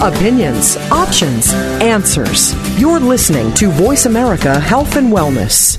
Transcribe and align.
Opinions, 0.00 0.76
options, 0.92 1.52
answers. 1.82 2.54
You're 2.80 3.00
listening 3.00 3.52
to 3.54 3.68
Voice 3.68 4.06
America 4.06 4.60
Health 4.60 4.94
and 4.94 5.12
Wellness. 5.12 5.76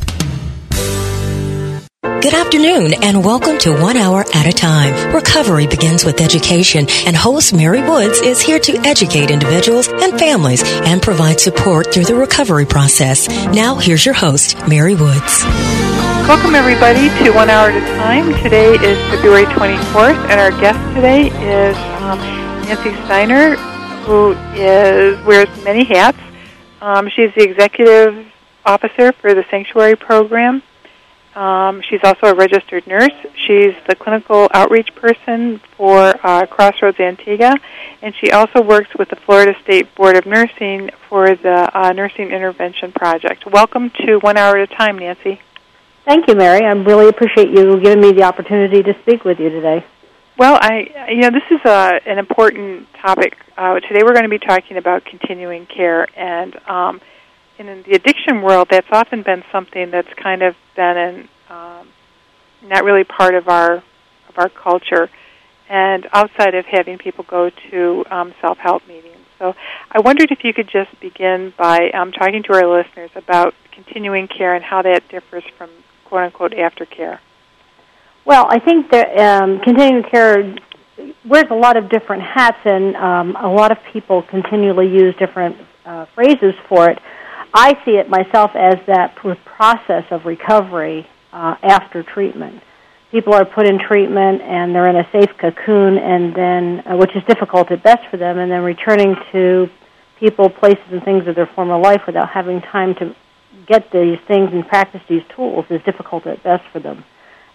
Good 2.01 2.33
afternoon 2.33 2.95
and 3.01 3.24
welcome 3.24 3.58
to 3.59 3.71
One 3.82 3.95
Hour 3.95 4.25
at 4.35 4.45
a 4.45 4.51
Time. 4.51 5.16
Recovery 5.16 5.67
begins 5.67 6.03
with 6.03 6.19
education 6.19 6.85
and 7.05 7.16
host 7.16 7.53
Mary 7.53 7.82
Woods 7.82 8.20
is 8.20 8.41
here 8.41 8.59
to 8.59 8.77
educate 8.79 9.32
individuals 9.32 9.88
and 9.88 10.20
families 10.20 10.63
and 10.65 11.01
provide 11.01 11.39
support 11.39 11.93
through 11.93 12.04
the 12.04 12.15
recovery 12.15 12.65
process. 12.65 13.29
Now 13.55 13.75
here's 13.75 14.05
your 14.05 14.15
host, 14.15 14.57
Mary 14.67 14.95
Woods. 14.95 15.43
Welcome 16.27 16.55
everybody 16.55 17.07
to 17.23 17.31
One 17.31 17.49
Hour 17.49 17.70
at 17.70 17.81
a 17.81 17.97
Time. 17.97 18.43
Today 18.43 18.73
is 18.73 18.97
February 19.11 19.45
24th 19.45 20.17
and 20.29 20.41
our 20.41 20.51
guest 20.59 20.77
today 20.93 21.27
is 21.27 21.77
um, 22.01 22.20
Nancy 22.65 22.93
Steiner 23.05 23.55
who 24.10 24.32
is 24.55 25.23
wears 25.26 25.49
many 25.63 25.84
hats. 25.84 26.17
Um, 26.81 27.09
she's 27.09 27.34
the 27.36 27.44
executive 27.44 28.26
officer 28.66 29.12
for 29.12 29.34
the 29.34 29.45
Sanctuary 29.52 29.95
Program 29.95 30.63
um, 31.36 31.81
she's 31.90 32.02
also 32.04 32.27
a 32.27 32.36
registered 32.36 32.86
nurse. 32.88 33.14
She's 33.36 33.73
the 33.88 33.95
clinical 33.95 34.50
outreach 34.53 34.94
person 34.95 35.62
for 35.77 36.14
uh, 36.22 36.45
Crossroads 36.48 37.00
Antigua, 37.00 37.55
and 38.02 38.14
she 38.16 38.31
also 38.31 38.62
works 38.62 38.90
with 38.98 39.09
the 39.09 39.16
Florida 39.16 39.53
State 39.64 39.94
Board 39.95 40.17
of 40.17 40.26
Nursing 40.26 40.89
for 41.08 41.36
the 41.36 41.72
uh, 41.73 41.94
Nursing 41.94 42.31
Intervention 42.31 42.91
Project. 42.91 43.45
Welcome 43.45 43.91
to 44.05 44.17
One 44.17 44.38
Hour 44.38 44.58
at 44.58 44.72
a 44.72 44.76
Time, 44.76 44.98
Nancy. 44.98 45.39
Thank 46.03 46.28
you, 46.28 46.36
Mary. 46.36 46.66
I 46.66 46.72
really 46.72 47.08
appreciate 47.08 47.50
you 47.50 47.80
giving 47.80 48.02
me 48.02 48.12
the 48.12 48.23
opportunity 48.23 48.81
to 48.81 48.94
speak 49.02 49.23
with 49.23 49.39
you 49.39 49.50
today. 49.50 49.86
Well, 50.39 50.57
I 50.61 51.09
you 51.09 51.17
know 51.17 51.31
this 51.31 51.43
is 51.52 51.59
a, 51.66 51.99
an 52.05 52.17
important 52.17 52.88
topic. 52.93 53.35
Uh, 53.57 53.81
today 53.81 54.03
we're 54.03 54.13
going 54.13 54.23
to 54.23 54.30
be 54.30 54.39
talking 54.39 54.77
about 54.77 55.03
continuing 55.05 55.66
care 55.67 56.07
and. 56.17 56.55
Um, 56.67 57.02
in 57.58 57.83
the 57.83 57.91
addiction 57.91 58.41
world, 58.41 58.69
that's 58.72 58.88
often 58.89 59.22
been 59.22 59.44
something 59.52 59.91
that's 59.91 60.08
kind 60.14 60.41
of 60.44 60.55
been 60.77 60.95
in, 60.95 61.30
um, 61.49 61.89
not 62.64 62.86
really 62.86 63.03
part 63.03 63.36
of 63.36 63.49
our 63.49 63.83
of 64.30 64.38
our 64.38 64.47
culture, 64.47 65.09
and 65.67 66.08
outside 66.14 66.55
of 66.55 66.66
having 66.66 66.97
people 66.97 67.25
go 67.25 67.52
to 67.69 68.05
um, 68.09 68.33
self 68.39 68.58
help 68.59 68.88
meetings. 68.88 69.17
So, 69.39 69.55
I 69.92 69.99
wondered 69.99 70.31
if 70.31 70.45
you 70.45 70.53
could 70.53 70.69
just 70.69 70.97
begin 71.02 71.53
by 71.58 71.89
um, 71.89 72.14
talking 72.14 72.44
to 72.44 72.53
our 72.53 72.66
listeners 72.66 73.11
about 73.14 73.55
continuing 73.73 74.30
care 74.30 74.55
and 74.55 74.64
how 74.64 74.83
that 74.83 75.09
differs 75.09 75.44
from 75.58 75.69
quote 76.05 76.23
unquote 76.23 76.53
aftercare. 76.53 77.19
Well, 78.25 78.48
I 78.50 78.59
think 78.59 78.92
that 78.92 79.17
um, 79.17 79.59
continuing 79.59 80.03
care 80.03 80.56
wears 81.25 81.48
a 81.50 81.56
lot 81.56 81.78
of 81.78 81.89
different 81.89 82.23
hats, 82.23 82.59
and 82.66 82.95
um, 82.95 83.36
a 83.36 83.48
lot 83.50 83.72
of 83.72 83.78
people 83.92 84.22
continually 84.23 84.88
use 84.88 85.16
different 85.17 85.56
uh, 85.86 86.06
phrases 86.14 86.53
for 86.67 86.89
it. 86.89 87.00
I 87.53 87.73
see 87.84 87.98
it 87.98 88.09
myself 88.09 88.52
as 88.56 88.76
that 88.86 89.16
process 89.16 90.06
of 90.11 90.26
recovery 90.26 91.08
uh, 91.34 91.56
after 91.64 92.03
treatment. 92.03 92.61
People 93.11 93.34
are 93.34 93.45
put 93.45 93.66
in 93.66 93.80
treatment 93.80 94.42
and 94.44 94.76
they're 94.76 94.88
in 94.88 94.95
a 94.95 95.08
safe 95.11 95.36
cocoon, 95.39 95.98
and 95.98 96.36
then 96.36 96.83
uh, 96.86 96.95
which 96.95 97.16
is 97.16 97.23
difficult 97.28 97.72
at 97.72 97.81
best 97.81 98.08
for 98.11 98.17
them, 98.17 98.38
and 98.38 98.52
then 98.52 98.61
returning 98.61 99.16
to 99.31 99.67
people, 100.20 100.50
places, 100.50 100.83
and 100.92 101.04
things 101.04 101.26
of 101.28 101.36
their 101.36 101.50
former 101.56 101.80
life 101.80 102.02
without 102.06 102.30
having 102.30 102.61
time 102.61 102.94
to 102.95 103.16
get 103.66 103.89
these 103.92 104.20
things 104.28 104.50
and 104.52 104.67
practice 104.67 105.02
these 105.09 105.23
tools 105.36 105.66
is 105.70 105.81
difficult 105.83 106.28
at 106.28 106.44
best 106.44 106.64
for 106.72 106.80
them. 106.80 107.04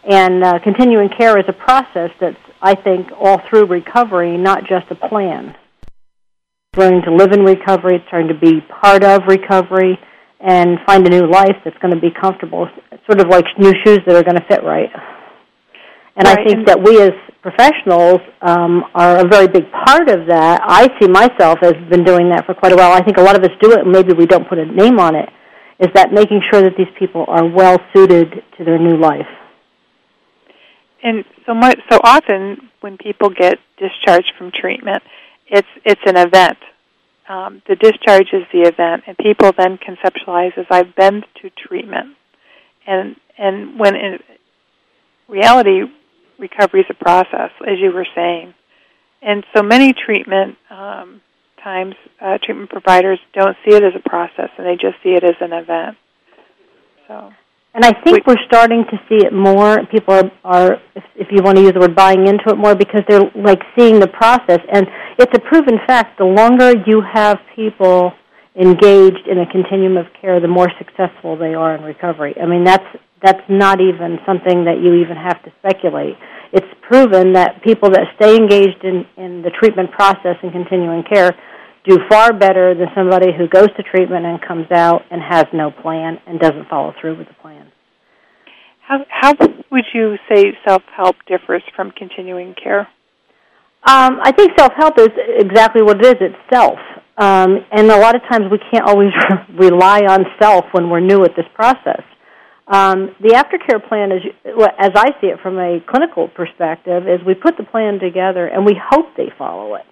And 0.08 0.44
uh, 0.44 0.58
continuing 0.62 1.08
care 1.08 1.38
is 1.38 1.44
a 1.48 1.52
process 1.52 2.10
that's, 2.20 2.36
I 2.60 2.74
think, 2.74 3.08
all 3.18 3.40
through 3.48 3.66
recovery, 3.66 4.36
not 4.36 4.64
just 4.68 4.90
a 4.90 4.94
plan 4.94 5.56
learning 6.76 7.02
to 7.02 7.14
live 7.14 7.32
in 7.32 7.44
recovery, 7.44 7.96
it's 7.96 8.04
starting 8.08 8.28
to 8.28 8.38
be 8.38 8.60
part 8.82 9.04
of 9.04 9.22
recovery, 9.26 9.98
and 10.40 10.78
find 10.86 11.06
a 11.06 11.10
new 11.10 11.26
life 11.26 11.56
that's 11.64 11.76
going 11.78 11.94
to 11.94 12.00
be 12.00 12.10
comfortable. 12.10 12.68
It's 12.92 13.04
sort 13.06 13.20
of 13.20 13.28
like 13.28 13.44
new 13.58 13.72
shoes 13.84 14.00
that 14.06 14.14
are 14.14 14.22
going 14.22 14.36
to 14.36 14.44
fit 14.48 14.62
right. 14.62 14.90
And 16.16 16.26
right. 16.28 16.38
I 16.38 16.44
think 16.44 16.66
that 16.66 16.78
we 16.82 17.00
as 17.00 17.12
professionals 17.42 18.20
um, 18.42 18.84
are 18.94 19.24
a 19.24 19.28
very 19.28 19.48
big 19.48 19.64
part 19.72 20.08
of 20.08 20.26
that. 20.28 20.60
I 20.62 20.88
see 21.00 21.08
myself 21.08 21.58
as 21.62 21.74
been 21.90 22.04
doing 22.04 22.30
that 22.30 22.46
for 22.46 22.54
quite 22.54 22.72
a 22.72 22.76
while. 22.76 22.92
I 22.92 23.02
think 23.02 23.16
a 23.16 23.22
lot 23.22 23.36
of 23.36 23.42
us 23.42 23.50
do 23.60 23.72
it, 23.72 23.80
and 23.80 23.90
maybe 23.90 24.12
we 24.12 24.26
don't 24.26 24.48
put 24.48 24.58
a 24.58 24.66
name 24.66 24.98
on 25.00 25.16
it. 25.16 25.28
Is 25.80 25.88
that 25.94 26.12
making 26.12 26.40
sure 26.52 26.62
that 26.62 26.76
these 26.76 26.92
people 26.98 27.24
are 27.26 27.44
well 27.44 27.78
suited 27.94 28.30
to 28.58 28.64
their 28.64 28.78
new 28.78 28.96
life? 28.96 29.26
And 31.04 31.22
so 31.44 31.52
much, 31.52 31.78
so 31.92 32.00
often 32.02 32.70
when 32.80 32.96
people 32.96 33.28
get 33.28 33.58
discharged 33.78 34.32
from 34.38 34.50
treatment, 34.50 35.02
it's 35.46 35.68
it's 35.84 36.00
an 36.06 36.16
event. 36.16 36.56
Um, 37.28 37.62
the 37.68 37.76
discharge 37.76 38.28
is 38.32 38.44
the 38.52 38.62
event, 38.62 39.04
and 39.06 39.16
people 39.18 39.52
then 39.56 39.78
conceptualize 39.78 40.56
as 40.56 40.64
I've 40.70 40.96
been 40.96 41.22
to 41.42 41.50
treatment, 41.50 42.16
and 42.86 43.16
and 43.36 43.78
when 43.78 43.94
in 43.94 44.18
reality, 45.28 45.82
recovery 46.38 46.80
is 46.80 46.86
a 46.88 46.94
process, 46.94 47.50
as 47.66 47.78
you 47.78 47.92
were 47.92 48.06
saying, 48.14 48.54
and 49.20 49.44
so 49.54 49.62
many 49.62 49.92
treatment 49.92 50.56
um, 50.70 51.20
times 51.62 51.96
uh, 52.18 52.38
treatment 52.42 52.70
providers 52.70 53.18
don't 53.34 53.56
see 53.62 53.76
it 53.76 53.82
as 53.82 53.92
a 53.94 54.08
process, 54.08 54.48
and 54.56 54.66
they 54.66 54.76
just 54.76 54.96
see 55.02 55.10
it 55.10 55.22
as 55.22 55.36
an 55.42 55.52
event. 55.52 55.98
So. 57.08 57.30
And 57.74 57.84
I 57.84 57.92
think 58.04 58.24
we're 58.24 58.42
starting 58.46 58.84
to 58.88 58.96
see 59.08 59.26
it 59.26 59.32
more. 59.32 59.84
People 59.90 60.14
are, 60.14 60.30
are 60.44 60.72
if, 60.94 61.02
if 61.16 61.28
you 61.32 61.42
want 61.42 61.58
to 61.58 61.62
use 61.62 61.72
the 61.72 61.80
word, 61.80 61.96
buying 61.96 62.26
into 62.28 62.46
it 62.46 62.56
more 62.56 62.76
because 62.76 63.02
they're 63.08 63.28
like 63.34 63.60
seeing 63.76 63.98
the 63.98 64.06
process. 64.06 64.60
And 64.72 64.86
it's 65.18 65.32
a 65.34 65.40
proven 65.40 65.78
fact. 65.84 66.18
The 66.18 66.24
longer 66.24 66.74
you 66.86 67.02
have 67.02 67.38
people 67.56 68.12
engaged 68.54 69.26
in 69.26 69.38
a 69.40 69.50
continuum 69.50 69.96
of 69.96 70.06
care, 70.20 70.38
the 70.38 70.46
more 70.46 70.70
successful 70.78 71.36
they 71.36 71.54
are 71.54 71.74
in 71.74 71.82
recovery. 71.82 72.36
I 72.40 72.46
mean, 72.46 72.62
that's 72.62 72.86
that's 73.24 73.42
not 73.48 73.80
even 73.80 74.18
something 74.26 74.64
that 74.66 74.78
you 74.78 74.94
even 74.94 75.16
have 75.16 75.42
to 75.42 75.52
speculate. 75.58 76.14
It's 76.52 76.66
proven 76.82 77.32
that 77.32 77.62
people 77.64 77.90
that 77.90 78.04
stay 78.20 78.36
engaged 78.36 78.84
in, 78.84 79.06
in 79.16 79.42
the 79.42 79.50
treatment 79.50 79.90
process 79.90 80.36
and 80.42 80.52
continuing 80.52 81.02
care 81.02 81.32
do 81.88 81.98
far 82.08 82.32
better 82.32 82.74
than 82.74 82.88
somebody 82.94 83.32
who 83.36 83.48
goes 83.48 83.68
to 83.76 83.82
treatment 83.82 84.24
and 84.24 84.40
comes 84.40 84.70
out 84.72 85.02
and 85.10 85.20
has 85.22 85.46
no 85.52 85.70
plan 85.70 86.18
and 86.26 86.38
doesn't 86.38 86.68
follow 86.68 86.92
through 87.00 87.16
with 87.16 87.28
the 87.28 87.34
plan. 87.34 87.63
How, 88.86 88.98
how 89.08 89.32
would 89.70 89.84
you 89.94 90.16
say 90.30 90.52
self 90.66 90.82
help 90.94 91.16
differs 91.26 91.62
from 91.74 91.90
continuing 91.90 92.54
care? 92.62 92.86
Um, 93.86 94.18
I 94.22 94.32
think 94.32 94.52
self 94.58 94.72
help 94.76 94.98
is 94.98 95.08
exactly 95.38 95.82
what 95.82 96.04
it 96.04 96.06
is 96.06 96.14
it's 96.20 96.52
self. 96.52 96.78
Um, 97.16 97.64
and 97.70 97.90
a 97.90 97.98
lot 97.98 98.14
of 98.14 98.22
times 98.22 98.46
we 98.50 98.58
can't 98.70 98.86
always 98.86 99.12
rely 99.58 100.00
on 100.00 100.24
self 100.40 100.66
when 100.72 100.90
we're 100.90 101.00
new 101.00 101.24
at 101.24 101.36
this 101.36 101.46
process. 101.54 102.02
Um, 102.66 103.14
the 103.20 103.36
aftercare 103.36 103.86
plan, 103.86 104.10
is, 104.10 104.22
as 104.78 104.90
I 104.94 105.10
see 105.20 105.28
it 105.28 105.38
from 105.42 105.58
a 105.58 105.80
clinical 105.86 106.28
perspective, 106.28 107.04
is 107.04 107.20
we 107.26 107.34
put 107.34 107.56
the 107.56 107.64
plan 107.64 108.00
together 108.00 108.46
and 108.46 108.64
we 108.64 108.72
hope 108.74 109.16
they 109.16 109.30
follow 109.36 109.74
it. 109.76 109.84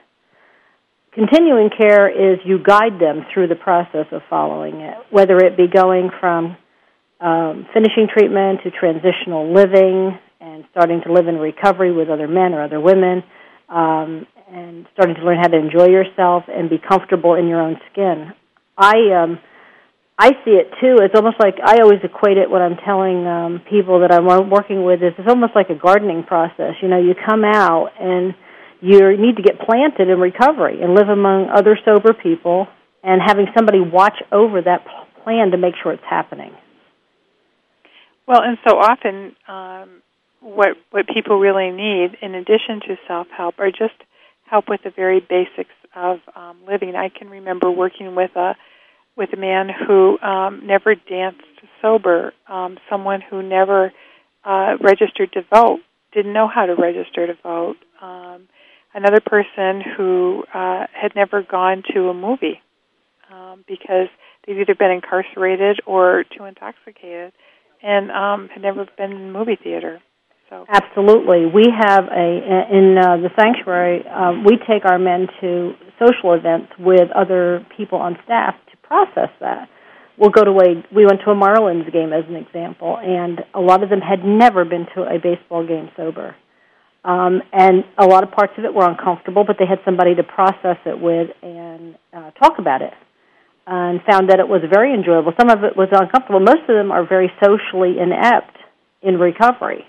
Continuing 1.12 1.68
care 1.68 2.08
is 2.08 2.38
you 2.44 2.58
guide 2.58 2.98
them 2.98 3.26
through 3.32 3.48
the 3.48 3.56
process 3.56 4.06
of 4.10 4.22
following 4.30 4.76
it, 4.80 4.96
whether 5.10 5.36
it 5.36 5.56
be 5.56 5.68
going 5.68 6.10
from 6.18 6.56
um, 7.22 7.66
finishing 7.72 8.08
treatment 8.12 8.60
to 8.64 8.70
transitional 8.70 9.54
living 9.54 10.18
and 10.40 10.64
starting 10.72 11.00
to 11.06 11.12
live 11.12 11.28
in 11.28 11.36
recovery 11.38 11.92
with 11.92 12.08
other 12.08 12.26
men 12.26 12.52
or 12.52 12.62
other 12.62 12.80
women, 12.80 13.22
um, 13.68 14.26
and 14.50 14.86
starting 14.92 15.14
to 15.14 15.22
learn 15.22 15.38
how 15.38 15.46
to 15.46 15.56
enjoy 15.56 15.86
yourself 15.86 16.44
and 16.48 16.68
be 16.68 16.78
comfortable 16.78 17.34
in 17.34 17.46
your 17.46 17.60
own 17.60 17.78
skin. 17.92 18.32
I 18.76 19.22
um, 19.22 19.38
I 20.18 20.32
see 20.44 20.52
it 20.52 20.70
too. 20.80 20.98
It's 21.00 21.14
almost 21.14 21.36
like 21.40 21.56
I 21.64 21.80
always 21.80 22.00
equate 22.02 22.36
it 22.36 22.50
when 22.50 22.60
I'm 22.60 22.76
telling 22.84 23.26
um, 23.26 23.62
people 23.70 24.00
that 24.00 24.12
I'm 24.12 24.26
working 24.50 24.84
with 24.84 25.02
is 25.02 25.14
it's 25.16 25.28
almost 25.28 25.54
like 25.54 25.70
a 25.70 25.74
gardening 25.74 26.24
process. 26.24 26.74
You 26.82 26.88
know, 26.88 26.98
you 26.98 27.14
come 27.14 27.44
out 27.44 27.90
and 27.98 28.34
you 28.80 29.16
need 29.16 29.36
to 29.36 29.42
get 29.42 29.60
planted 29.60 30.08
in 30.10 30.18
recovery 30.18 30.82
and 30.82 30.94
live 30.94 31.08
among 31.08 31.48
other 31.48 31.78
sober 31.84 32.12
people 32.12 32.66
and 33.02 33.22
having 33.24 33.46
somebody 33.56 33.80
watch 33.80 34.16
over 34.30 34.60
that 34.62 34.84
plan 35.24 35.52
to 35.52 35.56
make 35.56 35.74
sure 35.82 35.92
it's 35.92 36.02
happening. 36.08 36.52
Well, 38.26 38.42
and 38.42 38.58
so 38.66 38.78
often 38.78 39.34
um, 39.48 40.02
what 40.40 40.76
what 40.90 41.06
people 41.08 41.38
really 41.38 41.70
need, 41.70 42.16
in 42.20 42.34
addition 42.34 42.80
to 42.88 42.96
self 43.06 43.26
help, 43.36 43.56
are 43.58 43.70
just 43.70 43.94
help 44.46 44.68
with 44.68 44.82
the 44.84 44.90
very 44.90 45.20
basics 45.20 45.74
of 45.94 46.20
um, 46.36 46.58
living. 46.66 46.94
I 46.94 47.08
can 47.08 47.28
remember 47.28 47.70
working 47.70 48.14
with 48.14 48.34
a 48.36 48.54
with 49.16 49.32
a 49.32 49.36
man 49.36 49.68
who 49.86 50.18
um, 50.20 50.66
never 50.66 50.94
danced 50.94 51.42
sober, 51.80 52.32
um, 52.48 52.78
someone 52.88 53.20
who 53.20 53.42
never 53.42 53.92
uh, 54.44 54.76
registered 54.80 55.32
to 55.32 55.42
vote, 55.52 55.80
didn't 56.12 56.32
know 56.32 56.48
how 56.48 56.66
to 56.66 56.74
register 56.74 57.26
to 57.26 57.34
vote. 57.42 57.76
Um, 58.00 58.48
another 58.94 59.20
person 59.20 59.82
who 59.96 60.44
uh, 60.54 60.86
had 60.92 61.14
never 61.14 61.42
gone 61.42 61.82
to 61.94 62.08
a 62.08 62.14
movie 62.14 62.60
um, 63.32 63.64
because 63.66 64.08
they've 64.46 64.58
either 64.58 64.74
been 64.74 64.90
incarcerated 64.90 65.80
or 65.86 66.24
too 66.36 66.44
intoxicated 66.44 67.32
and 67.82 68.10
um, 68.10 68.48
had 68.52 68.62
never 68.62 68.86
been 68.96 69.12
in 69.12 69.32
movie 69.32 69.58
theater. 69.62 70.00
So 70.48 70.66
absolutely, 70.68 71.46
we 71.46 71.64
have 71.72 72.04
a 72.04 72.68
in 72.70 72.96
uh, 72.98 73.16
the 73.16 73.30
sanctuary. 73.38 74.04
Uh, 74.06 74.32
we 74.44 74.58
take 74.68 74.84
our 74.84 74.98
men 74.98 75.26
to 75.40 75.72
social 75.98 76.34
events 76.34 76.72
with 76.78 77.10
other 77.14 77.66
people 77.76 77.98
on 77.98 78.18
staff 78.24 78.54
to 78.70 78.76
process 78.86 79.30
that. 79.40 79.68
We'll 80.18 80.30
go 80.30 80.44
to 80.44 80.50
a. 80.50 80.84
We 80.94 81.06
went 81.06 81.20
to 81.24 81.30
a 81.30 81.34
Marlins 81.34 81.90
game 81.90 82.12
as 82.12 82.24
an 82.28 82.36
example, 82.36 82.98
and 83.00 83.40
a 83.54 83.60
lot 83.60 83.82
of 83.82 83.88
them 83.88 84.00
had 84.00 84.24
never 84.24 84.64
been 84.64 84.86
to 84.94 85.02
a 85.02 85.18
baseball 85.18 85.66
game 85.66 85.90
sober. 85.96 86.36
Um, 87.04 87.42
and 87.52 87.82
a 87.98 88.06
lot 88.06 88.22
of 88.22 88.30
parts 88.30 88.52
of 88.58 88.64
it 88.64 88.72
were 88.72 88.88
uncomfortable, 88.88 89.42
but 89.44 89.56
they 89.58 89.66
had 89.66 89.78
somebody 89.84 90.14
to 90.14 90.22
process 90.22 90.76
it 90.86 91.00
with 91.00 91.30
and 91.42 91.96
uh, 92.12 92.30
talk 92.32 92.58
about 92.58 92.80
it 92.82 92.92
and 93.66 94.00
found 94.02 94.30
that 94.30 94.40
it 94.40 94.48
was 94.48 94.62
very 94.68 94.92
enjoyable. 94.92 95.32
Some 95.38 95.50
of 95.50 95.64
it 95.64 95.76
was 95.76 95.88
uncomfortable. 95.92 96.40
Most 96.40 96.62
of 96.68 96.74
them 96.74 96.90
are 96.90 97.06
very 97.06 97.30
socially 97.42 97.98
inept 98.00 98.56
in 99.02 99.18
recovery 99.18 99.86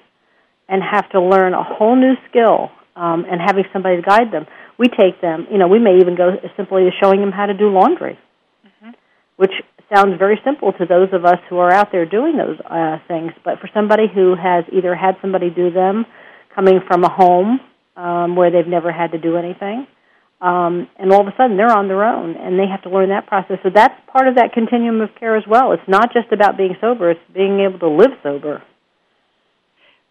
and 0.69 0.81
have 0.81 1.09
to 1.11 1.21
learn 1.21 1.53
a 1.53 1.63
whole 1.63 1.95
new 1.95 2.13
skill 2.29 2.69
um, 2.95 3.25
and 3.29 3.41
having 3.41 3.65
somebody 3.73 3.97
to 3.97 4.01
guide 4.01 4.31
them. 4.31 4.45
We 4.77 4.87
take 4.87 5.21
them, 5.21 5.47
you 5.51 5.57
know, 5.57 5.67
we 5.67 5.79
may 5.79 5.97
even 5.97 6.15
go 6.15 6.37
simply 6.57 6.83
to 6.83 6.91
showing 7.01 7.19
them 7.19 7.31
how 7.31 7.45
to 7.45 7.53
do 7.53 7.69
laundry, 7.69 8.17
mm-hmm. 8.65 8.91
which 9.37 9.51
sounds 9.93 10.17
very 10.17 10.39
simple 10.43 10.73
to 10.73 10.85
those 10.85 11.09
of 11.13 11.25
us 11.25 11.37
who 11.49 11.57
are 11.57 11.71
out 11.71 11.91
there 11.91 12.05
doing 12.05 12.37
those 12.37 12.57
uh, 12.65 12.97
things. 13.07 13.31
But 13.43 13.59
for 13.59 13.69
somebody 13.73 14.05
who 14.13 14.35
has 14.35 14.65
either 14.71 14.95
had 14.95 15.15
somebody 15.21 15.49
do 15.49 15.69
them, 15.71 16.05
coming 16.55 16.79
from 16.87 17.03
a 17.03 17.09
home 17.09 17.59
um, 17.95 18.35
where 18.35 18.51
they've 18.51 18.67
never 18.67 18.91
had 18.91 19.11
to 19.11 19.17
do 19.17 19.37
anything, 19.37 19.87
um, 20.43 20.89
and 20.99 21.13
all 21.13 21.21
of 21.21 21.27
a 21.27 21.33
sudden 21.37 21.55
they're 21.55 21.71
on 21.71 21.87
their 21.87 22.03
own 22.03 22.35
and 22.35 22.59
they 22.59 22.67
have 22.67 22.83
to 22.83 22.89
learn 22.89 23.09
that 23.09 23.27
process. 23.27 23.57
So 23.63 23.69
that's 23.73 23.95
part 24.11 24.27
of 24.27 24.35
that 24.35 24.51
continuum 24.51 24.99
of 24.99 25.09
care 25.17 25.37
as 25.37 25.43
well. 25.47 25.71
It's 25.71 25.87
not 25.87 26.11
just 26.11 26.31
about 26.31 26.57
being 26.57 26.75
sober; 26.81 27.11
it's 27.11 27.27
being 27.33 27.61
able 27.61 27.79
to 27.79 27.89
live 27.89 28.11
sober. 28.21 28.61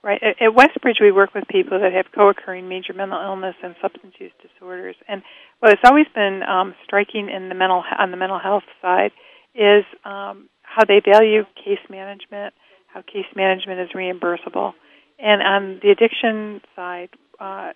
Right. 0.03 0.21
At 0.21 0.57
Westbridge, 0.57 1.01
we 1.01 1.13
work 1.13 1.33
with 1.33 1.45
people 1.47 1.79
that 1.79 1.93
have 1.93 2.07
co-occurring 2.13 2.69
major 2.69 2.93
mental 2.93 3.23
illness 3.23 3.55
and 3.63 3.77
substance 3.81 4.15
use 4.19 4.33
disorders. 4.43 4.97
And 5.07 5.23
what 5.61 5.71
has 5.71 5.79
always 5.85 6.07
been 6.13 6.43
um, 6.43 6.75
striking 6.83 7.29
in 7.31 7.49
the 7.49 7.55
mental 7.55 7.85
on 7.97 8.11
the 8.11 8.17
mental 8.17 8.41
health 8.41 8.65
side 8.81 9.13
is 9.55 9.85
um, 10.05 10.49
how 10.63 10.85
they 10.89 11.01
value 11.05 11.45
case 11.55 11.79
management, 11.89 12.53
how 12.93 13.03
case 13.03 13.31
management 13.37 13.79
is 13.79 13.91
reimbursable, 13.95 14.73
and 15.21 15.41
on 15.41 15.81
the 15.83 15.91
addiction 15.91 16.61
side, 16.75 17.11
uh, 17.39 17.71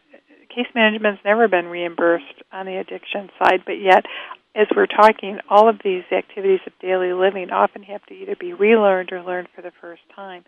case 0.56 0.66
management's 0.74 1.20
never 1.24 1.48
been 1.48 1.66
reimbursed 1.66 2.42
on 2.50 2.64
the 2.66 2.78
addiction 2.78 3.28
side, 3.38 3.60
but 3.66 3.74
yet, 3.74 4.04
as 4.56 4.66
we're 4.74 4.86
talking, 4.86 5.38
all 5.50 5.68
of 5.68 5.76
these 5.84 6.04
activities 6.10 6.60
of 6.66 6.72
daily 6.80 7.12
living 7.12 7.50
often 7.50 7.82
have 7.82 8.04
to 8.06 8.14
either 8.14 8.34
be 8.40 8.54
relearned 8.54 9.12
or 9.12 9.22
learned 9.22 9.48
for 9.54 9.60
the 9.60 9.72
first 9.82 10.00
time. 10.14 10.44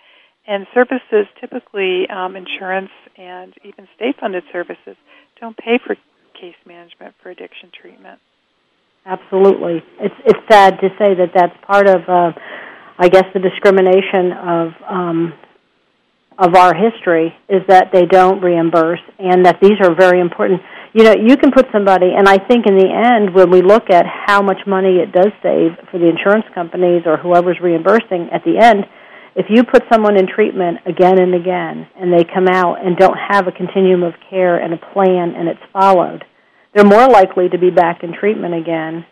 And 0.47 0.67
services, 0.73 1.27
typically 1.39 2.09
um, 2.09 2.35
insurance 2.35 2.89
and 3.19 3.53
even 3.65 3.87
state-funded 3.97 4.45
services, 4.51 4.97
don't 5.39 5.57
pay 5.59 5.79
for 5.85 5.95
case 6.41 6.57
management 6.65 7.15
for 7.23 7.29
addiction 7.29 7.71
treatment. 7.79 8.19
Absolutely, 9.05 9.83
it's 10.01 10.15
it's 10.25 10.41
sad 10.51 10.79
to 10.81 10.89
say 10.99 11.15
that 11.15 11.31
that's 11.35 11.57
part 11.67 11.87
of, 11.87 12.01
uh, 12.09 12.33
I 12.99 13.09
guess, 13.09 13.25
the 13.35 13.41
discrimination 13.41 14.33
of 14.33 14.69
um, 14.89 15.35
of 16.39 16.55
our 16.55 16.73
history 16.73 17.35
is 17.49 17.63
that 17.67 17.91
they 17.93 18.07
don't 18.07 18.41
reimburse 18.41 19.03
and 19.19 19.45
that 19.45 19.59
these 19.61 19.75
are 19.83 19.95
very 19.95 20.21
important. 20.21 20.63
You 20.95 21.03
know, 21.05 21.15
you 21.19 21.37
can 21.37 21.51
put 21.51 21.67
somebody, 21.73 22.15
and 22.17 22.29
I 22.29 22.39
think 22.39 22.67
in 22.67 22.79
the 22.79 22.87
end, 22.87 23.35
when 23.35 23.51
we 23.51 23.61
look 23.61 23.91
at 23.91 24.07
how 24.07 24.41
much 24.41 24.59
money 24.67 25.03
it 25.03 25.13
does 25.13 25.35
save 25.43 25.75
for 25.91 25.99
the 25.99 26.09
insurance 26.09 26.47
companies 26.55 27.03
or 27.07 27.17
whoever's 27.17 27.59
reimbursing 27.61 28.31
at 28.33 28.45
the 28.45 28.57
end, 28.57 28.87
if 29.35 29.47
you 29.51 29.65
put 29.65 29.83
someone 29.93 30.17
in 30.17 30.27
treatment 30.27 30.79
again 30.87 31.19
and 31.19 31.35
again 31.35 31.87
and 31.99 32.13
they 32.13 32.25
come 32.25 32.47
out 32.49 32.85
and 32.85 32.97
don't 32.97 33.19
have 33.19 33.47
a 33.47 33.53
continuum 33.53 34.03
of 34.03 34.15
care 34.31 34.59
and 34.59 34.73
a 34.73 34.79
plan 34.95 35.35
and 35.35 35.49
it's 35.49 35.63
followed, 35.73 36.25
they're 36.75 36.85
more 36.85 37.09
likely 37.09 37.49
to 37.49 37.59
be 37.59 37.71
back 37.71 38.03
in 38.03 38.15
treatment 38.15 38.55
again 38.55 39.05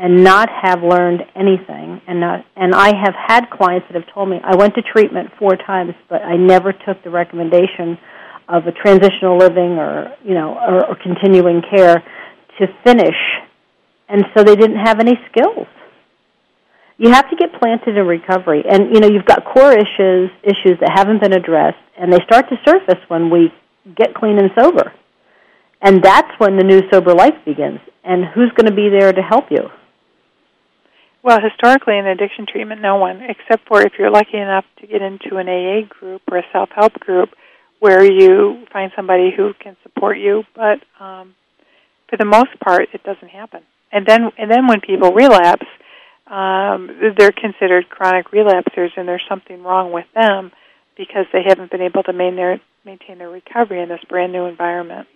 and 0.00 0.24
not 0.24 0.48
have 0.48 0.82
learned 0.82 1.20
anything. 1.36 2.00
And 2.08 2.20
not 2.20 2.44
and 2.56 2.74
I 2.74 2.88
have 2.96 3.14
had 3.14 3.50
clients 3.50 3.86
that 3.88 4.02
have 4.02 4.12
told 4.12 4.30
me 4.30 4.40
I 4.42 4.56
went 4.56 4.74
to 4.74 4.82
treatment 4.82 5.28
four 5.38 5.56
times 5.56 5.92
but 6.08 6.22
I 6.22 6.36
never 6.36 6.72
took 6.72 7.04
the 7.04 7.10
recommendation 7.10 7.98
of 8.48 8.66
a 8.66 8.72
transitional 8.72 9.36
living 9.36 9.76
or 9.76 10.16
you 10.24 10.34
know 10.34 10.56
or, 10.56 10.86
or 10.88 10.96
continuing 10.96 11.62
care 11.62 12.02
to 12.58 12.66
finish. 12.82 13.20
And 14.08 14.24
so 14.34 14.42
they 14.42 14.56
didn't 14.56 14.78
have 14.78 14.98
any 14.98 15.14
skills. 15.30 15.68
You 16.96 17.10
have 17.12 17.30
to 17.30 17.36
get 17.36 17.52
planted 17.60 17.96
in 17.96 18.06
recovery. 18.06 18.64
And 18.68 18.94
you 18.94 19.00
know 19.00 19.08
you've 19.08 19.26
got 19.26 19.44
core 19.44 19.72
issues 19.72 20.30
issues 20.42 20.80
that 20.80 20.92
haven't 20.94 21.20
been 21.20 21.34
addressed 21.34 21.84
and 21.98 22.10
they 22.10 22.20
start 22.24 22.48
to 22.48 22.56
surface 22.66 23.04
when 23.08 23.28
we 23.28 23.52
get 23.96 24.14
clean 24.14 24.38
and 24.38 24.50
sober. 24.58 24.94
And 25.82 26.02
that's 26.02 26.32
when 26.38 26.56
the 26.56 26.64
new 26.64 26.80
sober 26.90 27.12
life 27.12 27.36
begins. 27.44 27.80
And 28.02 28.24
who's 28.34 28.50
going 28.56 28.66
to 28.66 28.74
be 28.74 28.88
there 28.88 29.12
to 29.12 29.20
help 29.20 29.50
you 29.50 29.68
well, 31.22 31.38
historically 31.40 31.98
in 31.98 32.06
addiction 32.06 32.46
treatment, 32.46 32.80
no 32.80 32.96
one, 32.96 33.20
except 33.22 33.66
for 33.68 33.82
if 33.82 33.92
you're 33.98 34.10
lucky 34.10 34.38
enough 34.38 34.64
to 34.80 34.86
get 34.86 35.02
into 35.02 35.36
an 35.36 35.48
AA 35.48 35.86
group 35.86 36.22
or 36.30 36.38
a 36.38 36.44
self-help 36.52 36.94
group 36.94 37.30
where 37.78 38.04
you 38.04 38.64
find 38.72 38.92
somebody 38.94 39.30
who 39.34 39.52
can 39.58 39.76
support 39.82 40.18
you. 40.18 40.44
But 40.54 40.80
um, 40.98 41.34
for 42.08 42.16
the 42.18 42.24
most 42.24 42.58
part, 42.62 42.88
it 42.92 43.02
doesn't 43.02 43.28
happen. 43.28 43.62
And 43.92 44.06
then, 44.06 44.30
and 44.38 44.50
then 44.50 44.66
when 44.66 44.80
people 44.80 45.12
relapse, 45.12 45.66
um, 46.26 46.88
they're 47.18 47.32
considered 47.32 47.88
chronic 47.88 48.30
relapsers, 48.30 48.90
and 48.96 49.08
there's 49.08 49.24
something 49.28 49.62
wrong 49.62 49.92
with 49.92 50.06
them 50.14 50.52
because 50.96 51.26
they 51.32 51.42
haven't 51.46 51.70
been 51.70 51.80
able 51.80 52.02
to 52.04 52.12
maintain 52.12 52.36
their, 52.36 52.60
maintain 52.84 53.18
their 53.18 53.30
recovery 53.30 53.82
in 53.82 53.88
this 53.88 54.00
brand 54.08 54.32
new 54.32 54.44
environment. 54.44 55.08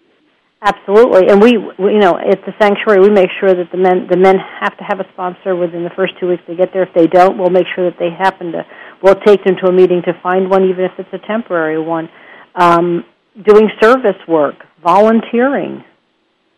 Absolutely, 0.65 1.29
and 1.29 1.43
we, 1.43 1.59
we, 1.79 1.93
you 1.93 2.01
know, 2.01 2.17
at 2.17 2.41
the 2.47 2.55
sanctuary, 2.59 2.99
we 2.99 3.11
make 3.11 3.29
sure 3.39 3.53
that 3.53 3.69
the 3.71 3.77
men, 3.77 4.09
the 4.09 4.17
men 4.17 4.37
have 4.63 4.75
to 4.79 4.85
have 4.89 4.99
a 4.99 5.05
sponsor 5.13 5.55
within 5.55 5.85
the 5.85 5.91
first 5.95 6.15
two 6.19 6.27
weeks 6.27 6.43
they 6.49 6.57
get 6.57 6.73
there. 6.73 6.85
If 6.85 6.95
they 6.95 7.07
don't, 7.07 7.37
we'll 7.37 7.53
make 7.53 7.67
sure 7.77 7.85
that 7.91 7.99
they 7.99 8.09
happen 8.09 8.53
to. 8.53 8.65
We'll 9.03 9.21
take 9.27 9.45
them 9.45 9.57
to 9.61 9.69
a 9.69 9.73
meeting 9.73 10.01
to 10.07 10.15
find 10.23 10.49
one, 10.49 10.65
even 10.65 10.87
if 10.87 10.93
it's 10.97 11.13
a 11.13 11.21
temporary 11.29 11.79
one. 11.79 12.09
Um, 12.55 13.05
doing 13.45 13.69
service 13.83 14.17
work, 14.27 14.55
volunteering, 14.83 15.85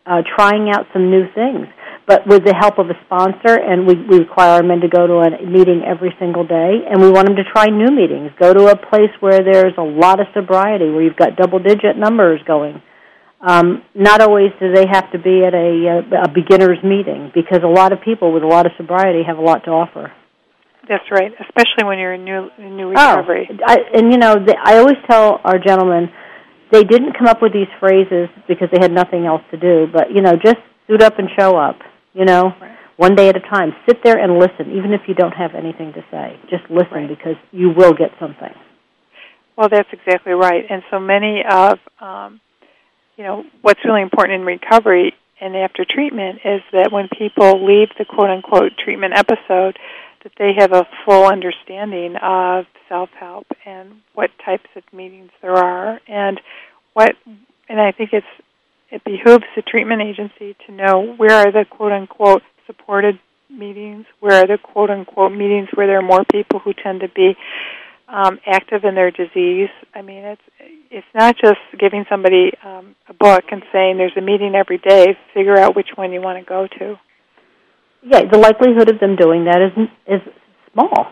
uh, 0.05 0.23
trying 0.37 0.71
out 0.71 0.87
some 0.93 1.11
new 1.11 1.27
things, 1.35 1.67
but 2.07 2.25
with 2.25 2.45
the 2.45 2.55
help 2.55 2.79
of 2.79 2.87
a 2.87 2.95
sponsor. 3.03 3.59
And 3.59 3.85
we, 3.85 3.95
we 4.07 4.19
require 4.19 4.51
our 4.51 4.63
men 4.63 4.79
to 4.79 4.87
go 4.87 5.05
to 5.05 5.15
a 5.19 5.45
meeting 5.45 5.83
every 5.83 6.15
single 6.17 6.47
day, 6.47 6.79
and 6.87 7.01
we 7.01 7.11
want 7.11 7.27
them 7.27 7.35
to 7.35 7.43
try 7.43 7.65
new 7.65 7.91
meetings. 7.91 8.31
Go 8.39 8.53
to 8.53 8.71
a 8.71 8.77
place 8.77 9.11
where 9.19 9.43
there's 9.43 9.75
a 9.77 9.83
lot 9.83 10.21
of 10.21 10.27
sobriety, 10.33 10.87
where 10.89 11.03
you've 11.03 11.19
got 11.19 11.35
double-digit 11.35 11.97
numbers 11.97 12.39
going 12.47 12.81
um, 13.41 13.83
not 13.93 14.21
always 14.21 14.49
do 14.59 14.73
they 14.73 14.85
have 14.91 15.11
to 15.11 15.19
be 15.19 15.43
at 15.45 15.53
a, 15.53 16.03
a, 16.11 16.23
a 16.23 16.29
beginner's 16.29 16.81
meeting 16.83 17.31
because 17.35 17.61
a 17.63 17.67
lot 17.67 17.93
of 17.93 18.01
people 18.01 18.33
with 18.33 18.43
a 18.43 18.47
lot 18.47 18.65
of 18.65 18.71
sobriety 18.77 19.21
have 19.25 19.37
a 19.37 19.41
lot 19.41 19.63
to 19.65 19.71
offer. 19.71 20.11
That's 20.89 21.03
right, 21.11 21.31
especially 21.39 21.83
when 21.83 21.99
you're 21.99 22.13
in 22.13 22.23
new 22.23 22.49
in 22.57 22.77
new 22.77 22.89
recovery. 22.89 23.49
Oh, 23.51 23.57
I, 23.65 23.77
and 23.93 24.11
you 24.11 24.17
know, 24.17 24.35
they, 24.35 24.55
I 24.55 24.77
always 24.77 24.95
tell 25.09 25.41
our 25.43 25.59
gentlemen 25.59 26.09
they 26.71 26.83
didn't 26.83 27.17
come 27.17 27.27
up 27.27 27.41
with 27.41 27.53
these 27.53 27.67
phrases 27.79 28.29
because 28.47 28.69
they 28.71 28.79
had 28.79 28.91
nothing 28.91 29.25
else 29.25 29.41
to 29.51 29.57
do, 29.57 29.87
but 29.91 30.11
you 30.11 30.21
know, 30.21 30.35
just 30.35 30.57
suit 30.87 31.01
up 31.03 31.19
and 31.19 31.29
show 31.37 31.57
up. 31.57 31.77
You 32.13 32.25
know, 32.25 32.53
right. 32.59 32.77
one 32.95 33.15
day 33.15 33.29
at 33.29 33.35
a 33.35 33.41
time. 33.41 33.73
Sit 33.85 33.99
there 34.03 34.17
and 34.17 34.39
listen, 34.39 34.75
even 34.75 34.93
if 34.93 35.01
you 35.07 35.13
don't 35.13 35.33
have 35.33 35.53
anything 35.53 35.93
to 35.93 36.03
say. 36.09 36.39
Just 36.49 36.63
listen 36.69 37.05
right. 37.05 37.09
because 37.09 37.35
you 37.51 37.69
will 37.69 37.93
get 37.93 38.09
something. 38.19 38.53
Well, 39.57 39.69
that's 39.69 39.89
exactly 39.91 40.33
right. 40.33 40.63
And 40.69 40.81
so 40.89 40.99
many 40.99 41.43
of 41.47 41.79
um, 41.99 42.39
you 43.17 43.23
know, 43.23 43.43
what's 43.61 43.83
really 43.83 44.01
important 44.01 44.39
in 44.39 44.45
recovery 44.45 45.13
and 45.39 45.55
after 45.55 45.85
treatment 45.85 46.39
is 46.45 46.61
that 46.71 46.91
when 46.91 47.09
people 47.17 47.65
leave 47.65 47.89
the 47.97 48.05
quote 48.05 48.29
unquote 48.29 48.73
treatment 48.77 49.13
episode, 49.15 49.77
that 50.23 50.31
they 50.37 50.53
have 50.57 50.73
a 50.73 50.87
full 51.05 51.25
understanding 51.25 52.15
of 52.21 52.65
self 52.89 53.09
help 53.11 53.47
and 53.65 54.01
what 54.13 54.31
types 54.43 54.69
of 54.75 54.83
meetings 54.93 55.29
there 55.41 55.55
are 55.55 55.99
and 56.07 56.39
what 56.93 57.15
and 57.69 57.79
I 57.79 57.91
think 57.91 58.11
it's 58.13 58.25
it 58.89 59.03
behooves 59.03 59.43
the 59.55 59.61
treatment 59.61 60.01
agency 60.01 60.55
to 60.65 60.71
know 60.71 61.13
where 61.17 61.33
are 61.33 61.51
the 61.51 61.65
quote 61.69 61.91
unquote 61.91 62.41
supported 62.65 63.19
meetings, 63.49 64.05
where 64.19 64.43
are 64.43 64.47
the 64.47 64.57
quote 64.57 64.89
unquote 64.89 65.31
meetings 65.31 65.69
where 65.73 65.87
there 65.87 65.99
are 65.99 66.01
more 66.01 66.23
people 66.31 66.59
who 66.59 66.73
tend 66.73 67.01
to 67.01 67.09
be 67.09 67.35
um, 68.07 68.39
active 68.45 68.83
in 68.83 68.95
their 68.95 69.11
disease. 69.11 69.69
I 69.93 70.01
mean, 70.01 70.23
it's 70.23 70.41
it's 70.89 71.07
not 71.13 71.35
just 71.35 71.59
giving 71.77 72.05
somebody 72.09 72.51
um, 72.63 72.95
a 73.09 73.13
book 73.13 73.43
and 73.51 73.61
saying 73.73 73.97
there's 73.97 74.15
a 74.17 74.21
meeting 74.21 74.55
every 74.55 74.77
day. 74.77 75.17
Figure 75.33 75.57
out 75.57 75.75
which 75.75 75.89
one 75.95 76.13
you 76.13 76.21
want 76.21 76.39
to 76.39 76.45
go 76.47 76.67
to. 76.79 76.95
Yeah, 78.03 78.21
the 78.31 78.37
likelihood 78.37 78.89
of 78.89 78.99
them 78.99 79.15
doing 79.15 79.45
that 79.45 79.61
is 79.61 79.89
is 80.07 80.21
small. 80.71 81.07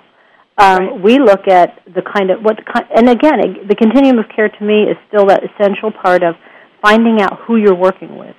Um, 0.58 0.88
right. 0.88 1.04
We 1.04 1.20
look 1.20 1.48
at 1.50 1.82
the 1.86 2.02
kind 2.02 2.32
of 2.32 2.42
what, 2.42 2.58
kind, 2.66 2.88
and 2.96 3.10
again, 3.10 3.68
the 3.68 3.76
continuum 3.76 4.20
of 4.20 4.26
care 4.34 4.48
to 4.48 4.64
me 4.64 4.84
is 4.84 4.96
still 5.10 5.26
that 5.28 5.42
essential 5.44 5.92
part 5.92 6.24
of 6.24 6.36
finding 6.82 7.20
out 7.20 7.40
who 7.46 7.58
you're 7.58 7.76
working 7.76 8.18
with. 8.18 8.36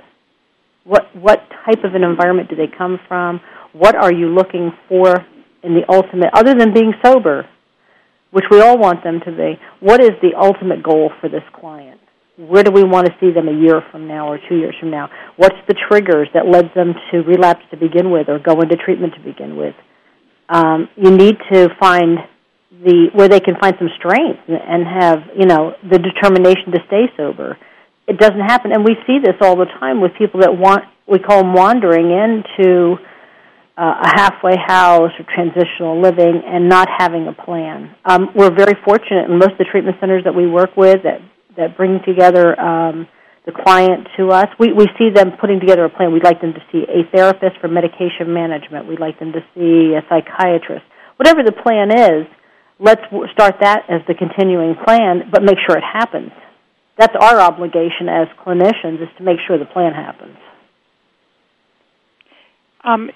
What 0.84 1.14
what 1.14 1.42
type 1.66 1.84
of 1.84 1.94
an 1.94 2.04
environment 2.04 2.48
do 2.48 2.56
they 2.56 2.68
come 2.68 2.98
from? 3.06 3.40
What 3.72 3.96
are 3.96 4.12
you 4.12 4.28
looking 4.28 4.72
for 4.88 5.26
in 5.62 5.75
the 5.75 5.82
ultimate, 5.92 6.30
other 6.32 6.54
than 6.54 6.72
being 6.72 6.94
sober? 7.04 7.46
Which 8.37 8.45
we 8.50 8.61
all 8.61 8.76
want 8.76 9.02
them 9.02 9.19
to 9.25 9.33
be, 9.33 9.59
what 9.81 9.99
is 9.99 10.11
the 10.21 10.37
ultimate 10.37 10.83
goal 10.83 11.11
for 11.23 11.28
this 11.31 11.43
client? 11.59 11.99
Where 12.37 12.62
do 12.62 12.71
we 12.71 12.85
want 12.85 13.07
to 13.07 13.14
see 13.19 13.33
them 13.33 13.49
a 13.49 13.57
year 13.64 13.81
from 13.90 14.07
now 14.07 14.28
or 14.28 14.38
two 14.47 14.57
years 14.57 14.75
from 14.78 14.90
now? 14.90 15.09
What's 15.38 15.57
the 15.66 15.75
triggers 15.88 16.28
that 16.35 16.45
led 16.45 16.71
them 16.75 16.93
to 17.11 17.23
relapse 17.23 17.62
to 17.71 17.78
begin 17.78 18.11
with 18.11 18.28
or 18.28 18.38
go 18.38 18.61
into 18.61 18.76
treatment 18.76 19.14
to 19.14 19.21
begin 19.21 19.57
with? 19.57 19.75
Um, 20.50 20.90
you 20.97 21.16
need 21.16 21.37
to 21.50 21.71
find 21.81 22.19
the 22.85 23.09
where 23.14 23.28
they 23.28 23.40
can 23.40 23.57
find 23.57 23.75
some 23.78 23.88
strength 23.97 24.40
and 24.49 24.85
have 24.85 25.21
you 25.35 25.47
know 25.47 25.73
the 25.83 25.99
determination 25.99 26.76
to 26.76 26.81
stay 26.87 27.07
sober. 27.16 27.57
It 28.07 28.19
doesn't 28.19 28.45
happen, 28.45 28.71
and 28.71 28.85
we 28.85 28.97
see 29.07 29.16
this 29.19 29.40
all 29.40 29.57
the 29.57 29.71
time 29.81 30.02
with 30.02 30.12
people 30.19 30.40
that 30.40 30.52
want 30.52 30.85
we 31.09 31.19
call 31.21 31.40
them 31.40 31.55
wandering 31.55 32.12
into 32.12 32.99
uh, 33.76 34.00
a 34.02 34.09
halfway 34.09 34.56
house 34.56 35.12
or 35.18 35.25
transitional 35.35 36.00
living 36.00 36.42
and 36.45 36.68
not 36.68 36.88
having 36.88 37.28
a 37.28 37.33
plan. 37.33 37.95
Um, 38.04 38.28
we're 38.35 38.54
very 38.54 38.75
fortunate 38.85 39.28
in 39.28 39.38
most 39.38 39.52
of 39.52 39.59
the 39.59 39.66
treatment 39.71 39.97
centers 40.00 40.25
that 40.25 40.35
we 40.35 40.47
work 40.47 40.76
with 40.76 41.02
that 41.04 41.21
that 41.56 41.76
bring 41.76 42.00
together 42.04 42.59
um, 42.61 43.06
the 43.45 43.52
client 43.52 44.09
to 44.16 44.30
us. 44.30 44.49
We 44.59 44.73
we 44.73 44.87
see 44.99 45.11
them 45.11 45.33
putting 45.40 45.61
together 45.61 45.85
a 45.85 45.90
plan. 45.90 46.12
We'd 46.12 46.25
like 46.25 46.40
them 46.40 46.54
to 46.54 46.62
see 46.73 46.85
a 46.88 47.04
therapist 47.14 47.61
for 47.61 47.68
medication 47.68 48.33
management. 48.33 48.88
We'd 48.88 49.00
like 49.00 49.18
them 49.18 49.33
to 49.33 49.40
see 49.54 49.92
a 49.92 50.00
psychiatrist. 50.09 50.85
Whatever 51.16 51.42
the 51.42 51.52
plan 51.52 51.92
is, 51.92 52.26
let's 52.78 53.00
start 53.33 53.56
that 53.61 53.85
as 53.88 54.00
the 54.09 54.14
continuing 54.14 54.75
plan, 54.85 55.28
but 55.30 55.42
make 55.42 55.56
sure 55.66 55.76
it 55.76 55.85
happens. 55.85 56.33
That's 56.99 57.14
our 57.21 57.40
obligation 57.40 58.09
as 58.09 58.28
clinicians 58.45 59.02
is 59.02 59.09
to 59.18 59.23
make 59.23 59.38
sure 59.47 59.59
the 59.59 59.66
plan 59.66 59.92
happens. 59.92 60.37
Um, 62.85 63.11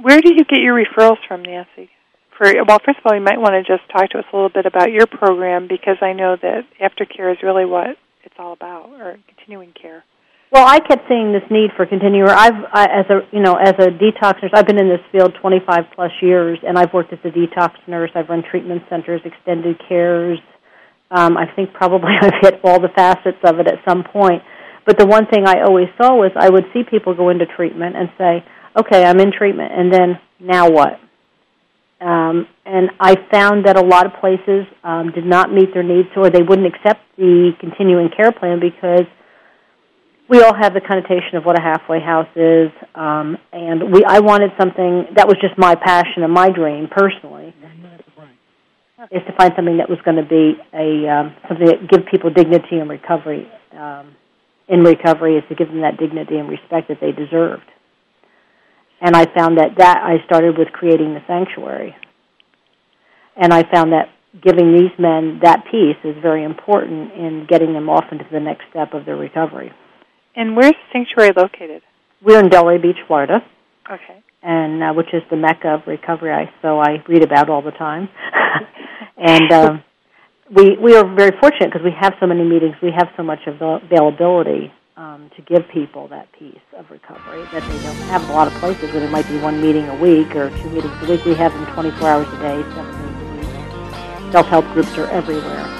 where 0.00 0.20
do 0.20 0.34
you 0.34 0.44
get 0.44 0.60
your 0.60 0.76
referrals 0.76 1.18
from, 1.26 1.42
Nancy? 1.42 1.90
For 2.36 2.52
well, 2.66 2.78
first 2.84 2.98
of 2.98 3.06
all, 3.06 3.14
you 3.14 3.24
might 3.24 3.40
want 3.40 3.54
to 3.54 3.62
just 3.62 3.88
talk 3.90 4.10
to 4.10 4.18
us 4.18 4.24
a 4.32 4.36
little 4.36 4.50
bit 4.50 4.66
about 4.66 4.92
your 4.92 5.06
program 5.06 5.68
because 5.68 5.96
I 6.02 6.12
know 6.12 6.36
that 6.36 6.64
aftercare 6.80 7.32
is 7.32 7.38
really 7.42 7.64
what 7.64 7.96
it's 8.24 8.34
all 8.38 8.52
about, 8.52 8.90
or 9.00 9.16
continuing 9.28 9.72
care. 9.72 10.04
Well, 10.52 10.66
I 10.66 10.78
kept 10.78 11.08
seeing 11.08 11.32
this 11.32 11.42
need 11.50 11.70
for 11.76 11.86
continuing. 11.86 12.28
I've, 12.28 12.54
I, 12.72 12.84
as 12.84 13.06
a 13.10 13.26
you 13.32 13.40
know, 13.40 13.54
as 13.54 13.74
a 13.78 13.88
detox 13.88 14.42
nurse, 14.42 14.52
I've 14.54 14.66
been 14.66 14.78
in 14.78 14.88
this 14.88 15.00
field 15.10 15.34
25 15.40 15.84
plus 15.94 16.12
years, 16.20 16.58
and 16.62 16.78
I've 16.78 16.92
worked 16.92 17.12
as 17.12 17.18
a 17.24 17.30
detox 17.30 17.72
nurse. 17.88 18.10
I've 18.14 18.28
run 18.28 18.42
treatment 18.48 18.82
centers, 18.90 19.22
extended 19.24 19.80
cares. 19.88 20.38
Um, 21.10 21.36
I 21.36 21.46
think 21.56 21.72
probably 21.72 22.12
I've 22.20 22.40
hit 22.42 22.60
all 22.62 22.80
the 22.80 22.92
facets 22.94 23.38
of 23.44 23.58
it 23.60 23.66
at 23.66 23.80
some 23.88 24.04
point. 24.04 24.42
But 24.84 24.98
the 24.98 25.06
one 25.06 25.26
thing 25.26 25.46
I 25.48 25.62
always 25.66 25.88
saw 26.00 26.14
was 26.14 26.30
I 26.36 26.48
would 26.48 26.64
see 26.72 26.82
people 26.88 27.14
go 27.14 27.30
into 27.30 27.46
treatment 27.46 27.96
and 27.96 28.08
say, 28.16 28.44
"Okay, 28.76 29.04
I'm 29.04 29.20
in 29.20 29.32
treatment," 29.32 29.72
and 29.72 29.92
then 29.92 30.18
now 30.40 30.68
what? 30.68 31.00
Um, 32.00 32.46
and 32.66 32.90
I 33.00 33.16
found 33.32 33.64
that 33.64 33.76
a 33.78 33.84
lot 33.84 34.04
of 34.04 34.12
places 34.20 34.66
um, 34.84 35.12
did 35.12 35.24
not 35.24 35.50
meet 35.50 35.72
their 35.72 35.82
needs, 35.82 36.08
or 36.14 36.28
they 36.28 36.42
wouldn't 36.42 36.66
accept 36.66 37.00
the 37.16 37.52
continuing 37.58 38.10
care 38.14 38.32
plan 38.32 38.60
because 38.60 39.06
we 40.28 40.42
all 40.42 40.54
have 40.54 40.74
the 40.74 40.80
connotation 40.80 41.36
of 41.36 41.44
what 41.44 41.58
a 41.58 41.62
halfway 41.62 42.00
house 42.00 42.28
is, 42.36 42.70
um, 42.94 43.38
and 43.52 43.92
we 43.92 44.04
I 44.04 44.20
wanted 44.20 44.50
something 44.58 45.06
that 45.14 45.26
was 45.26 45.36
just 45.40 45.56
my 45.56 45.74
passion 45.74 46.22
and 46.22 46.32
my 46.32 46.50
dream 46.50 46.88
personally, 46.90 47.54
is 49.10 49.22
to 49.26 49.32
find 49.38 49.52
something 49.56 49.78
that 49.78 49.88
was 49.88 49.98
going 50.04 50.16
to 50.16 50.28
be 50.28 50.58
a 50.74 51.08
um, 51.08 51.34
something 51.48 51.66
that 51.66 51.88
give 51.88 52.06
people 52.10 52.30
dignity 52.30 52.76
and 52.78 52.90
recovery. 52.90 53.48
Um, 53.72 54.16
in 54.68 54.82
recovery 54.82 55.36
is 55.36 55.44
to 55.48 55.54
give 55.54 55.68
them 55.68 55.82
that 55.82 55.96
dignity 55.96 56.36
and 56.38 56.48
respect 56.48 56.88
that 56.88 56.98
they 57.00 57.12
deserved. 57.12 57.70
And 59.00 59.14
I 59.14 59.26
found 59.26 59.58
that 59.58 59.76
that 59.78 59.98
I 60.02 60.24
started 60.24 60.56
with 60.56 60.68
creating 60.72 61.14
the 61.14 61.20
sanctuary, 61.26 61.94
and 63.36 63.52
I 63.52 63.62
found 63.70 63.92
that 63.92 64.08
giving 64.42 64.72
these 64.72 64.92
men 64.98 65.40
that 65.42 65.64
peace 65.70 65.96
is 66.04 66.16
very 66.20 66.44
important 66.44 67.12
in 67.12 67.46
getting 67.48 67.72
them 67.72 67.88
off 67.88 68.04
into 68.10 68.24
the 68.32 68.40
next 68.40 68.64
step 68.70 68.94
of 68.94 69.04
their 69.04 69.16
recovery. 69.16 69.72
And 70.34 70.56
where's 70.56 70.72
the 70.72 70.92
sanctuary 70.92 71.32
located? 71.36 71.82
We're 72.22 72.40
in 72.40 72.48
Delray 72.48 72.80
Beach, 72.80 72.96
Florida. 73.06 73.38
Okay. 73.90 74.22
And 74.42 74.82
uh, 74.82 74.92
which 74.92 75.12
is 75.12 75.22
the 75.30 75.36
mecca 75.36 75.68
of 75.68 75.86
recovery, 75.86 76.32
I, 76.32 76.50
so 76.62 76.78
I 76.78 77.02
read 77.08 77.22
about 77.24 77.48
all 77.48 77.62
the 77.62 77.72
time. 77.72 78.08
and 79.16 79.52
um, 79.52 79.84
we 80.54 80.76
we 80.76 80.94
are 80.94 81.04
very 81.16 81.32
fortunate 81.40 81.72
because 81.72 81.84
we 81.84 81.92
have 81.98 82.14
so 82.20 82.26
many 82.26 82.44
meetings. 82.44 82.76
We 82.82 82.92
have 82.96 83.08
so 83.16 83.22
much 83.22 83.40
availability 83.46 84.72
um, 84.96 85.30
to 85.36 85.42
give 85.42 85.68
people 85.68 86.08
that 86.08 86.30
piece 86.32 86.58
of 86.76 86.90
recovery 86.90 87.42
that 87.52 87.62
they 87.62 87.82
don't 87.82 87.96
have 88.08 88.28
a 88.28 88.32
lot 88.32 88.46
of 88.46 88.54
places 88.54 88.90
where 88.92 89.00
there 89.00 89.10
might 89.10 89.28
be 89.28 89.38
one 89.38 89.60
meeting 89.60 89.88
a 89.88 89.96
week 89.96 90.34
or 90.34 90.50
two 90.50 90.70
meetings 90.70 90.94
a 91.02 91.10
week. 91.10 91.24
We 91.24 91.34
have 91.34 91.52
them 91.52 91.66
24 91.74 92.08
hours 92.08 92.28
a 92.28 92.38
day, 92.38 92.62
seven 92.74 92.92
days 92.92 93.22
a 93.22 94.24
week. 94.24 94.32
Self-help 94.32 94.64
groups 94.72 94.96
are 94.98 95.06
everywhere 95.08 95.76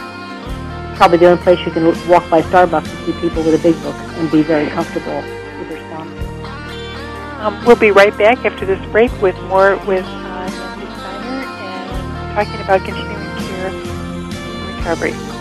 probably 0.96 1.18
the 1.18 1.30
only 1.30 1.42
place 1.42 1.58
you 1.64 1.72
can 1.72 1.84
walk 2.08 2.28
by 2.30 2.40
Starbucks 2.42 2.88
and 2.88 3.06
see 3.06 3.12
people 3.20 3.42
with 3.42 3.54
a 3.54 3.62
big 3.62 3.80
book 3.82 3.94
and 3.94 4.30
be 4.30 4.42
very 4.42 4.66
comfortable 4.70 5.16
with 5.58 5.68
their 5.68 5.78
sponsor. 5.88 7.42
Um, 7.42 7.64
we'll 7.66 7.76
be 7.76 7.90
right 7.90 8.16
back 8.16 8.44
after 8.44 8.64
this 8.64 8.84
break 8.90 9.12
with 9.20 9.38
more 9.42 9.76
with 9.84 10.04
uh, 10.04 10.46
Nancy 10.48 10.86
Steiner 10.96 11.44
and 11.44 12.34
talking 12.34 12.60
about 12.60 12.84
continuing 12.84 13.36
care 13.46 14.76
recovery. 14.76 15.35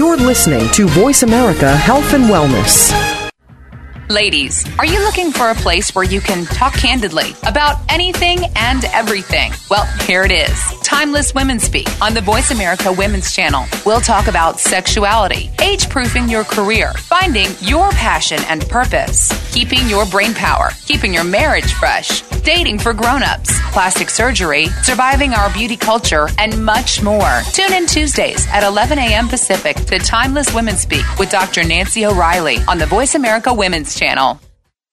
You're 0.00 0.16
listening 0.16 0.66
to 0.70 0.86
Voice 0.86 1.24
America 1.24 1.76
Health 1.76 2.14
and 2.14 2.24
Wellness. 2.24 2.90
Ladies, 4.08 4.66
are 4.78 4.86
you 4.86 4.98
looking 5.00 5.30
for 5.30 5.50
a 5.50 5.54
place 5.54 5.94
where 5.94 6.06
you 6.06 6.22
can 6.22 6.46
talk 6.46 6.72
candidly 6.72 7.34
about 7.42 7.76
anything 7.90 8.38
and 8.56 8.82
everything? 8.86 9.52
Well, 9.68 9.84
here 10.06 10.22
it 10.22 10.32
is 10.32 10.79
Timeless 10.90 11.32
Women 11.36 11.60
Speak 11.60 11.86
on 12.02 12.14
the 12.14 12.20
Voice 12.20 12.50
America 12.50 12.92
Women's 12.92 13.32
Channel. 13.32 13.64
We'll 13.86 14.00
talk 14.00 14.26
about 14.26 14.58
sexuality, 14.58 15.48
age 15.62 15.88
proofing 15.88 16.28
your 16.28 16.42
career, 16.42 16.92
finding 16.94 17.46
your 17.60 17.90
passion 17.90 18.40
and 18.48 18.68
purpose, 18.68 19.30
keeping 19.54 19.88
your 19.88 20.04
brain 20.04 20.34
power, 20.34 20.70
keeping 20.86 21.14
your 21.14 21.22
marriage 21.22 21.74
fresh, 21.74 22.22
dating 22.42 22.80
for 22.80 22.92
grown 22.92 23.22
ups, 23.22 23.52
plastic 23.70 24.10
surgery, 24.10 24.66
surviving 24.82 25.32
our 25.32 25.48
beauty 25.52 25.76
culture, 25.76 26.28
and 26.38 26.62
much 26.66 27.04
more. 27.04 27.40
Tune 27.52 27.72
in 27.72 27.86
Tuesdays 27.86 28.44
at 28.48 28.64
11 28.64 28.98
a.m. 28.98 29.28
Pacific 29.28 29.76
to 29.76 30.00
Timeless 30.00 30.52
Women 30.52 30.76
Speak 30.76 31.04
with 31.20 31.30
Dr. 31.30 31.62
Nancy 31.62 32.04
O'Reilly 32.04 32.58
on 32.66 32.78
the 32.78 32.86
Voice 32.86 33.14
America 33.14 33.54
Women's 33.54 33.94
Channel. 33.94 34.40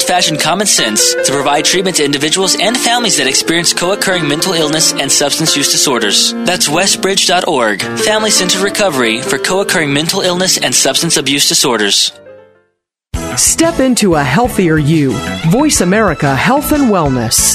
old-fashioned 0.00 0.40
common 0.40 0.66
sense 0.66 1.12
to 1.12 1.30
provide 1.30 1.62
treatment 1.62 1.94
to 1.96 2.02
individuals 2.02 2.56
and 2.58 2.74
families 2.74 3.18
that 3.18 3.26
experience 3.26 3.74
co-occurring 3.74 4.26
mental 4.26 4.54
illness 4.54 4.94
and 4.94 5.12
substance 5.12 5.54
use 5.54 5.70
disorders. 5.70 6.32
That's 6.32 6.68
westbridge.org, 6.68 7.82
family-centered 7.82 8.62
recovery 8.62 9.20
for 9.20 9.36
co-occurring 9.36 9.92
mental 9.92 10.22
illness 10.22 10.56
and 10.56 10.74
substance 10.74 11.18
abuse 11.18 11.46
disorders. 11.46 12.12
Step 13.36 13.78
into 13.78 14.14
a 14.14 14.24
healthier 14.24 14.78
you. 14.78 15.12
Voice 15.50 15.82
America 15.82 16.34
Health 16.34 16.72
and 16.72 16.84
Wellness. 16.84 17.54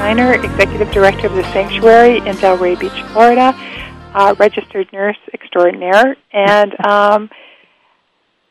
Steiner, 0.00 0.32
Executive 0.32 0.90
Director 0.92 1.26
of 1.26 1.34
the 1.34 1.42
Sanctuary 1.52 2.16
in 2.26 2.34
Delray 2.36 2.80
Beach, 2.80 3.04
Florida, 3.12 3.52
uh, 4.14 4.34
registered 4.38 4.90
nurse 4.94 5.18
extraordinaire, 5.34 6.16
and 6.32 6.72
um, 6.86 7.30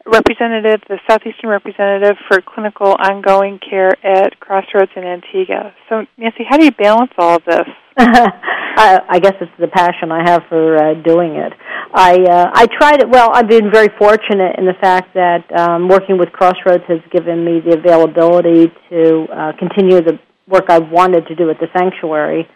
representative, 0.06 0.80
the 0.88 1.00
southeastern 1.10 1.50
representative 1.50 2.18
for 2.28 2.40
clinical 2.40 2.96
ongoing 3.00 3.58
care 3.68 3.90
at 4.06 4.40
Crossroads 4.40 4.92
in 4.96 5.04
Antigua. 5.04 5.74
So, 5.90 6.06
Nancy, 6.18 6.46
how 6.48 6.58
do 6.58 6.66
you 6.66 6.72
balance 6.72 7.10
all 7.18 7.38
of 7.38 7.46
this? 7.46 7.66
I, 7.98 9.02
I 9.10 9.20
guess 9.20 9.34
it's 9.42 9.52
the 9.60 9.70
passion 9.70 10.12
I 10.12 10.30
have 10.30 10.44
for 10.50 10.78
uh, 10.78 10.94
doing 11.02 11.34
it. 11.34 11.52
I 11.92 12.14
uh, 12.30 12.52
I 12.54 12.68
tried 12.78 13.02
it. 13.02 13.10
Well, 13.10 13.32
I've 13.34 13.50
been 13.50 13.72
very 13.74 13.90
fortunate 13.98 14.56
in 14.60 14.66
the 14.66 14.78
fact 14.80 15.16
that 15.16 15.52
um, 15.58 15.90
working 15.90 16.20
with 16.20 16.32
Crossroads 16.32 16.84
has 16.88 17.00
given 17.12 17.44
me 17.44 17.60
the 17.60 17.76
availability 17.76 18.72
to 18.92 19.26
uh, 19.34 19.52
continue 19.58 20.00
the 20.00 20.20
work 20.50 20.66
I've 20.70 20.90
wanted 20.90 21.28
to 21.28 21.36
do 21.36 21.50
at 21.50 21.60
the 21.60 21.68
sanctuary. 21.78 22.48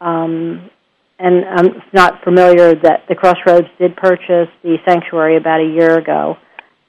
Um, 0.00 0.70
and 1.18 1.44
I'm 1.44 1.82
not 1.92 2.22
familiar 2.22 2.74
that 2.74 3.04
the 3.08 3.14
Crossroads 3.14 3.66
did 3.78 3.96
purchase 3.96 4.48
the 4.62 4.76
sanctuary 4.86 5.36
about 5.36 5.60
a 5.60 5.64
year 5.64 5.98
ago, 5.98 6.36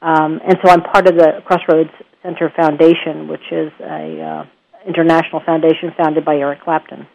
um, 0.01 0.39
and 0.45 0.57
so 0.63 0.71
I'm 0.71 0.81
part 0.81 1.07
of 1.07 1.15
the 1.15 1.41
Crossroads 1.45 1.89
Center 2.21 2.51
Foundation, 2.55 3.27
which 3.27 3.51
is 3.51 3.71
a 3.81 4.21
uh, 4.21 4.45
international 4.87 5.41
foundation 5.45 5.91
founded 5.97 6.25
by 6.25 6.35
Eric 6.35 6.61
Clapton. 6.61 7.07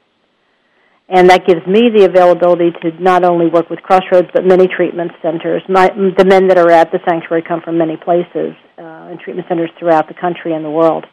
And 1.09 1.29
that 1.29 1.47
gives 1.47 1.67
me 1.67 1.91
the 1.95 2.07
availability 2.07 2.71
to 2.83 3.03
not 3.03 3.25
only 3.25 3.47
work 3.47 3.69
with 3.69 3.81
Crossroads, 3.83 4.29
but 4.33 4.45
many 4.45 4.67
treatment 4.67 5.13
centers. 5.21 5.63
My, 5.69 5.89
the 5.89 6.25
men 6.25 6.49
that 6.49 6.57
are 6.57 6.71
at 6.71 6.91
the 6.93 6.99
sanctuary 7.07 7.43
come 7.47 7.61
from 7.61 7.77
many 7.77 7.97
places 7.97 8.57
uh, 8.79 9.13
and 9.13 9.21
treatment 9.21 9.47
centers 9.49 9.71
throughout 9.79 10.09
the 10.09 10.15
country 10.15 10.55
and 10.55 10.65
the 10.65 10.71
world. 10.71 11.05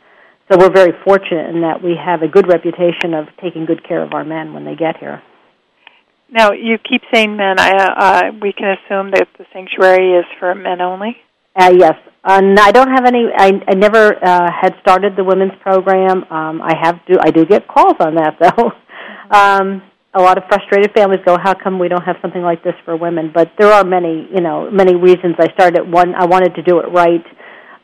So 0.51 0.57
we're 0.59 0.73
very 0.73 0.91
fortunate 1.05 1.49
in 1.55 1.61
that 1.61 1.81
we 1.81 1.95
have 1.95 2.23
a 2.23 2.27
good 2.27 2.47
reputation 2.47 3.13
of 3.13 3.27
taking 3.41 3.65
good 3.65 3.87
care 3.87 4.03
of 4.03 4.13
our 4.13 4.25
men 4.25 4.53
when 4.53 4.65
they 4.65 4.75
get 4.75 4.97
here. 4.97 5.23
Now, 6.29 6.51
you 6.51 6.77
keep 6.77 7.01
saying 7.13 7.37
men. 7.37 7.57
I, 7.57 7.71
uh, 7.71 8.31
we 8.41 8.51
can 8.51 8.75
assume 8.75 9.11
that 9.11 9.29
the 9.37 9.45
sanctuary 9.53 10.19
is 10.19 10.25
for 10.39 10.53
men 10.53 10.81
only? 10.81 11.15
Uh, 11.55 11.71
yes. 11.77 11.93
Um, 12.23 12.55
I 12.59 12.71
don't 12.71 12.89
have 12.89 13.05
any. 13.05 13.27
I, 13.33 13.61
I 13.67 13.75
never 13.75 14.13
uh, 14.23 14.49
had 14.51 14.75
started 14.81 15.15
the 15.15 15.23
women's 15.23 15.53
program. 15.61 16.23
Um, 16.29 16.61
I 16.61 16.75
have 16.81 16.99
do. 17.07 17.15
I 17.21 17.31
do 17.31 17.45
get 17.45 17.67
calls 17.67 17.95
on 17.99 18.15
that 18.15 18.37
though. 18.41 18.71
Um, 19.35 19.81
a 20.13 20.21
lot 20.21 20.37
of 20.37 20.43
frustrated 20.47 20.91
families 20.93 21.21
go, 21.25 21.37
"How 21.41 21.53
come 21.53 21.79
we 21.79 21.87
don't 21.87 22.03
have 22.03 22.17
something 22.21 22.41
like 22.41 22.63
this 22.63 22.75
for 22.85 22.95
women?" 22.95 23.31
But 23.33 23.51
there 23.57 23.71
are 23.71 23.83
many, 23.83 24.29
you 24.33 24.41
know, 24.41 24.69
many 24.71 24.95
reasons. 24.95 25.35
I 25.39 25.51
started 25.53 25.89
one. 25.91 26.13
I 26.15 26.25
wanted 26.25 26.55
to 26.55 26.61
do 26.61 26.79
it 26.79 26.85
right. 26.93 27.25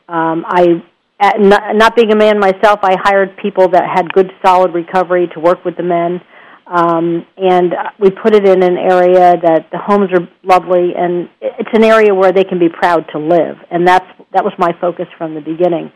Um, 0.08 0.44
I, 0.46 0.82
not, 1.20 1.74
not 1.74 1.96
being 1.96 2.12
a 2.12 2.16
man 2.16 2.38
myself, 2.38 2.80
I 2.82 2.96
hired 3.02 3.36
people 3.36 3.68
that 3.70 3.84
had 3.92 4.12
good, 4.12 4.30
solid 4.44 4.72
recovery 4.74 5.28
to 5.34 5.40
work 5.40 5.64
with 5.64 5.76
the 5.76 5.82
men. 5.82 6.20
Um, 6.66 7.26
and 7.36 7.72
we 7.98 8.10
put 8.10 8.34
it 8.34 8.46
in 8.46 8.62
an 8.62 8.76
area 8.76 9.34
that 9.40 9.68
the 9.72 9.78
homes 9.78 10.10
are 10.12 10.28
lovely, 10.44 10.92
and 10.96 11.28
it's 11.40 11.70
an 11.72 11.82
area 11.82 12.14
where 12.14 12.30
they 12.30 12.44
can 12.44 12.58
be 12.58 12.68
proud 12.68 13.06
to 13.12 13.18
live. 13.18 13.56
And 13.70 13.88
that's 13.88 14.04
that 14.34 14.44
was 14.44 14.52
my 14.58 14.72
focus 14.78 15.06
from 15.16 15.34
the 15.34 15.40
beginning. 15.40 15.90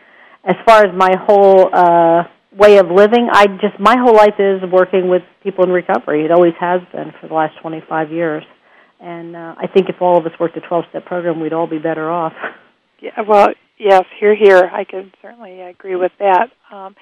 As 0.45 0.57
far 0.65 0.83
as 0.83 0.97
my 0.97 1.15
whole 1.27 1.69
uh, 1.73 2.25
way 2.57 2.79
of 2.79 2.91
living. 2.91 3.29
I 3.33 3.47
just 3.47 3.79
my 3.79 3.97
whole 3.97 4.15
life 4.15 4.39
is 4.39 4.63
working 4.71 5.09
with 5.09 5.23
people 5.43 5.65
in 5.65 5.71
recovery. 5.71 6.25
It 6.25 6.31
always 6.31 6.55
has 6.61 6.81
been 6.93 7.13
for 7.21 7.29
the 7.29 7.35
last 7.35 7.55
25 7.61 8.13
years. 8.13 8.45
And 9.01 9.35
uh, 9.35 9.55
I 9.59 9.67
think 9.67 9.89
if 9.89 10.01
all 10.01 10.17
of 10.17 10.27
us 10.27 10.33
worked 10.39 10.57
a 10.57 10.61
12-step 10.61 11.07
program, 11.07 11.41
we'd 11.41 11.53
all 11.53 11.67
be 11.67 11.79
better 11.79 12.09
off. 12.11 12.35
Yeah, 13.03 13.21
well, 13.27 13.49
yes, 13.79 14.05
here, 14.21 14.35
here. 14.37 14.71
I 14.73 14.85
can 14.85 15.13
certainly 15.21 15.61
agree 15.61 15.97
with 15.97 16.13
that. 16.21 16.51
Um, 16.71 16.95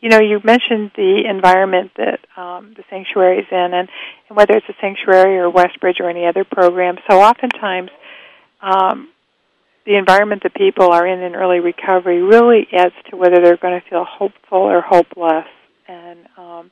you 0.00 0.08
know, 0.08 0.18
you 0.18 0.40
mentioned 0.42 0.90
the 0.96 1.22
environment 1.30 1.92
that 1.96 2.18
um, 2.36 2.74
the 2.76 2.82
sanctuary 2.90 3.38
is 3.38 3.46
in, 3.52 3.72
and, 3.72 3.88
and 4.28 4.36
whether 4.36 4.54
it's 4.56 4.68
a 4.68 4.74
sanctuary 4.80 5.38
or 5.38 5.50
Westbridge 5.50 6.00
or 6.00 6.10
any 6.10 6.26
other 6.26 6.42
program. 6.44 6.96
So 7.08 7.20
oftentimes, 7.20 7.90
um, 8.60 9.08
the 9.86 9.96
environment 9.96 10.42
that 10.42 10.54
people 10.54 10.90
are 10.90 11.06
in 11.06 11.22
in 11.22 11.36
early 11.36 11.60
recovery 11.60 12.20
really 12.20 12.66
adds 12.72 12.94
to 13.10 13.16
whether 13.16 13.36
they're 13.40 13.56
going 13.56 13.80
to 13.80 13.88
feel 13.88 14.04
hopeful 14.04 14.58
or 14.58 14.80
hopeless. 14.80 15.46
And 15.86 16.18
um, 16.36 16.70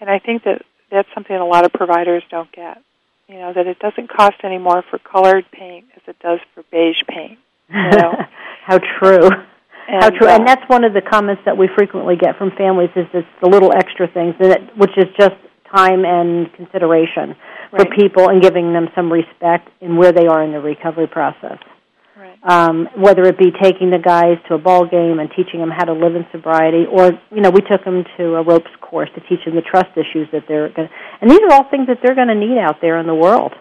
and 0.00 0.10
I 0.10 0.18
think 0.18 0.44
that 0.44 0.62
that's 0.90 1.08
something 1.14 1.34
a 1.34 1.46
lot 1.46 1.64
of 1.64 1.72
providers 1.72 2.22
don't 2.30 2.50
get. 2.52 2.82
You 3.26 3.36
know 3.36 3.52
that 3.54 3.66
it 3.66 3.78
doesn't 3.78 4.10
cost 4.10 4.36
any 4.44 4.58
more 4.58 4.84
for 4.90 4.98
colored 4.98 5.46
paint 5.50 5.86
as 5.96 6.02
it 6.06 6.18
does 6.20 6.40
for 6.54 6.62
beige 6.70 7.02
paint. 7.08 7.38
You 7.68 7.90
know? 7.98 8.12
How 8.66 8.78
true. 8.78 9.30
And, 9.88 10.02
How 10.02 10.10
true. 10.10 10.28
Uh, 10.28 10.36
and 10.36 10.46
that's 10.46 10.62
one 10.68 10.84
of 10.84 10.92
the 10.92 11.00
comments 11.00 11.42
that 11.46 11.56
we 11.56 11.68
frequently 11.76 12.16
get 12.16 12.36
from 12.36 12.50
families 12.56 12.90
is 12.96 13.06
it's 13.14 13.26
the 13.42 13.48
little 13.48 13.72
extra 13.72 14.06
things, 14.08 14.34
which 14.76 14.92
is 14.96 15.06
just 15.18 15.36
time 15.74 16.04
and 16.04 16.52
consideration 16.54 17.36
right. 17.72 17.88
for 17.88 17.96
people 17.96 18.28
and 18.28 18.42
giving 18.42 18.72
them 18.72 18.88
some 18.94 19.12
respect 19.12 19.68
in 19.80 19.96
where 19.96 20.12
they 20.12 20.26
are 20.26 20.42
in 20.42 20.52
the 20.52 20.60
recovery 20.60 21.06
process 21.06 21.58
um, 22.42 22.88
whether 22.96 23.22
it 23.24 23.38
be 23.38 23.50
taking 23.62 23.90
the 23.90 23.98
guys 23.98 24.38
to 24.48 24.54
a 24.54 24.58
ball 24.58 24.86
game 24.86 25.18
and 25.18 25.30
teaching 25.34 25.60
them 25.60 25.70
how 25.70 25.84
to 25.84 25.92
live 25.92 26.14
in 26.14 26.26
sobriety, 26.30 26.84
or 26.90 27.12
you 27.30 27.40
know, 27.40 27.50
we 27.50 27.60
took 27.60 27.84
them 27.84 28.04
to 28.16 28.36
a 28.36 28.42
ropes 28.42 28.70
course 28.80 29.08
to 29.14 29.20
teach 29.28 29.44
them 29.44 29.54
the 29.54 29.62
trust 29.62 29.90
issues 29.96 30.28
that 30.32 30.44
they're 30.46 30.68
going. 30.70 30.88
to... 30.88 30.94
And 31.20 31.30
these 31.30 31.40
are 31.40 31.52
all 31.52 31.68
things 31.70 31.86
that 31.88 31.98
they're 32.02 32.14
going 32.14 32.28
to 32.28 32.38
need 32.38 32.58
out 32.58 32.80
there 32.80 32.98
in 32.98 33.06
the 33.06 33.14
world. 33.14 33.52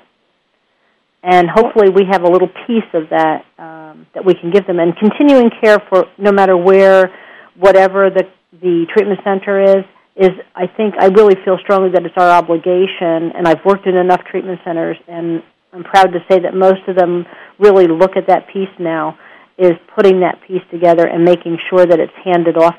And 1.24 1.50
hopefully, 1.50 1.90
we 1.90 2.04
have 2.10 2.24
a 2.24 2.30
little 2.30 2.50
piece 2.68 2.88
of 2.94 3.10
that 3.10 3.46
um, 3.58 4.06
that 4.14 4.24
we 4.24 4.34
can 4.34 4.52
give 4.52 4.68
them, 4.68 4.80
and 4.80 4.96
continuing 4.96 5.50
care 5.62 5.80
for 5.90 6.06
no 6.18 6.32
matter 6.32 6.56
where, 6.56 7.12
whatever 7.58 8.10
the 8.10 8.24
the 8.62 8.86
treatment 8.94 9.20
center 9.24 9.62
is. 9.62 9.84
Is 10.16 10.32
I 10.56 10.66
think 10.66 10.96
I 11.00 11.08
really 11.08 11.36
feel 11.46 11.58
strongly 11.62 11.92
that 11.94 12.04
it's 12.06 12.18
our 12.18 12.30
obligation, 12.30 13.34
and 13.38 13.48
I've 13.48 13.64
worked 13.66 13.86
in 13.86 13.96
enough 13.96 14.22
treatment 14.32 14.60
centers, 14.66 14.98
and 15.08 15.44
I'm 15.74 15.84
proud 15.84 16.14
to 16.14 16.20
say 16.30 16.40
that 16.40 16.56
most 16.56 16.82
of 16.88 16.96
them 16.96 17.26
really 17.60 17.88
look 17.88 18.18
at 18.18 18.28
that 18.28 18.48
piece 18.52 18.74
now 18.80 19.18
is 19.58 19.74
putting 19.96 20.22
that 20.22 20.40
piece 20.48 20.62
together 20.72 21.06
and 21.08 21.24
making 21.24 21.58
sure 21.70 21.86
that 21.86 22.00
it's 22.00 22.14
handed 22.24 22.58
off 22.58 22.76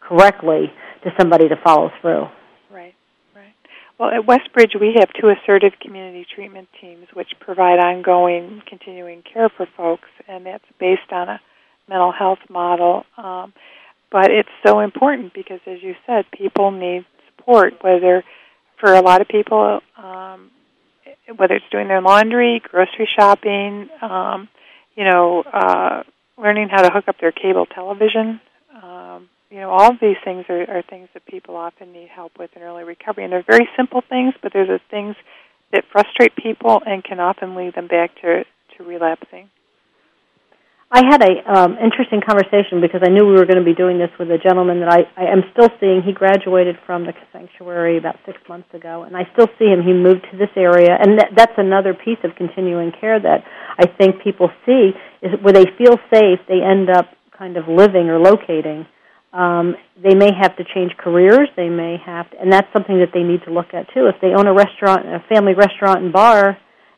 correctly 0.00 0.72
to 1.04 1.10
somebody 1.18 1.48
to 1.48 1.56
follow 1.62 1.90
through. 2.00 2.26
Well, 3.98 4.10
at 4.10 4.26
Westbridge, 4.26 4.78
we 4.80 4.96
have 4.98 5.08
two 5.20 5.28
assertive 5.28 5.72
community 5.80 6.26
treatment 6.34 6.68
teams 6.80 7.06
which 7.14 7.28
provide 7.38 7.78
ongoing, 7.78 8.60
continuing 8.66 9.22
care 9.22 9.48
for 9.48 9.66
folks, 9.76 10.08
and 10.26 10.46
that's 10.46 10.64
based 10.80 11.12
on 11.12 11.28
a 11.28 11.40
mental 11.88 12.10
health 12.10 12.40
model. 12.50 13.04
Um, 13.16 13.52
but 14.10 14.30
it's 14.30 14.48
so 14.66 14.80
important 14.80 15.32
because, 15.32 15.60
as 15.66 15.82
you 15.82 15.94
said, 16.06 16.24
people 16.32 16.72
need 16.72 17.04
support, 17.28 17.74
whether 17.82 18.24
for 18.80 18.94
a 18.94 19.00
lot 19.00 19.20
of 19.20 19.28
people, 19.28 19.80
um, 19.96 20.50
whether 21.36 21.54
it's 21.54 21.64
doing 21.70 21.86
their 21.86 22.02
laundry, 22.02 22.60
grocery 22.68 23.08
shopping, 23.16 23.88
um, 24.02 24.48
you 24.96 25.04
know, 25.04 25.42
uh, 25.42 26.02
learning 26.36 26.68
how 26.68 26.82
to 26.82 26.90
hook 26.92 27.04
up 27.06 27.16
their 27.20 27.32
cable 27.32 27.66
television. 27.66 28.40
You 29.54 29.60
know, 29.60 29.70
all 29.70 29.92
of 29.92 30.00
these 30.02 30.16
things 30.24 30.44
are, 30.48 30.66
are 30.66 30.82
things 30.82 31.06
that 31.14 31.24
people 31.26 31.54
often 31.54 31.92
need 31.92 32.08
help 32.08 32.32
with 32.40 32.50
in 32.56 32.62
early 32.62 32.82
recovery, 32.82 33.22
and 33.22 33.32
they're 33.32 33.46
very 33.46 33.68
simple 33.76 34.02
things, 34.02 34.34
but 34.42 34.52
they're 34.52 34.66
the 34.66 34.80
things 34.90 35.14
that 35.70 35.84
frustrate 35.92 36.34
people 36.34 36.82
and 36.84 37.04
can 37.04 37.20
often 37.20 37.54
lead 37.54 37.76
them 37.76 37.86
back 37.86 38.10
to 38.22 38.42
to 38.76 38.82
relapsing. 38.82 39.48
I 40.90 41.06
had 41.06 41.22
a 41.22 41.34
um, 41.46 41.78
interesting 41.78 42.18
conversation 42.18 42.82
because 42.82 43.02
I 43.06 43.10
knew 43.10 43.26
we 43.26 43.38
were 43.38 43.46
going 43.46 43.62
to 43.62 43.64
be 43.64 43.78
doing 43.78 43.96
this 43.96 44.10
with 44.18 44.26
a 44.32 44.38
gentleman 44.38 44.80
that 44.80 44.90
I, 44.90 45.06
I 45.14 45.30
am 45.30 45.46
still 45.54 45.70
seeing. 45.78 46.02
He 46.02 46.10
graduated 46.10 46.74
from 46.84 47.06
the 47.06 47.14
sanctuary 47.32 47.96
about 47.96 48.16
six 48.26 48.38
months 48.48 48.74
ago, 48.74 49.04
and 49.04 49.16
I 49.16 49.22
still 49.34 49.46
see 49.56 49.66
him. 49.66 49.86
He 49.86 49.92
moved 49.92 50.26
to 50.32 50.36
this 50.36 50.50
area, 50.56 50.98
and 50.98 51.20
that, 51.20 51.30
that's 51.36 51.54
another 51.58 51.94
piece 51.94 52.18
of 52.24 52.34
continuing 52.34 52.90
care 52.90 53.20
that 53.22 53.46
I 53.78 53.86
think 53.86 54.18
people 54.18 54.50
see 54.66 54.90
is 55.22 55.30
where 55.42 55.54
they 55.54 55.66
feel 55.78 55.94
safe. 56.10 56.42
They 56.50 56.58
end 56.58 56.90
up 56.90 57.06
kind 57.30 57.56
of 57.56 57.68
living 57.70 58.10
or 58.10 58.18
locating. 58.18 58.86
Um, 59.34 59.74
they 60.00 60.14
may 60.14 60.30
have 60.32 60.56
to 60.56 60.64
change 60.64 60.92
careers. 60.96 61.48
They 61.56 61.68
may 61.68 61.98
have, 62.06 62.30
to, 62.30 62.40
and 62.40 62.52
that's 62.52 62.72
something 62.72 63.00
that 63.00 63.10
they 63.12 63.24
need 63.24 63.42
to 63.44 63.52
look 63.52 63.74
at 63.74 63.92
too. 63.92 64.06
If 64.06 64.14
they 64.22 64.28
own 64.28 64.46
a 64.46 64.54
restaurant, 64.54 65.06
a 65.06 65.18
family 65.28 65.54
restaurant 65.54 66.04
and 66.04 66.12
bar, 66.12 66.56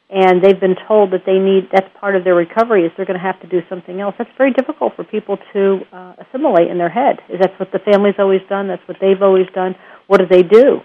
and 0.09 0.43
they've 0.43 0.61
been 0.61 0.77
told 0.87 1.11
that 1.11 1.27
they 1.27 1.39
need 1.39 1.69
that's 1.73 1.89
part 1.99 2.15
of 2.15 2.23
their 2.23 2.35
recovery 2.35 2.85
is 2.85 2.93
they're 2.97 3.07
going 3.07 3.19
to 3.19 3.25
have 3.25 3.41
to 3.41 3.49
do 3.49 3.61
something 3.69 4.01
else 4.01 4.15
that's 4.19 4.31
very 4.39 4.53
difficult 4.53 4.95
for 4.95 5.03
people 5.03 5.37
to 5.53 5.81
uh, 5.93 6.15
assimilate 6.23 6.71
in 6.71 6.79
their 6.79 6.89
head 6.89 7.19
is 7.29 7.41
that's 7.41 7.59
what 7.59 7.73
the 7.73 7.81
family's 7.81 8.15
always 8.19 8.41
done 8.49 8.69
that's 8.69 8.87
what 8.87 8.97
they've 9.01 9.23
always 9.23 9.47
done 9.55 9.75
what 10.07 10.19
do 10.19 10.27
they 10.31 10.43
do 10.43 10.79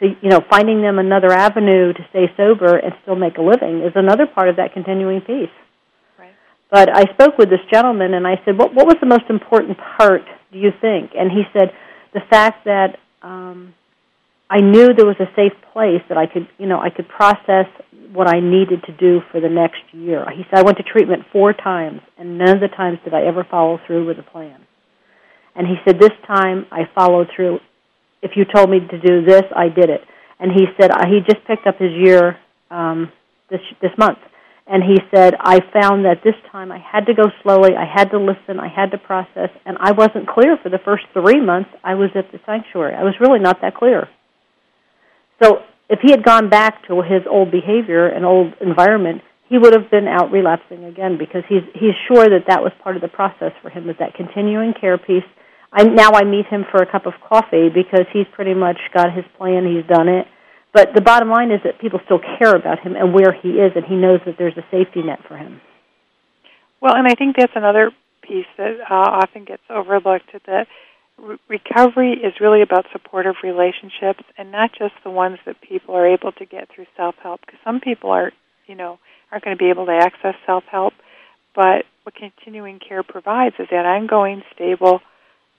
so 0.00 0.06
you 0.22 0.30
know 0.30 0.40
finding 0.48 0.80
them 0.80 0.98
another 0.98 1.32
avenue 1.32 1.92
to 1.92 2.00
stay 2.10 2.32
sober 2.36 2.78
and 2.78 2.94
still 3.02 3.16
make 3.16 3.36
a 3.36 3.42
living 3.42 3.82
is 3.82 3.92
another 3.94 4.26
part 4.26 4.48
of 4.48 4.56
that 4.56 4.72
continuing 4.72 5.20
piece 5.20 5.52
right. 6.18 6.32
but 6.70 6.88
i 6.96 7.04
spoke 7.12 7.36
with 7.36 7.50
this 7.50 7.60
gentleman 7.70 8.14
and 8.14 8.26
i 8.26 8.40
said 8.44 8.56
what 8.56 8.72
what 8.74 8.86
was 8.86 8.96
the 9.00 9.06
most 9.06 9.28
important 9.28 9.76
part 9.98 10.24
do 10.52 10.58
you 10.58 10.70
think 10.80 11.12
and 11.16 11.30
he 11.30 11.42
said 11.52 11.72
the 12.14 12.20
fact 12.30 12.64
that 12.64 12.98
um 13.22 13.74
I 14.52 14.60
knew 14.60 14.92
there 14.92 15.06
was 15.06 15.16
a 15.18 15.32
safe 15.34 15.54
place 15.72 16.02
that 16.10 16.18
I 16.18 16.26
could, 16.26 16.46
you 16.58 16.66
know, 16.66 16.78
I 16.78 16.90
could 16.90 17.08
process 17.08 17.64
what 18.12 18.28
I 18.28 18.40
needed 18.40 18.82
to 18.84 18.92
do 18.92 19.22
for 19.32 19.40
the 19.40 19.48
next 19.48 19.80
year. 19.92 20.26
He 20.30 20.42
said 20.50 20.58
I 20.58 20.62
went 20.62 20.76
to 20.76 20.82
treatment 20.82 21.22
four 21.32 21.54
times, 21.54 22.02
and 22.18 22.36
none 22.36 22.50
of 22.50 22.60
the 22.60 22.68
times 22.68 22.98
did 23.02 23.14
I 23.14 23.22
ever 23.22 23.46
follow 23.50 23.80
through 23.86 24.06
with 24.06 24.18
a 24.18 24.22
plan. 24.22 24.60
And 25.56 25.66
he 25.66 25.76
said 25.86 25.98
this 25.98 26.12
time 26.26 26.66
I 26.70 26.82
followed 26.94 27.28
through. 27.34 27.60
If 28.20 28.32
you 28.36 28.44
told 28.44 28.68
me 28.68 28.80
to 28.80 29.00
do 29.00 29.24
this, 29.24 29.44
I 29.56 29.70
did 29.70 29.88
it. 29.88 30.02
And 30.38 30.52
he 30.52 30.66
said 30.78 30.90
uh, 30.90 31.06
he 31.06 31.20
just 31.20 31.46
picked 31.46 31.66
up 31.66 31.78
his 31.78 31.92
year 31.92 32.36
um, 32.70 33.10
this 33.48 33.60
this 33.80 33.92
month, 33.96 34.18
And 34.66 34.82
he 34.82 34.98
said, 35.14 35.34
I 35.40 35.58
found 35.72 36.04
that 36.04 36.22
this 36.22 36.36
time 36.50 36.70
I 36.70 36.78
had 36.78 37.06
to 37.06 37.14
go 37.14 37.24
slowly, 37.42 37.72
I 37.76 37.84
had 37.84 38.10
to 38.10 38.18
listen, 38.18 38.60
I 38.60 38.68
had 38.68 38.92
to 38.92 38.98
process, 38.98 39.50
and 39.66 39.76
I 39.80 39.90
wasn't 39.92 40.28
clear 40.28 40.56
for 40.62 40.68
the 40.68 40.78
first 40.84 41.04
three 41.12 41.40
months 41.40 41.70
I 41.82 41.94
was 41.94 42.10
at 42.14 42.30
the 42.30 42.38
sanctuary. 42.46 42.94
I 42.94 43.02
was 43.02 43.14
really 43.20 43.40
not 43.40 43.60
that 43.62 43.74
clear. 43.74 44.08
So 45.42 45.62
if 45.88 45.98
he 46.00 46.10
had 46.10 46.24
gone 46.24 46.48
back 46.48 46.86
to 46.86 47.02
his 47.02 47.22
old 47.28 47.50
behavior 47.50 48.06
and 48.06 48.24
old 48.24 48.54
environment, 48.60 49.22
he 49.48 49.58
would 49.58 49.74
have 49.74 49.90
been 49.90 50.08
out 50.08 50.32
relapsing 50.32 50.84
again 50.84 51.18
because 51.18 51.42
he's 51.46 51.60
he's 51.74 51.92
sure 52.08 52.24
that 52.24 52.48
that 52.48 52.62
was 52.62 52.72
part 52.82 52.96
of 52.96 53.02
the 53.02 53.08
process 53.08 53.52
for 53.60 53.68
him 53.68 53.86
was 53.86 53.96
that 53.98 54.14
continuing 54.14 54.72
care 54.72 54.96
piece. 54.96 55.26
I 55.70 55.84
now 55.84 56.12
I 56.14 56.24
meet 56.24 56.46
him 56.46 56.64
for 56.70 56.80
a 56.80 56.90
cup 56.90 57.04
of 57.04 57.12
coffee 57.20 57.68
because 57.68 58.06
he's 58.12 58.26
pretty 58.32 58.54
much 58.54 58.78
got 58.94 59.12
his 59.12 59.24
plan, 59.36 59.66
he's 59.66 59.84
done 59.84 60.08
it. 60.08 60.26
But 60.72 60.94
the 60.94 61.02
bottom 61.02 61.28
line 61.28 61.50
is 61.50 61.60
that 61.64 61.78
people 61.78 62.00
still 62.04 62.20
care 62.38 62.54
about 62.54 62.80
him 62.80 62.96
and 62.96 63.12
where 63.12 63.32
he 63.32 63.60
is, 63.60 63.72
and 63.76 63.84
he 63.84 63.94
knows 63.94 64.20
that 64.24 64.36
there's 64.38 64.56
a 64.56 64.64
safety 64.70 65.02
net 65.02 65.20
for 65.28 65.36
him. 65.36 65.60
Well, 66.80 66.94
and 66.96 67.06
I 67.06 67.14
think 67.14 67.36
that's 67.36 67.52
another 67.54 67.90
piece 68.22 68.46
that 68.56 68.80
uh, 68.90 68.94
often 68.94 69.44
gets 69.44 69.62
overlooked 69.68 70.32
that 70.46 70.66
re- 71.18 71.38
recovery 71.48 72.12
is 72.12 72.34
really 72.40 72.62
about 72.62 72.86
supportive 72.92 73.36
relationships 73.42 74.24
and 74.38 74.50
not 74.50 74.70
just 74.76 74.94
the 75.04 75.10
ones 75.10 75.38
that 75.46 75.60
people 75.60 75.94
are 75.94 76.06
able 76.06 76.32
to 76.32 76.46
get 76.46 76.68
through 76.74 76.86
self-help 76.96 77.40
because 77.44 77.60
some 77.64 77.80
people 77.80 78.10
are, 78.10 78.32
you 78.66 78.74
know, 78.74 78.98
aren't 79.30 79.44
going 79.44 79.56
to 79.56 79.62
be 79.62 79.70
able 79.70 79.86
to 79.86 79.92
access 79.92 80.34
self-help, 80.46 80.94
but 81.54 81.84
what 82.04 82.14
continuing 82.14 82.78
care 82.78 83.02
provides 83.02 83.54
is 83.58 83.68
that 83.70 83.84
ongoing 83.84 84.42
stable 84.54 85.00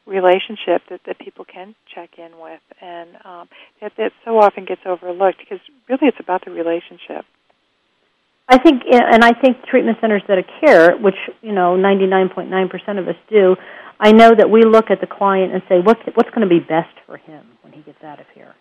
relationship 0.05 0.81
that, 0.89 1.01
that 1.05 1.19
people 1.19 1.45
can 1.45 1.75
check 1.93 2.09
in 2.17 2.31
with 2.39 2.59
and 2.81 3.09
um, 3.23 3.47
that, 3.81 3.93
that 3.97 4.11
so 4.25 4.37
often 4.37 4.65
gets 4.65 4.81
overlooked 4.85 5.39
because 5.39 5.59
really 5.87 6.07
it's 6.07 6.19
about 6.19 6.43
the 6.45 6.51
relationship. 6.51 7.25
I 8.49 8.57
think, 8.57 8.83
and 8.91 9.23
I 9.23 9.31
think 9.31 9.63
treatment 9.65 9.97
centers 10.01 10.21
that 10.27 10.37
are 10.37 10.45
care, 10.59 10.97
which 10.97 11.15
you 11.41 11.53
know, 11.53 11.77
99.9% 11.77 12.99
of 12.99 13.07
us 13.07 13.15
do, 13.29 13.55
I 13.99 14.11
know 14.11 14.31
that 14.37 14.49
we 14.49 14.63
look 14.63 14.91
at 14.91 14.99
the 14.99 15.07
client 15.07 15.53
and 15.53 15.61
say, 15.69 15.79
what's 15.79 16.01
what's 16.15 16.29
going 16.31 16.47
to 16.47 16.53
be 16.53 16.59
best 16.59 16.93
for 17.05 17.17
him 17.17 17.45
when 17.61 17.71
he 17.71 17.81
gets 17.81 18.03
out 18.03 18.19
of 18.19 18.25
here? 18.35 18.53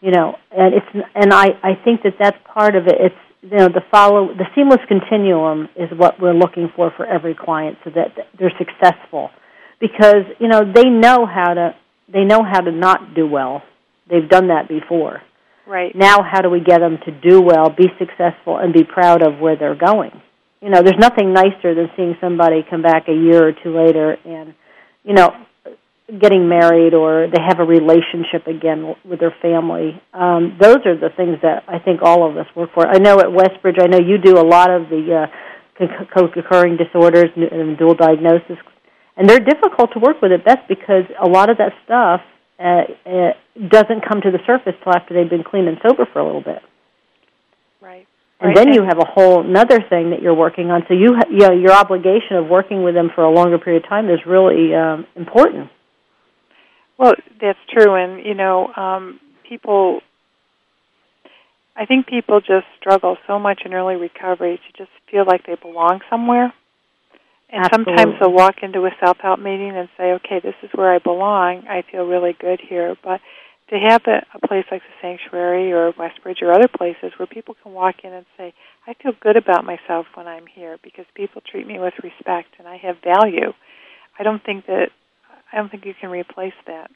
You 0.00 0.12
know, 0.12 0.36
and 0.50 0.74
it's 0.74 1.06
and 1.14 1.34
I 1.34 1.48
I 1.62 1.74
think 1.84 2.02
that 2.04 2.14
that's 2.18 2.36
part 2.46 2.74
of 2.74 2.86
it. 2.86 2.94
It's 2.98 3.14
you 3.42 3.58
know 3.58 3.68
the 3.68 3.82
follow 3.90 4.28
the 4.28 4.46
seamless 4.54 4.80
continuum 4.88 5.68
is 5.76 5.90
what 5.94 6.18
we're 6.20 6.34
looking 6.34 6.70
for 6.74 6.90
for 6.96 7.04
every 7.04 7.34
client 7.34 7.76
so 7.84 7.90
that 7.90 8.16
they're 8.38 8.52
successful 8.56 9.30
because 9.80 10.24
you 10.38 10.48
know 10.48 10.60
they 10.72 10.88
know 10.88 11.26
how 11.26 11.54
to 11.54 11.74
they 12.12 12.24
know 12.24 12.42
how 12.42 12.60
to 12.60 12.72
not 12.72 13.14
do 13.14 13.26
well. 13.26 13.62
They've 14.10 14.28
done 14.28 14.48
that 14.48 14.68
before. 14.68 15.22
Right. 15.66 15.94
Now 15.94 16.22
how 16.22 16.40
do 16.40 16.48
we 16.48 16.60
get 16.60 16.80
them 16.80 16.98
to 17.04 17.10
do 17.12 17.42
well, 17.42 17.68
be 17.68 17.88
successful 17.98 18.56
and 18.56 18.72
be 18.72 18.84
proud 18.84 19.22
of 19.22 19.38
where 19.38 19.56
they're 19.56 19.74
going? 19.74 20.12
You 20.62 20.70
know, 20.70 20.82
there's 20.82 20.98
nothing 20.98 21.32
nicer 21.32 21.74
than 21.74 21.90
seeing 21.94 22.16
somebody 22.20 22.64
come 22.68 22.82
back 22.82 23.08
a 23.08 23.12
year 23.12 23.46
or 23.46 23.52
two 23.52 23.76
later 23.76 24.16
and 24.24 24.54
you 25.04 25.14
know, 25.14 25.34
getting 26.20 26.48
married 26.48 26.94
or 26.94 27.28
they 27.28 27.40
have 27.40 27.60
a 27.60 27.64
relationship 27.64 28.46
again 28.46 28.94
with 29.04 29.20
their 29.20 29.34
family. 29.42 30.00
Um, 30.12 30.56
those 30.60 30.78
are 30.86 30.96
the 30.96 31.10
things 31.16 31.38
that 31.42 31.64
I 31.68 31.78
think 31.78 32.00
all 32.02 32.28
of 32.28 32.36
us 32.36 32.46
work 32.54 32.70
for. 32.74 32.86
I 32.86 32.98
know 32.98 33.18
at 33.20 33.32
Westbridge, 33.32 33.76
I 33.80 33.86
know 33.86 33.98
you 33.98 34.18
do 34.18 34.38
a 34.38 34.44
lot 34.44 34.70
of 34.70 34.88
the 34.88 35.28
uh, 35.28 35.86
co-occurring 36.14 36.76
disorders 36.76 37.30
and 37.36 37.76
dual 37.78 37.94
diagnosis 37.94 38.56
and 39.18 39.28
they're 39.28 39.40
difficult 39.40 39.92
to 39.92 39.98
work 39.98 40.22
with 40.22 40.30
at 40.30 40.44
best 40.44 40.66
because 40.68 41.04
a 41.20 41.28
lot 41.28 41.50
of 41.50 41.58
that 41.58 41.72
stuff 41.84 42.20
uh, 42.58 42.84
uh, 43.04 43.32
doesn't 43.68 44.06
come 44.06 44.20
to 44.20 44.30
the 44.30 44.38
surface 44.46 44.74
till 44.82 44.94
after 44.94 45.12
they've 45.12 45.28
been 45.28 45.42
clean 45.42 45.66
and 45.66 45.76
sober 45.82 46.06
for 46.12 46.20
a 46.20 46.24
little 46.24 46.40
bit. 46.40 46.62
Right. 47.82 48.06
And 48.40 48.54
right. 48.54 48.56
then 48.56 48.72
you 48.72 48.84
have 48.84 48.98
a 48.98 49.04
whole 49.04 49.44
another 49.44 49.80
thing 49.80 50.10
that 50.10 50.22
you're 50.22 50.34
working 50.34 50.70
on. 50.70 50.84
So 50.86 50.94
you, 50.94 51.14
ha- 51.16 51.28
you 51.28 51.40
know, 51.40 51.52
your 51.52 51.72
obligation 51.72 52.36
of 52.36 52.46
working 52.46 52.84
with 52.84 52.94
them 52.94 53.10
for 53.12 53.24
a 53.24 53.30
longer 53.30 53.58
period 53.58 53.82
of 53.82 53.88
time 53.88 54.08
is 54.08 54.20
really 54.24 54.72
um, 54.74 55.06
important. 55.16 55.70
Well, 56.96 57.14
that's 57.40 57.58
true, 57.68 57.94
and 57.94 58.24
you 58.24 58.34
know, 58.34 58.72
um, 58.74 59.20
people. 59.48 60.00
I 61.76 61.86
think 61.86 62.08
people 62.08 62.40
just 62.40 62.66
struggle 62.80 63.16
so 63.28 63.38
much 63.38 63.62
in 63.64 63.72
early 63.72 63.94
recovery 63.94 64.56
to 64.56 64.78
just 64.78 64.90
feel 65.08 65.24
like 65.24 65.46
they 65.46 65.54
belong 65.54 66.00
somewhere. 66.10 66.52
And 67.50 67.64
Absolutely. 67.64 67.94
sometimes 67.96 68.20
they'll 68.20 68.32
walk 68.32 68.56
into 68.62 68.84
a 68.84 68.90
self 69.00 69.16
help 69.18 69.40
meeting 69.40 69.72
and 69.74 69.88
say, 69.96 70.12
Okay, 70.12 70.40
this 70.42 70.54
is 70.62 70.70
where 70.74 70.92
I 70.92 70.98
belong. 70.98 71.64
I 71.68 71.82
feel 71.90 72.04
really 72.04 72.36
good 72.38 72.60
here. 72.60 72.94
But 73.02 73.20
to 73.70 73.76
have 73.76 74.02
a, 74.06 74.24
a 74.34 74.46
place 74.46 74.64
like 74.70 74.82
the 74.82 74.96
Sanctuary 75.00 75.72
or 75.72 75.92
Westbridge 75.92 76.42
or 76.42 76.52
other 76.52 76.68
places 76.68 77.12
where 77.18 77.26
people 77.26 77.54
can 77.62 77.72
walk 77.72 77.96
in 78.04 78.12
and 78.12 78.26
say, 78.36 78.52
I 78.86 78.94
feel 78.94 79.12
good 79.20 79.36
about 79.36 79.64
myself 79.64 80.06
when 80.14 80.26
I'm 80.26 80.46
here 80.46 80.78
because 80.82 81.04
people 81.14 81.42
treat 81.50 81.66
me 81.66 81.78
with 81.78 81.94
respect 82.02 82.48
and 82.58 82.68
I 82.68 82.76
have 82.76 82.96
value. 83.02 83.52
I 84.18 84.22
don't 84.22 84.42
think 84.44 84.66
that 84.66 84.88
I 85.52 85.56
don't 85.56 85.70
think 85.70 85.86
you 85.86 85.94
can 85.98 86.10
replace 86.10 86.56
that. 86.66 86.90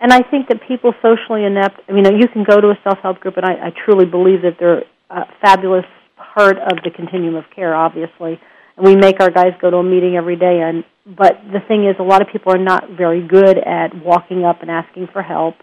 And 0.00 0.12
I 0.12 0.20
think 0.20 0.48
that 0.48 0.60
people 0.66 0.92
socially 1.00 1.44
inept, 1.44 1.80
I 1.88 1.92
mean, 1.92 2.04
you 2.04 2.28
can 2.28 2.44
go 2.44 2.60
to 2.60 2.68
a 2.68 2.78
self-help 2.82 3.20
group, 3.20 3.36
and 3.36 3.46
I, 3.46 3.68
I 3.68 3.72
truly 3.86 4.04
believe 4.04 4.42
that 4.42 4.56
they're 4.58 4.82
a 5.08 5.26
fabulous 5.40 5.84
part 6.16 6.58
of 6.58 6.82
the 6.82 6.90
continuum 6.90 7.36
of 7.36 7.44
care, 7.54 7.72
obviously 7.74 8.40
and 8.76 8.86
we 8.86 8.96
make 8.96 9.20
our 9.20 9.30
guys 9.30 9.52
go 9.60 9.70
to 9.70 9.78
a 9.78 9.82
meeting 9.82 10.16
every 10.16 10.36
day 10.36 10.60
and 10.62 10.84
but 11.04 11.34
the 11.52 11.60
thing 11.66 11.86
is 11.86 11.96
a 11.98 12.02
lot 12.02 12.22
of 12.22 12.28
people 12.32 12.52
are 12.52 12.62
not 12.62 12.90
very 12.90 13.26
good 13.26 13.58
at 13.58 13.90
walking 14.04 14.44
up 14.44 14.62
and 14.62 14.70
asking 14.70 15.08
for 15.12 15.22
help 15.22 15.54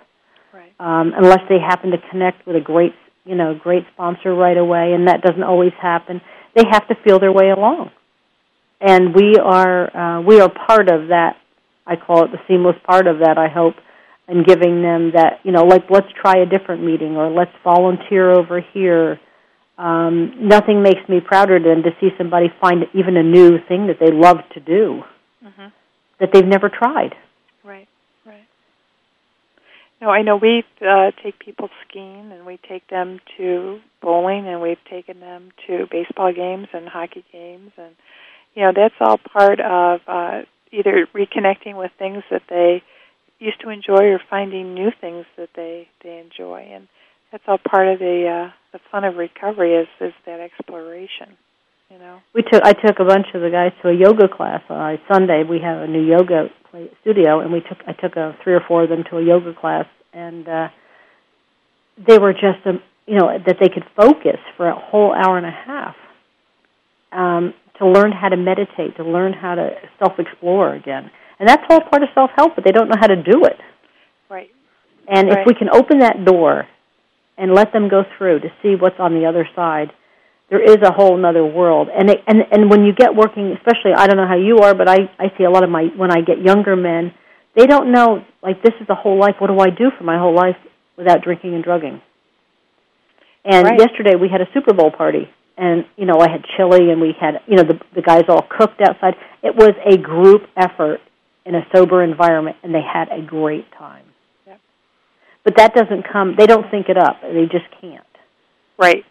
right. 0.54 0.74
um, 0.80 1.14
unless 1.16 1.42
they 1.48 1.60
happen 1.60 1.92
to 1.92 1.98
connect 2.12 2.46
with 2.46 2.56
a 2.56 2.62
great 2.62 2.94
you 3.26 3.36
know 3.36 3.58
great 3.62 3.84
sponsor 3.94 4.34
right 4.34 4.58
away 4.58 4.94
and 4.94 5.08
that 5.08 5.22
doesn't 5.22 5.44
always 5.44 5.74
happen. 5.82 6.22
They 6.56 6.64
have 6.70 6.88
to 6.88 6.96
feel 7.04 7.20
their 7.20 7.32
way 7.32 7.52
along. 7.52 7.92
And 8.82 9.14
we 9.14 9.36
are 9.36 9.96
uh, 9.96 10.22
we 10.22 10.40
are 10.40 10.50
part 10.50 10.90
of 10.90 11.10
that 11.10 11.38
i 11.86 11.96
call 11.96 12.24
it 12.24 12.32
the 12.32 12.40
seamless 12.48 12.76
part 12.86 13.08
of 13.08 13.20
that 13.20 13.38
i 13.38 13.48
hope 13.48 13.76
and 14.28 14.46
giving 14.46 14.82
them 14.82 15.12
that 15.16 15.40
you 15.44 15.52
know 15.52 15.64
like 15.64 15.90
let's 15.90 16.08
try 16.22 16.38
a 16.38 16.46
different 16.46 16.84
meeting 16.84 17.18
or 17.18 17.30
let's 17.30 17.52
volunteer 17.64 18.32
over 18.32 18.62
here 18.74 19.20
um, 19.80 20.34
nothing 20.38 20.84
makes 20.84 21.08
me 21.08 21.22
prouder 21.22 21.58
than 21.58 21.84
to 21.84 21.92
see 22.02 22.10
somebody 22.18 22.48
find 22.60 22.84
even 22.94 23.16
a 23.16 23.24
new 23.24 23.60
thing 23.66 23.88
that 23.88 23.98
they 24.00 24.12
love 24.12 24.40
to 24.54 24.60
do 24.60 25.04
mm-hmm. 25.44 25.68
that 26.20 26.30
they've 26.34 26.46
never 26.46 26.68
tried. 26.68 27.16
Right, 27.64 27.88
right. 28.26 28.46
No, 30.02 30.10
I 30.10 30.22
know 30.22 30.36
we 30.36 30.66
uh, 30.82 31.12
take 31.24 31.40
people 31.40 31.70
skiing 31.88 32.30
and 32.34 32.46
we 32.46 32.60
take 32.68 32.88
them 32.90 33.22
to 33.38 33.80
bowling 34.02 34.48
and 34.50 34.62
we've 34.62 34.84
taken 34.90 35.22
them 35.22 35.52
to 35.68 35.88
baseball 35.90 36.34
games 36.34 36.68
and 36.74 36.90
hockey 36.90 37.24
games 37.32 37.72
and 37.78 37.96
you 38.56 38.64
know 38.64 38.74
that's 38.76 38.96
all 39.00 39.18
part 39.18 39.62
of 39.62 40.02
uh, 40.08 40.42
either 40.74 41.08
reconnecting 41.16 41.78
with 41.78 41.92
things 41.98 42.24
that 42.30 42.44
they 42.50 42.84
used 43.40 43.62
to 43.62 43.70
enjoy 43.70 44.08
or 44.08 44.20
finding 44.30 44.74
new 44.74 44.92
things 45.00 45.26
that 45.38 45.50
they 45.56 45.88
they 46.04 46.20
enjoy 46.20 46.68
and 46.74 46.90
that's 47.32 47.44
all 47.48 47.58
part 47.58 47.88
of 47.88 48.00
the 48.00 48.48
uh, 48.48 48.52
the 48.74 48.80
fun 48.92 49.04
of 49.04 49.16
recovery 49.16 49.76
is 49.76 49.88
is 50.02 50.14
that 50.26 50.40
exploration. 50.40 51.38
You 51.90 51.98
know, 51.98 52.20
we 52.34 52.44
took 52.44 52.62
I 52.64 52.74
took 52.74 53.00
a 53.00 53.06
bunch 53.06 53.28
of 53.34 53.42
the 53.42 53.50
guys 53.50 53.72
to 53.82 53.90
a 53.90 53.94
yoga 53.94 54.28
class 54.28 54.62
on 54.70 55.00
Sunday. 55.12 55.44
We 55.48 55.60
have 55.60 55.82
a 55.82 55.88
new 55.88 56.06
yoga 56.06 56.50
studio, 57.02 57.40
and 57.40 57.52
we 57.52 57.62
took 57.62 57.80
I 57.88 57.94
took 57.94 58.16
a 58.16 58.36
three 58.44 58.54
or 58.54 58.62
four 58.68 58.84
of 58.84 58.90
them 58.90 59.04
to 59.10 59.18
a 59.18 59.24
yoga 59.24 59.54
class, 59.54 59.86
and 60.14 60.48
uh, 60.48 60.68
they 62.08 62.18
were 62.18 62.34
just 62.34 62.66
a 62.66 62.70
um, 62.70 62.82
you 63.08 63.18
know 63.18 63.30
that 63.46 63.58
they 63.60 63.70
could 63.70 63.86
focus 63.96 64.38
for 64.58 64.68
a 64.68 64.80
whole 64.80 65.14
hour 65.14 65.38
and 65.38 65.46
a 65.46 65.52
half 65.52 65.96
um, 67.12 67.54
to 67.80 67.88
learn 67.88 68.12
how 68.12 68.30
to 68.30 68.38
meditate, 68.38 68.96
to 68.98 69.04
learn 69.04 69.34
how 69.34 69.56
to 69.56 69.72
self 69.98 70.14
explore 70.20 70.76
again, 70.76 71.10
and 71.40 71.50
that's 71.50 71.64
all 71.70 71.82
part 71.82 72.04
of 72.04 72.10
self 72.14 72.30
help, 72.36 72.54
but 72.56 72.64
they 72.64 72.72
don't 72.72 72.88
know 72.88 73.00
how 73.00 73.08
to 73.08 73.16
do 73.16 73.46
it. 73.46 73.58
Right. 74.30 74.50
And 75.08 75.28
right. 75.28 75.40
if 75.40 75.48
we 75.48 75.56
can 75.56 75.70
open 75.74 76.00
that 76.00 76.24
door 76.24 76.68
and 77.40 77.54
let 77.54 77.72
them 77.72 77.90
go 77.90 78.04
through 78.18 78.42
to 78.42 78.50
see 78.62 78.76
what's 78.76 79.00
on 79.00 79.14
the 79.14 79.26
other 79.26 79.48
side, 79.56 79.92
there 80.50 80.62
is 80.62 80.78
a 80.84 80.92
whole 80.92 81.24
other 81.26 81.46
world. 81.46 81.88
And 81.96 82.10
they, 82.10 82.22
and 82.28 82.44
and 82.52 82.70
when 82.70 82.84
you 82.84 82.94
get 82.94 83.16
working, 83.16 83.56
especially 83.58 83.94
I 83.96 84.08
don't 84.08 84.18
know 84.18 84.28
how 84.28 84.38
you 84.38 84.60
are, 84.60 84.76
but 84.76 84.90
I 84.90 85.10
I 85.18 85.32
see 85.38 85.46
a 85.46 85.50
lot 85.50 85.64
of 85.64 85.70
my 85.70 85.88
when 85.96 86.12
I 86.12 86.22
get 86.22 86.42
younger 86.42 86.76
men, 86.76 87.14
they 87.56 87.66
don't 87.66 87.92
know 87.92 88.26
like 88.44 88.62
this 88.62 88.74
is 88.82 88.88
the 88.88 88.96
whole 88.96 89.18
life. 89.18 89.36
What 89.40 89.48
do 89.48 89.60
I 89.60 89.70
do 89.70 89.90
for 89.98 90.04
my 90.04 90.18
whole 90.20 90.36
life 90.36 90.58
without 90.98 91.24
drinking 91.24 91.56
and 91.56 91.64
drugging? 91.64 92.02
And 93.46 93.66
right. 93.66 93.80
yesterday 93.80 94.16
we 94.16 94.28
had 94.28 94.42
a 94.42 94.48
Super 94.54 94.74
Bowl 94.74 94.92
party, 94.92 95.30
and 95.58 95.86
you 95.96 96.06
know 96.06 96.20
I 96.20 96.30
had 96.30 96.44
chili, 96.58 96.92
and 96.92 97.00
we 97.00 97.14
had 97.20 97.42
you 97.48 97.56
know 97.56 97.64
the 97.64 97.80
the 97.96 98.02
guys 98.02 98.24
all 98.28 98.46
cooked 98.50 98.82
outside. 98.82 99.16
It 99.42 99.56
was 99.56 99.74
a 99.86 99.98
group 99.98 100.44
effort 100.58 101.00
in 101.46 101.56
a 101.56 101.66
sober 101.74 102.04
environment, 102.04 102.58
and 102.64 102.74
they 102.74 102.82
had 102.82 103.10
a 103.12 103.22
great 103.22 103.72
time. 103.78 104.04
But 105.50 105.58
that 105.58 105.74
doesn't 105.74 106.06
come. 106.06 106.36
They 106.38 106.46
don't 106.46 106.70
think 106.70 106.90
it 106.90 106.98
up. 106.98 107.22
They 107.24 107.50
just 107.50 107.66
can't. 107.82 108.06
Right. 108.78 109.04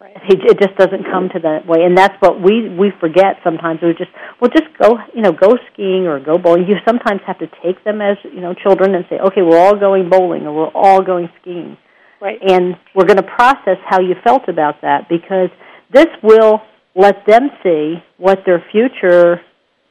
Right. 0.00 0.16
It 0.24 0.58
just 0.58 0.74
doesn't 0.78 1.04
come 1.04 1.28
to 1.34 1.38
that 1.40 1.66
way, 1.66 1.84
and 1.84 1.96
that's 1.96 2.14
what 2.20 2.40
we 2.40 2.70
we 2.70 2.92
forget 2.98 3.36
sometimes. 3.44 3.80
We 3.82 3.92
just 3.92 4.10
well, 4.40 4.50
just 4.50 4.66
go, 4.80 4.96
you 5.14 5.20
know, 5.20 5.32
go 5.32 5.58
skiing 5.70 6.06
or 6.06 6.18
go 6.18 6.38
bowling. 6.38 6.66
You 6.66 6.76
sometimes 6.88 7.20
have 7.26 7.38
to 7.40 7.46
take 7.62 7.84
them 7.84 8.00
as 8.00 8.16
you 8.24 8.40
know 8.40 8.54
children 8.54 8.94
and 8.94 9.04
say, 9.10 9.18
okay, 9.18 9.42
we're 9.42 9.58
all 9.58 9.76
going 9.76 10.08
bowling 10.08 10.46
or 10.46 10.54
we're 10.54 10.74
all 10.74 11.02
going 11.02 11.28
skiing, 11.42 11.76
right? 12.22 12.38
And 12.40 12.74
we're 12.94 13.06
going 13.06 13.18
to 13.18 13.30
process 13.36 13.76
how 13.86 14.00
you 14.00 14.14
felt 14.24 14.48
about 14.48 14.80
that 14.80 15.10
because 15.10 15.50
this 15.92 16.08
will 16.22 16.62
let 16.96 17.26
them 17.26 17.50
see 17.62 18.02
what 18.16 18.40
their 18.46 18.64
future 18.72 19.42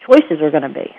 choices 0.06 0.42
are 0.42 0.50
going 0.50 0.64
to 0.64 0.74
be. 0.74 0.90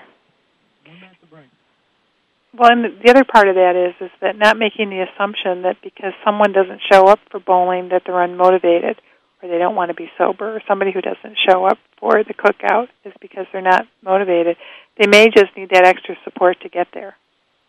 Well, 2.56 2.70
and 2.70 2.84
the 3.02 3.10
other 3.10 3.24
part 3.24 3.48
of 3.48 3.54
that 3.54 3.76
is 3.76 3.94
is 4.04 4.10
that 4.20 4.36
not 4.36 4.58
making 4.58 4.90
the 4.90 5.06
assumption 5.08 5.62
that 5.62 5.76
because 5.82 6.12
someone 6.24 6.52
doesn't 6.52 6.80
show 6.90 7.06
up 7.06 7.18
for 7.30 7.40
bowling 7.40 7.88
that 7.88 8.02
they're 8.04 8.14
unmotivated 8.14 8.96
or 9.42 9.48
they 9.48 9.58
don't 9.58 9.74
want 9.74 9.88
to 9.88 9.94
be 9.94 10.08
sober, 10.16 10.56
or 10.56 10.62
somebody 10.68 10.92
who 10.92 11.00
doesn't 11.00 11.36
show 11.48 11.64
up 11.64 11.78
for 11.98 12.22
the 12.22 12.34
cookout 12.34 12.86
is 13.04 13.12
because 13.20 13.44
they're 13.52 13.60
not 13.60 13.86
motivated. 14.02 14.56
They 14.98 15.08
may 15.08 15.26
just 15.34 15.56
need 15.56 15.70
that 15.70 15.84
extra 15.84 16.14
support 16.24 16.60
to 16.62 16.68
get 16.68 16.86
there. 16.94 17.16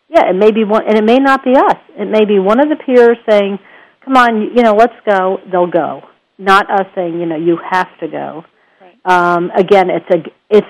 Yeah, 0.08 0.30
it 0.30 0.36
may 0.36 0.52
be 0.52 0.64
one, 0.64 0.84
and 0.86 0.96
it 0.96 1.04
may 1.04 1.18
not 1.18 1.42
be 1.42 1.56
us. 1.56 1.78
It 1.98 2.08
may 2.08 2.24
be 2.24 2.38
one 2.38 2.60
of 2.60 2.68
the 2.68 2.76
peers 2.76 3.18
saying, 3.28 3.58
"Come 4.04 4.16
on, 4.16 4.54
you 4.54 4.62
know, 4.62 4.74
let's 4.74 4.94
go." 5.08 5.40
They'll 5.50 5.66
go, 5.66 6.02
not 6.38 6.70
us 6.70 6.86
saying, 6.94 7.18
"You 7.18 7.26
know, 7.26 7.36
you 7.36 7.56
have 7.56 7.88
to 7.98 8.08
go." 8.08 8.44
Right. 8.80 8.98
Um, 9.04 9.50
again, 9.56 9.90
it's 9.90 10.08
a 10.10 10.30
it's 10.50 10.66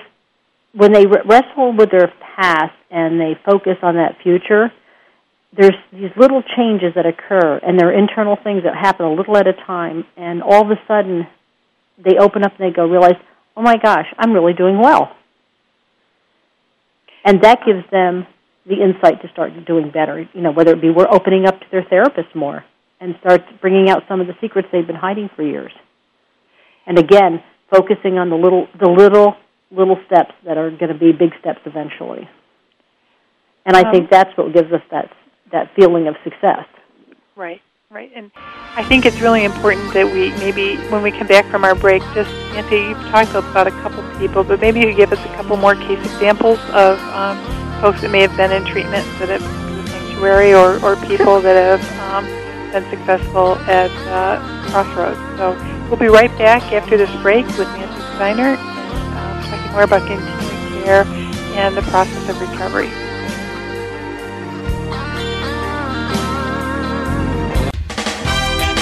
when 0.75 0.91
they 0.91 1.05
wrestle 1.05 1.73
with 1.75 1.89
their 1.91 2.11
past 2.35 2.73
and 2.91 3.19
they 3.19 3.37
focus 3.45 3.77
on 3.81 3.95
that 3.95 4.17
future. 4.21 4.71
There's 5.57 5.75
these 5.93 6.11
little 6.17 6.43
changes 6.57 6.93
that 6.95 7.05
occur, 7.05 7.59
and 7.63 7.79
they're 7.79 7.97
internal 7.97 8.35
things 8.43 8.63
that 8.63 8.75
happen 8.75 9.05
a 9.05 9.13
little 9.13 9.37
at 9.37 9.47
a 9.47 9.53
time, 9.53 10.03
and 10.17 10.43
all 10.43 10.61
of 10.61 10.69
a 10.69 10.79
sudden, 10.85 11.27
they 11.97 12.17
open 12.17 12.43
up 12.43 12.59
and 12.59 12.67
they 12.67 12.75
go 12.75 12.85
realize, 12.85 13.15
"Oh 13.55 13.61
my 13.61 13.77
gosh, 13.77 14.07
I'm 14.17 14.33
really 14.33 14.51
doing 14.51 14.79
well," 14.79 15.15
and 17.23 17.41
that 17.41 17.65
gives 17.65 17.89
them 17.89 18.27
the 18.65 18.81
insight 18.81 19.21
to 19.21 19.29
start 19.29 19.53
doing 19.65 19.91
better. 19.91 20.27
You 20.33 20.41
know, 20.41 20.51
whether 20.51 20.73
it 20.73 20.81
be 20.81 20.89
we're 20.89 21.07
opening 21.09 21.47
up 21.47 21.57
to 21.61 21.65
their 21.71 21.83
therapist 21.83 22.35
more 22.35 22.65
and 22.99 23.15
start 23.21 23.41
bringing 23.61 23.89
out 23.89 24.03
some 24.09 24.19
of 24.19 24.27
the 24.27 24.35
secrets 24.41 24.67
they've 24.71 24.85
been 24.85 24.95
hiding 24.95 25.29
for 25.35 25.43
years. 25.43 25.71
And 26.85 26.99
again, 26.99 27.41
focusing 27.69 28.17
on 28.17 28.29
the 28.29 28.35
little, 28.35 28.67
the 28.77 28.89
little, 28.89 29.35
little 29.71 29.97
steps 30.05 30.33
that 30.45 30.57
are 30.57 30.69
going 30.69 30.91
to 30.91 30.97
be 30.97 31.11
big 31.11 31.31
steps 31.39 31.59
eventually. 31.65 32.29
And 33.65 33.75
I 33.75 33.81
um, 33.81 33.91
think 33.91 34.09
that's 34.09 34.35
what 34.37 34.53
gives 34.53 34.71
us 34.71 34.81
that 34.91 35.11
that 35.51 35.71
feeling 35.75 36.07
of 36.07 36.15
success. 36.23 36.65
Right, 37.35 37.61
right. 37.89 38.11
And 38.15 38.31
I 38.75 38.83
think 38.83 39.05
it's 39.05 39.21
really 39.21 39.43
important 39.43 39.93
that 39.93 40.05
we 40.05 40.31
maybe 40.37 40.77
when 40.89 41.01
we 41.01 41.11
come 41.11 41.27
back 41.27 41.49
from 41.49 41.63
our 41.63 41.75
break, 41.75 42.01
just 42.13 42.29
Nancy, 42.53 42.77
you've 42.77 43.09
talked 43.09 43.31
about 43.31 43.67
a 43.67 43.71
couple 43.81 44.03
people, 44.19 44.43
but 44.43 44.59
maybe 44.59 44.79
you 44.79 44.93
give 44.93 45.11
us 45.11 45.19
a 45.19 45.35
couple 45.35 45.57
more 45.57 45.75
case 45.75 45.99
examples 45.99 46.59
of. 46.71 46.99
Um, 46.99 47.55
folks 47.81 48.01
that 48.01 48.09
may 48.09 48.21
have 48.21 48.35
been 48.37 48.51
in 48.51 48.65
treatment 48.65 49.05
that 49.19 49.29
have 49.29 49.41
the 49.43 49.87
sanctuary 49.91 50.53
or, 50.53 50.81
or 50.83 50.95
people 51.07 51.41
that 51.41 51.53
have 51.53 51.83
um, 52.01 52.25
been 52.71 52.83
successful 52.89 53.55
at 53.67 53.91
uh, 54.07 54.41
Crossroads. 54.71 55.19
So 55.37 55.53
we'll 55.89 55.99
be 55.99 56.07
right 56.07 56.35
back 56.37 56.63
after 56.71 56.97
this 56.97 57.11
break 57.21 57.45
with 57.59 57.67
Nancy 57.77 58.01
Steiner 58.15 58.55
more 59.75 59.83
about 59.83 60.07
continuing 60.07 60.83
care 60.85 61.03
and 61.57 61.75
the 61.75 61.81
process 61.81 62.29
of 62.29 62.39
recovery. 62.39 62.87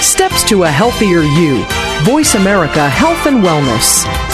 Steps 0.00 0.44
to 0.48 0.62
a 0.62 0.68
healthier 0.68 1.22
you. 1.22 1.64
Voice 2.04 2.36
America 2.36 2.88
Health 2.88 3.26
and 3.26 3.42
Wellness. 3.42 4.33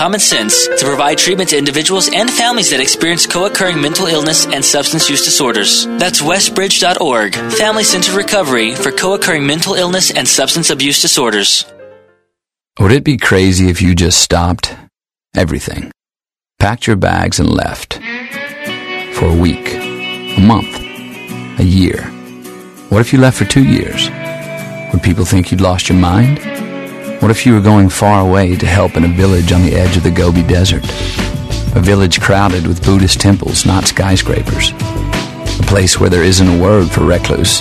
common 0.00 0.18
sense 0.18 0.66
to 0.66 0.86
provide 0.86 1.18
treatment 1.18 1.50
to 1.50 1.58
individuals 1.58 2.08
and 2.14 2.30
families 2.30 2.70
that 2.70 2.80
experience 2.80 3.26
co-occurring 3.26 3.78
mental 3.78 4.06
illness 4.06 4.46
and 4.46 4.64
substance 4.64 5.10
use 5.10 5.22
disorders. 5.22 5.84
That's 5.84 6.22
westbridge.org, 6.22 7.34
Family 7.34 7.84
Centered 7.84 8.14
Recovery 8.14 8.74
for 8.74 8.92
co-occurring 8.92 9.46
mental 9.46 9.74
illness 9.74 10.10
and 10.10 10.26
substance 10.26 10.70
abuse 10.70 11.02
disorders. 11.02 11.66
Would 12.78 12.92
it 12.92 13.04
be 13.04 13.18
crazy 13.18 13.68
if 13.68 13.82
you 13.82 13.94
just 13.94 14.22
stopped 14.22 14.74
everything, 15.36 15.92
packed 16.58 16.86
your 16.86 16.96
bags 16.96 17.38
and 17.38 17.50
left 17.50 17.96
for 19.12 19.26
a 19.26 19.36
week, 19.36 19.74
a 19.74 20.40
month, 20.40 20.80
a 21.60 21.64
year? 21.64 22.04
What 22.88 23.02
if 23.02 23.12
you 23.12 23.18
left 23.18 23.36
for 23.36 23.44
two 23.44 23.64
years? 23.64 24.08
Would 24.94 25.02
people 25.02 25.26
think 25.26 25.50
you'd 25.50 25.60
lost 25.60 25.90
your 25.90 25.98
mind? 25.98 26.59
What 27.20 27.30
if 27.30 27.44
you 27.44 27.52
were 27.52 27.60
going 27.60 27.90
far 27.90 28.26
away 28.26 28.56
to 28.56 28.64
help 28.64 28.96
in 28.96 29.04
a 29.04 29.08
village 29.08 29.52
on 29.52 29.60
the 29.60 29.74
edge 29.74 29.94
of 29.94 30.02
the 30.02 30.10
Gobi 30.10 30.42
Desert? 30.42 30.82
A 31.76 31.80
village 31.80 32.18
crowded 32.18 32.66
with 32.66 32.82
Buddhist 32.82 33.20
temples, 33.20 33.66
not 33.66 33.84
skyscrapers. 33.84 34.70
A 34.70 35.64
place 35.66 36.00
where 36.00 36.08
there 36.08 36.22
isn't 36.22 36.48
a 36.48 36.62
word 36.62 36.90
for 36.90 37.04
recluse, 37.04 37.60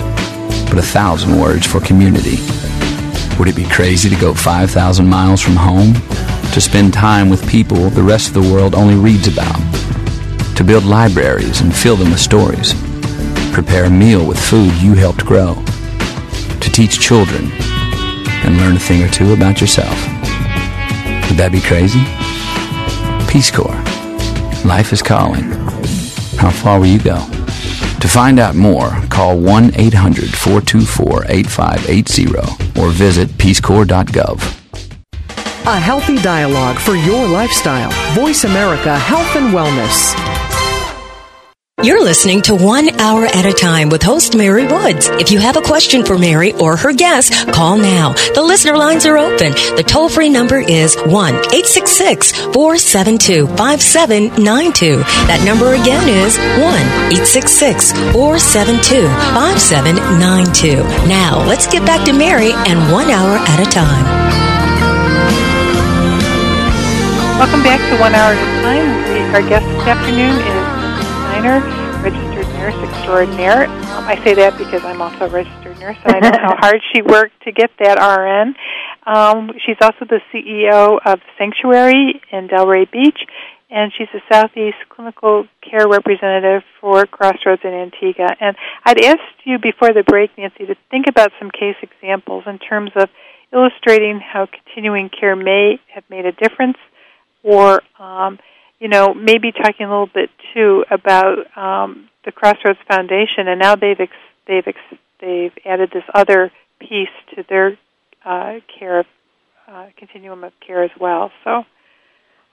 but 0.69 0.77
a 0.77 0.81
thousand 0.81 1.37
words 1.37 1.67
for 1.67 1.81
community. 1.81 2.37
Would 3.37 3.49
it 3.49 3.55
be 3.57 3.65
crazy 3.65 4.09
to 4.09 4.15
go 4.15 4.33
5,000 4.33 5.05
miles 5.05 5.41
from 5.41 5.57
home? 5.57 5.93
To 6.53 6.61
spend 6.61 6.93
time 6.93 7.29
with 7.29 7.45
people 7.49 7.89
the 7.89 8.01
rest 8.01 8.29
of 8.29 8.41
the 8.41 8.53
world 8.53 8.73
only 8.73 8.95
reads 8.95 9.27
about? 9.27 9.59
To 10.55 10.63
build 10.63 10.85
libraries 10.85 11.59
and 11.59 11.75
fill 11.75 11.97
them 11.97 12.11
with 12.11 12.21
stories? 12.21 12.73
Prepare 13.51 13.83
a 13.85 13.89
meal 13.89 14.25
with 14.25 14.39
food 14.39 14.71
you 14.75 14.93
helped 14.93 15.25
grow? 15.25 15.55
To 16.61 16.71
teach 16.71 17.01
children 17.01 17.51
and 18.49 18.57
learn 18.57 18.75
a 18.75 18.79
thing 18.79 19.03
or 19.03 19.09
two 19.09 19.33
about 19.33 19.61
yourself. 19.61 19.95
Would 21.29 21.37
that 21.37 21.51
be 21.51 21.61
crazy? 21.61 22.01
Peace 23.31 23.51
Corps. 23.51 23.77
Life 24.65 24.91
is 24.91 25.01
calling. 25.01 25.43
How 26.37 26.49
far 26.49 26.79
will 26.79 26.87
you 26.87 26.99
go? 26.99 27.17
To 27.99 28.07
find 28.07 28.39
out 28.39 28.55
more, 28.55 28.89
call 29.09 29.37
1 29.37 29.75
800 29.75 30.33
424 30.33 31.25
8580 31.29 32.81
or 32.81 32.89
visit 32.89 33.29
peacecorps.gov. 33.29 34.55
A 35.65 35.79
healthy 35.79 36.17
dialogue 36.17 36.79
for 36.79 36.95
your 36.95 37.27
lifestyle. 37.27 37.91
Voice 38.15 38.45
America 38.45 38.97
Health 38.97 39.35
and 39.35 39.53
Wellness. 39.53 40.48
You're 41.81 42.03
listening 42.03 42.41
to 42.41 42.55
One 42.55 42.89
Hour 42.99 43.25
at 43.25 43.45
a 43.45 43.53
Time 43.53 43.87
with 43.87 44.03
host 44.03 44.35
Mary 44.35 44.67
Woods. 44.67 45.07
If 45.13 45.31
you 45.31 45.39
have 45.39 45.55
a 45.55 45.61
question 45.61 46.03
for 46.03 46.17
Mary 46.17 46.51
or 46.51 46.75
her 46.75 46.91
guest, 46.91 47.31
call 47.53 47.77
now. 47.77 48.11
The 48.35 48.43
listener 48.43 48.75
lines 48.75 49.05
are 49.05 49.17
open. 49.17 49.53
The 49.77 49.85
toll 49.87 50.09
free 50.09 50.27
number 50.27 50.59
is 50.59 50.97
1 50.97 51.07
866 51.07 52.33
472 52.51 53.47
5792. 53.55 54.97
That 55.31 55.39
number 55.47 55.71
again 55.71 56.03
is 56.09 56.35
1 56.59 56.59
866 57.15 57.93
472 58.11 59.07
5792. 59.07 60.83
Now, 61.07 61.39
let's 61.47 61.65
get 61.71 61.85
back 61.85 62.05
to 62.07 62.11
Mary 62.11 62.51
and 62.67 62.91
One 62.91 63.07
Hour 63.09 63.39
at 63.39 63.63
a 63.63 63.69
Time. 63.71 64.03
Welcome 67.39 67.63
back 67.63 67.79
to 67.87 67.95
One 68.03 68.11
Hour 68.11 68.35
at 68.35 68.43
a 68.43 68.61
Time. 68.67 69.33
Our 69.33 69.47
guest 69.47 69.63
this 69.63 69.87
afternoon 69.87 70.35
is 70.43 70.58
Steiner, 71.39 72.03
registered 72.03 72.47
nurse 72.55 72.75
extraordinaire. 72.89 73.67
Um, 73.67 74.03
I 74.03 74.21
say 74.25 74.33
that 74.33 74.57
because 74.57 74.83
I'm 74.83 75.01
also 75.01 75.25
a 75.25 75.29
registered 75.29 75.79
nurse, 75.79 75.95
and 76.03 76.17
I 76.17 76.19
know 76.19 76.37
how 76.37 76.55
hard 76.59 76.81
she 76.93 77.01
worked 77.01 77.43
to 77.43 77.53
get 77.53 77.71
that 77.79 77.95
RN. 77.95 78.55
Um, 79.07 79.51
she's 79.65 79.77
also 79.81 80.03
the 80.03 80.19
CEO 80.33 80.99
of 81.05 81.21
Sanctuary 81.37 82.19
in 82.33 82.49
Delray 82.49 82.91
Beach, 82.91 83.21
and 83.69 83.93
she's 83.97 84.09
a 84.13 84.19
Southeast 84.29 84.75
clinical 84.89 85.47
care 85.61 85.87
representative 85.87 86.63
for 86.81 87.05
Crossroads 87.05 87.61
in 87.63 87.71
Antigua. 87.71 88.35
And 88.41 88.57
I'd 88.83 89.01
asked 89.01 89.39
you 89.45 89.59
before 89.59 89.93
the 89.93 90.03
break, 90.03 90.37
Nancy, 90.37 90.65
to 90.65 90.75
think 90.91 91.05
about 91.07 91.31
some 91.39 91.51
case 91.51 91.77
examples 91.81 92.43
in 92.47 92.59
terms 92.59 92.91
of 92.97 93.07
illustrating 93.53 94.19
how 94.19 94.45
continuing 94.45 95.09
care 95.09 95.37
may 95.37 95.79
have 95.87 96.03
made 96.09 96.25
a 96.25 96.33
difference 96.33 96.77
or 97.43 97.81
um, 97.97 98.39
you 98.79 98.87
know, 98.87 99.13
maybe 99.13 99.51
talking 99.51 99.85
a 99.85 99.89
little 99.89 100.09
bit 100.13 100.29
too 100.53 100.85
about 100.89 101.37
um, 101.57 102.09
the 102.25 102.31
Crossroads 102.31 102.79
Foundation, 102.87 103.47
and 103.47 103.59
now 103.59 103.75
they've 103.75 103.99
ex- 103.99 104.11
they've 104.47 104.67
ex- 104.67 104.99
they've 105.19 105.53
added 105.65 105.89
this 105.93 106.03
other 106.13 106.51
piece 106.79 107.09
to 107.35 107.43
their 107.49 107.77
uh, 108.25 108.59
care 108.77 109.05
uh, 109.67 109.87
continuum 109.97 110.43
of 110.43 110.53
care 110.65 110.83
as 110.83 110.91
well. 110.99 111.31
So, 111.43 111.63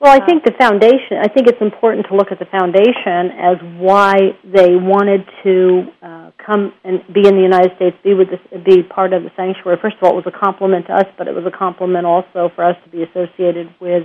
Well, 0.00 0.12
I 0.12 0.24
think 0.26 0.44
the 0.44 0.52
foundation, 0.58 1.16
I 1.22 1.28
think 1.28 1.46
it's 1.48 1.62
important 1.62 2.06
to 2.08 2.16
look 2.16 2.30
at 2.30 2.38
the 2.38 2.44
foundation 2.44 3.30
as 3.38 3.56
why 3.78 4.36
they 4.44 4.76
wanted 4.76 5.24
to 5.44 5.86
uh, 6.02 6.30
come 6.44 6.74
and 6.84 7.00
be 7.14 7.26
in 7.26 7.36
the 7.36 7.42
United 7.42 7.72
States, 7.76 7.96
be 8.04 8.14
with 8.14 8.28
this, 8.28 8.40
be 8.64 8.82
part 8.82 9.12
of 9.12 9.22
the 9.22 9.30
sanctuary. 9.36 9.78
First 9.80 9.96
of 9.96 10.02
all, 10.02 10.12
it 10.18 10.26
was 10.26 10.26
a 10.26 10.38
compliment 10.38 10.86
to 10.88 10.92
us, 10.92 11.06
but 11.16 11.28
it 11.28 11.34
was 11.34 11.46
a 11.46 11.56
compliment 11.56 12.04
also 12.04 12.50
for 12.54 12.64
us 12.64 12.76
to 12.84 12.90
be 12.90 13.02
associated 13.04 13.72
with 13.80 14.04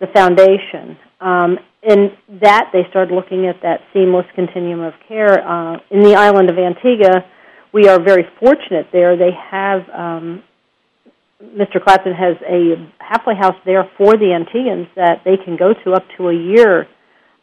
the 0.00 0.06
foundation. 0.08 0.96
Um, 1.20 1.58
in 1.82 2.12
that, 2.40 2.70
they 2.72 2.82
started 2.90 3.14
looking 3.14 3.46
at 3.46 3.62
that 3.62 3.80
seamless 3.92 4.26
continuum 4.34 4.80
of 4.80 4.94
care. 5.06 5.46
Uh, 5.46 5.78
in 5.90 6.02
the 6.02 6.14
island 6.14 6.50
of 6.50 6.58
Antigua, 6.58 7.24
we 7.72 7.88
are 7.88 8.02
very 8.02 8.26
fortunate 8.40 8.88
there. 8.92 9.16
They 9.16 9.32
have 9.50 9.88
um, 9.90 10.42
Mr. 11.42 11.82
Clapton 11.82 12.14
has 12.14 12.36
a 12.42 12.74
halfway 12.98 13.36
house 13.36 13.54
there 13.64 13.88
for 13.96 14.16
the 14.16 14.34
Antiguans 14.34 14.88
that 14.96 15.22
they 15.24 15.36
can 15.36 15.56
go 15.56 15.72
to 15.84 15.92
up 15.92 16.04
to 16.16 16.28
a 16.28 16.34
year. 16.34 16.88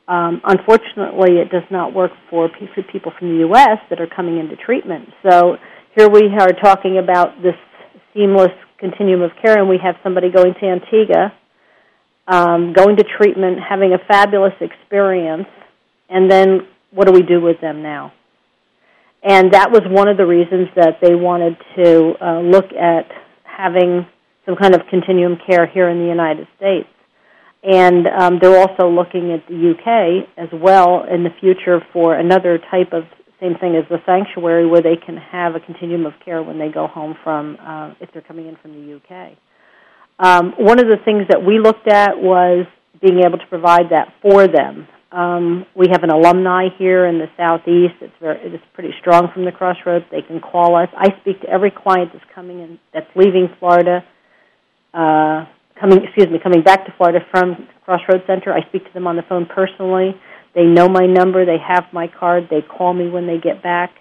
Um, 0.08 0.42
unfortunately, 0.44 1.40
it 1.40 1.50
does 1.50 1.64
not 1.72 1.94
work 1.94 2.12
for 2.30 2.50
people 2.92 3.14
from 3.18 3.30
the 3.30 3.40
U.S. 3.48 3.80
that 3.90 4.02
are 4.02 4.08
coming 4.08 4.38
into 4.38 4.56
treatment. 4.58 5.10
So 5.24 5.56
here 5.96 6.10
we 6.10 6.28
are 6.38 6.52
talking 6.52 6.98
about 6.98 7.42
this 7.42 7.56
seamless 8.14 8.52
continuum 8.78 9.22
of 9.22 9.32
care, 9.42 9.58
and 9.58 9.70
we 9.70 9.80
have 9.82 9.96
somebody 10.04 10.30
going 10.30 10.54
to 10.60 10.66
Antigua, 10.66 11.34
um, 12.28 12.74
going 12.74 12.98
to 12.98 13.04
treatment, 13.18 13.60
having 13.68 13.94
a 13.94 14.00
fabulous 14.08 14.54
experience, 14.62 15.48
and 16.10 16.30
then 16.30 16.68
what 16.92 17.08
do 17.08 17.14
we 17.14 17.22
do 17.22 17.42
with 17.42 17.60
them 17.62 17.84
now? 17.84 18.14
And 19.24 19.54
that 19.54 19.72
was 19.72 19.82
one 19.88 20.08
of 20.08 20.18
the 20.18 20.26
reasons 20.26 20.70
that 20.76 21.00
they 21.02 21.16
wanted 21.16 21.58
to 21.78 22.14
uh, 22.22 22.40
look 22.42 22.72
at 22.74 23.10
having 23.44 24.06
some 24.46 24.56
kind 24.56 24.76
of 24.76 24.82
continuum 24.90 25.38
care 25.48 25.66
here 25.66 25.90
in 25.90 26.00
the 26.00 26.06
United 26.06 26.48
States. 26.58 26.88
And 27.64 28.06
um, 28.06 28.38
they're 28.40 28.60
also 28.60 28.88
looking 28.88 29.32
at 29.34 29.48
the 29.48 29.74
UK 29.74 30.30
as 30.38 30.50
well 30.54 31.04
in 31.12 31.24
the 31.24 31.32
future 31.40 31.82
for 31.92 32.14
another 32.16 32.60
type 32.70 32.94
of 32.94 33.04
same 33.42 33.56
thing 33.56 33.76
as 33.76 33.84
the 33.90 33.98
sanctuary 34.06 34.66
where 34.66 34.82
they 34.82 34.96
can 34.96 35.18
have 35.18 35.56
a 35.56 35.60
continuum 35.60 36.06
of 36.06 36.14
care 36.24 36.42
when 36.42 36.60
they 36.60 36.70
go 36.70 36.88
home 36.88 37.16
from, 37.24 37.58
uh, 37.60 37.94
if 38.00 38.10
they're 38.14 38.22
coming 38.22 38.48
in 38.48 38.56
from 38.62 38.72
the 38.74 38.96
UK. 38.96 39.38
Um, 40.20 40.54
one 40.58 40.80
of 40.80 40.88
the 40.88 40.98
things 41.04 41.28
that 41.30 41.44
we 41.44 41.60
looked 41.60 41.88
at 41.88 42.18
was 42.18 42.66
being 43.02 43.20
able 43.20 43.38
to 43.38 43.48
provide 43.48 43.90
that 43.92 44.14
for 44.22 44.48
them. 44.48 44.88
Um, 45.12 45.66
we 45.76 45.88
have 45.92 46.04
an 46.04 46.10
alumni 46.10 46.68
here 46.78 47.06
in 47.06 47.20
the 47.20 47.28
southeast. 47.38 47.96
It's 48.02 48.14
very, 48.20 48.38
it's 48.54 48.64
pretty 48.74 48.94
strong 49.00 49.30
from 49.34 49.46
the 49.46 49.52
Crossroads. 49.52 50.06
They 50.12 50.22
can 50.22 50.42
call 50.42 50.76
us. 50.76 50.90
I 50.98 51.18
speak 51.22 51.42
to 51.42 51.50
every 51.50 51.72
client 51.72 52.12
that's 52.12 52.26
coming 52.34 52.60
in, 52.60 52.80
that's 52.94 53.08
leaving 53.16 53.50
Florida, 53.60 54.04
uh, 54.94 55.46
coming, 55.80 56.04
excuse 56.04 56.28
me, 56.30 56.40
coming 56.42 56.64
back 56.64 56.86
to 56.86 56.94
Florida 56.98 57.20
from 57.32 57.68
Crossroads 57.86 58.24
Center. 58.28 58.54
I 58.54 58.68
speak 58.68 58.86
to 58.86 58.94
them 58.94 59.08
on 59.08 59.16
the 59.16 59.24
phone 59.24 59.46
personally. 59.46 60.20
They 60.54 60.64
know 60.64 60.90
my 60.90 61.06
number. 61.06 61.46
They 61.46 61.60
have 61.66 61.86
my 61.94 62.08
card. 62.08 62.48
They 62.50 62.62
call 62.62 62.94
me 62.94 63.10
when 63.10 63.28
they 63.28 63.38
get 63.38 63.62
back. 63.62 63.92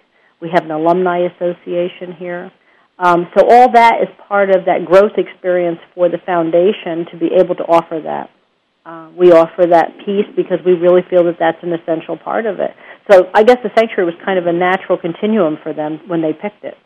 We 0.41 0.49
have 0.53 0.65
an 0.65 0.71
alumni 0.71 1.27
association 1.27 2.13
here. 2.17 2.51
Um, 2.97 3.27
so 3.35 3.45
all 3.49 3.71
that 3.73 4.01
is 4.01 4.07
part 4.27 4.49
of 4.49 4.65
that 4.65 4.85
growth 4.85 5.17
experience 5.17 5.79
for 5.93 6.07
the 6.07 6.17
foundation 6.25 7.05
to 7.11 7.17
be 7.17 7.29
able 7.35 7.55
to 7.55 7.63
offer 7.63 7.99
that 8.01 8.29
uh, 8.85 9.09
we 9.17 9.31
offer 9.31 9.65
that 9.65 9.97
piece 10.05 10.27
because 10.35 10.59
we 10.63 10.73
really 10.73 11.01
feel 11.09 11.23
that 11.23 11.37
that's 11.39 11.57
an 11.63 11.73
essential 11.73 12.17
part 12.17 12.45
of 12.45 12.59
it. 12.59 12.71
So 13.11 13.29
I 13.33 13.43
guess 13.43 13.57
the 13.63 13.71
sanctuary 13.75 14.05
was 14.05 14.13
kind 14.23 14.37
of 14.37 14.45
a 14.45 14.53
natural 14.53 14.97
continuum 14.97 15.57
for 15.63 15.73
them 15.73 16.01
when 16.07 16.21
they 16.21 16.33
picked 16.33 16.63
it 16.63 16.77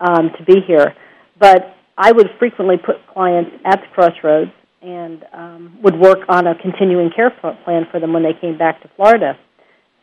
um, 0.00 0.30
to 0.38 0.44
be 0.44 0.60
here. 0.66 0.94
But 1.38 1.74
I 1.98 2.12
would 2.12 2.28
frequently 2.38 2.76
put 2.76 2.96
clients 3.12 3.50
at 3.64 3.80
the 3.80 3.86
crossroads 3.94 4.52
and 4.80 5.24
um, 5.32 5.78
would 5.82 5.98
work 5.98 6.20
on 6.28 6.46
a 6.46 6.54
continuing 6.54 7.10
care 7.10 7.30
plan 7.30 7.86
for 7.90 7.98
them 7.98 8.12
when 8.12 8.22
they 8.22 8.34
came 8.40 8.56
back 8.56 8.80
to 8.82 8.90
Florida. 8.94 9.36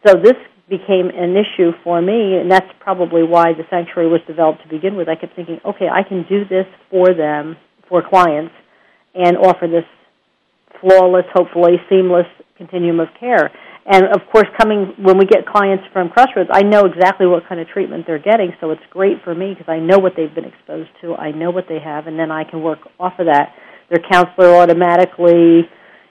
So 0.05 0.15
this 0.15 0.35
became 0.69 1.09
an 1.09 1.35
issue 1.35 1.71
for 1.83 2.01
me, 2.01 2.37
and 2.37 2.49
that's 2.49 2.69
probably 2.79 3.23
why 3.23 3.53
the 3.53 3.63
sanctuary 3.69 4.09
was 4.09 4.21
developed 4.27 4.63
to 4.63 4.69
begin 4.69 4.95
with. 4.95 5.09
I 5.09 5.15
kept 5.15 5.35
thinking, 5.35 5.59
okay, 5.65 5.87
I 5.91 6.03
can 6.03 6.25
do 6.29 6.45
this 6.45 6.65
for 6.89 7.13
them, 7.13 7.57
for 7.89 8.01
clients, 8.01 8.53
and 9.13 9.37
offer 9.37 9.67
this 9.67 9.85
flawless, 10.79 11.25
hopefully 11.33 11.77
seamless 11.89 12.27
continuum 12.57 12.99
of 12.99 13.09
care. 13.19 13.51
And 13.85 14.05
of 14.05 14.21
course, 14.31 14.47
coming 14.57 14.93
when 14.97 15.17
we 15.17 15.25
get 15.25 15.45
clients 15.45 15.83
from 15.91 16.09
Crossroads, 16.09 16.49
I 16.53 16.61
know 16.61 16.85
exactly 16.85 17.27
what 17.27 17.43
kind 17.49 17.59
of 17.59 17.67
treatment 17.67 18.05
they're 18.07 18.17
getting, 18.17 18.53
so 18.61 18.71
it's 18.71 18.81
great 18.89 19.17
for 19.23 19.35
me 19.35 19.53
because 19.53 19.67
I 19.69 19.79
know 19.79 19.99
what 19.99 20.13
they've 20.15 20.33
been 20.33 20.45
exposed 20.45 20.89
to, 21.01 21.15
I 21.15 21.31
know 21.31 21.51
what 21.51 21.65
they 21.67 21.79
have, 21.83 22.07
and 22.07 22.17
then 22.17 22.31
I 22.31 22.45
can 22.45 22.63
work 22.63 22.79
off 22.99 23.19
of 23.19 23.25
that. 23.25 23.53
Their 23.89 23.99
counselor 24.09 24.55
automatically 24.55 25.67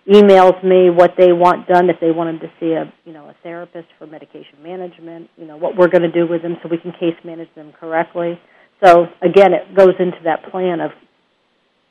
emails 0.08 0.62
me 0.64 0.90
what 0.90 1.14
they 1.16 1.32
want 1.32 1.68
done 1.68 1.88
if 1.88 1.96
they 2.00 2.10
wanted 2.10 2.40
to 2.40 2.50
see 2.58 2.72
a 2.72 2.92
you 3.04 3.12
know 3.12 3.28
a 3.28 3.34
therapist 3.42 3.86
for 3.98 4.06
medication 4.06 4.60
management 4.62 5.30
you 5.36 5.46
know 5.46 5.56
what 5.56 5.76
we're 5.76 5.88
going 5.88 6.02
to 6.02 6.10
do 6.10 6.26
with 6.26 6.42
them 6.42 6.56
so 6.62 6.68
we 6.68 6.78
can 6.78 6.92
case 6.92 7.14
manage 7.24 7.52
them 7.54 7.72
correctly 7.78 8.38
so 8.84 9.06
again 9.22 9.52
it 9.52 9.76
goes 9.76 9.94
into 10.00 10.18
that 10.24 10.42
plan 10.50 10.80
of 10.80 10.90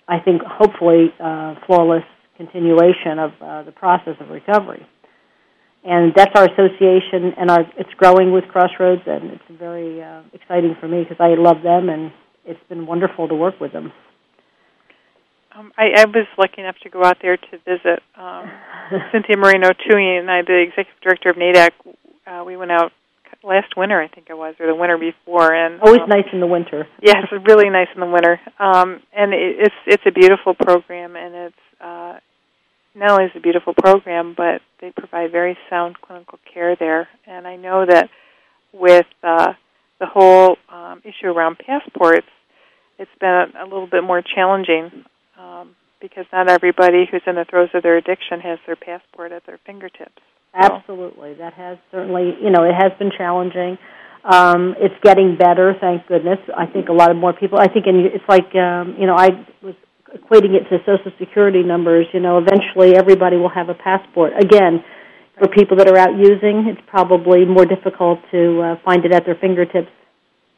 i 0.09 0.19
think 0.19 0.41
hopefully 0.43 1.07
uh, 1.23 1.55
flawless 1.65 2.03
continuation 2.41 3.19
of 3.19 3.31
uh, 3.41 3.63
the 3.63 3.71
process 3.71 4.15
of 4.19 4.29
recovery. 4.29 4.85
And 5.83 6.13
that's 6.15 6.31
our 6.35 6.45
association, 6.45 7.33
and 7.37 7.49
our, 7.49 7.61
it's 7.77 7.89
growing 7.97 8.31
with 8.31 8.43
Crossroads, 8.45 9.01
and 9.07 9.31
it's 9.31 9.59
very 9.59 10.01
uh, 10.01 10.21
exciting 10.33 10.75
for 10.79 10.87
me 10.87 11.03
because 11.03 11.17
I 11.19 11.33
love 11.35 11.63
them, 11.63 11.89
and 11.89 12.11
it's 12.45 12.59
been 12.69 12.85
wonderful 12.85 13.27
to 13.27 13.35
work 13.35 13.59
with 13.59 13.73
them. 13.73 13.91
Um, 15.55 15.71
I, 15.77 15.89
I 15.97 16.05
was 16.05 16.27
lucky 16.37 16.61
enough 16.61 16.77
to 16.83 16.89
go 16.89 17.03
out 17.03 17.17
there 17.21 17.37
to 17.37 17.57
visit 17.65 18.01
um, 18.15 18.49
Cynthia 19.11 19.37
Moreno 19.37 19.69
Tuohy 19.69 20.19
and 20.19 20.29
I, 20.29 20.41
the 20.43 20.61
executive 20.61 21.01
director 21.01 21.29
of 21.29 21.35
NAADAC. 21.35 21.71
Uh, 22.25 22.43
we 22.45 22.55
went 22.55 22.71
out 22.71 22.91
last 23.43 23.75
winter, 23.75 23.99
I 23.99 24.07
think 24.07 24.27
it 24.29 24.37
was, 24.37 24.55
or 24.59 24.67
the 24.67 24.75
winter 24.75 24.97
before, 24.97 25.53
and 25.53 25.81
always 25.81 26.01
um, 26.01 26.09
nice 26.09 26.27
in 26.31 26.39
the 26.39 26.47
winter. 26.47 26.87
yes, 27.01 27.25
really 27.47 27.69
nice 27.69 27.87
in 27.93 27.99
the 27.99 28.07
winter. 28.07 28.39
Um, 28.59 29.01
and 29.13 29.33
it, 29.33 29.57
it's 29.59 29.75
it's 29.87 30.03
a 30.05 30.11
beautiful 30.11 30.53
program, 30.53 31.15
and 31.15 31.35
it's 31.35 31.55
uh, 31.81 32.19
not 32.95 33.11
only 33.11 33.25
is 33.25 33.31
it 33.35 33.39
a 33.39 33.41
beautiful 33.41 33.73
program, 33.73 34.35
but 34.37 34.61
they 34.79 34.91
provide 34.91 35.31
very 35.31 35.57
sound 35.69 35.99
clinical 36.01 36.39
care 36.53 36.75
there. 36.75 37.09
And 37.25 37.47
I 37.47 37.55
know 37.55 37.85
that 37.85 38.09
with 38.73 39.07
uh, 39.23 39.53
the 39.99 40.05
whole 40.05 40.57
um, 40.69 41.01
issue 41.03 41.27
around 41.27 41.57
passports, 41.57 42.27
it's 42.99 43.11
been 43.19 43.29
a, 43.29 43.63
a 43.63 43.65
little 43.65 43.87
bit 43.87 44.03
more 44.03 44.21
challenging 44.21 45.05
um, 45.41 45.75
because 45.99 46.25
not 46.31 46.49
everybody 46.49 47.05
who's 47.09 47.21
in 47.25 47.35
the 47.35 47.45
throes 47.49 47.69
of 47.73 47.83
their 47.83 47.97
addiction 47.97 48.39
has 48.41 48.59
their 48.65 48.75
passport 48.75 49.31
at 49.31 49.45
their 49.45 49.59
fingertips. 49.65 50.21
Absolutely, 50.53 51.33
that 51.35 51.53
has 51.53 51.77
certainly, 51.91 52.35
you 52.41 52.49
know, 52.49 52.63
it 52.63 52.73
has 52.73 52.91
been 52.99 53.11
challenging. 53.17 53.77
Um, 54.23 54.75
it's 54.77 54.95
getting 55.01 55.37
better, 55.37 55.73
thank 55.79 56.05
goodness. 56.07 56.39
I 56.55 56.65
think 56.65 56.89
a 56.89 56.93
lot 56.93 57.09
of 57.09 57.17
more 57.17 57.33
people. 57.33 57.59
I 57.59 57.67
think, 57.67 57.87
in, 57.87 58.09
it's 58.13 58.27
like, 58.27 58.53
um, 58.55 58.95
you 58.99 59.07
know, 59.07 59.15
I 59.15 59.29
was 59.63 59.75
equating 60.13 60.53
it 60.53 60.67
to 60.69 60.77
social 60.85 61.11
security 61.17 61.63
numbers, 61.63 62.05
you 62.13 62.19
know, 62.19 62.37
eventually 62.37 62.95
everybody 62.95 63.37
will 63.37 63.49
have 63.49 63.69
a 63.69 63.73
passport. 63.73 64.33
Again, 64.37 64.83
for 65.39 65.47
people 65.47 65.77
that 65.77 65.87
are 65.87 65.97
out 65.97 66.15
using, 66.17 66.67
it's 66.67 66.81
probably 66.87 67.45
more 67.45 67.65
difficult 67.65 68.19
to 68.31 68.61
uh, 68.61 68.75
find 68.83 69.05
it 69.05 69.13
at 69.13 69.25
their 69.25 69.35
fingertips, 69.35 69.89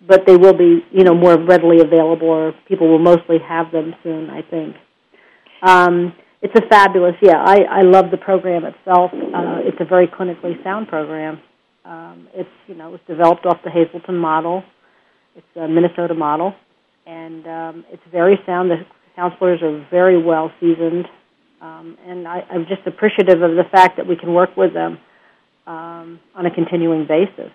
but 0.07 0.25
they 0.25 0.35
will 0.35 0.53
be, 0.53 0.83
you 0.91 1.03
know, 1.03 1.15
more 1.15 1.37
readily 1.37 1.79
available, 1.79 2.27
or 2.27 2.53
people 2.67 2.89
will 2.89 2.99
mostly 2.99 3.37
have 3.39 3.71
them 3.71 3.95
soon. 4.03 4.29
I 4.29 4.41
think. 4.41 4.75
Um, 5.61 6.13
it's 6.43 6.53
a 6.55 6.67
fabulous, 6.67 7.15
yeah. 7.21 7.41
I, 7.41 7.61
I 7.61 7.81
love 7.83 8.11
the 8.11 8.17
program 8.17 8.65
itself. 8.65 9.11
Uh, 9.13 9.59
it's 9.63 9.77
a 9.79 9.85
very 9.85 10.07
clinically 10.07 10.61
sound 10.61 10.89
program. 10.89 11.39
Um, 11.85 12.27
it's 12.33 12.49
you 12.67 12.75
know 12.75 12.89
it 12.89 12.91
was 12.91 12.99
developed 13.07 13.45
off 13.45 13.57
the 13.63 13.71
Hazelden 13.71 14.17
model. 14.17 14.63
It's 15.35 15.47
a 15.55 15.67
Minnesota 15.67 16.13
model, 16.13 16.53
and 17.05 17.47
um, 17.47 17.85
it's 17.89 18.03
very 18.11 18.37
sound. 18.45 18.71
The 18.71 18.85
counselors 19.15 19.61
are 19.61 19.87
very 19.89 20.21
well 20.21 20.51
seasoned, 20.59 21.07
um, 21.61 21.97
and 22.05 22.27
I, 22.27 22.43
I'm 22.51 22.65
just 22.67 22.85
appreciative 22.85 23.41
of 23.41 23.51
the 23.51 23.65
fact 23.71 23.97
that 23.97 24.05
we 24.05 24.17
can 24.17 24.33
work 24.33 24.55
with 24.57 24.73
them 24.73 24.97
um, 25.65 26.19
on 26.35 26.45
a 26.45 26.53
continuing 26.53 27.07
basis. 27.07 27.51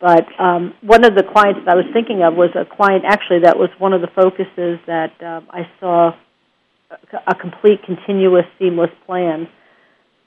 But 0.00 0.26
um, 0.38 0.74
one 0.82 1.04
of 1.04 1.14
the 1.14 1.22
clients 1.22 1.60
that 1.64 1.72
I 1.72 1.76
was 1.76 1.86
thinking 1.92 2.22
of 2.22 2.34
was 2.34 2.50
a 2.54 2.64
client 2.64 3.04
actually 3.06 3.40
that 3.44 3.56
was 3.56 3.70
one 3.78 3.92
of 3.92 4.00
the 4.00 4.08
focuses 4.14 4.78
that 4.86 5.12
uh, 5.22 5.40
I 5.50 5.62
saw 5.80 6.12
a, 6.90 6.96
a 7.28 7.34
complete, 7.34 7.80
continuous, 7.84 8.44
seamless 8.58 8.90
plan 9.06 9.48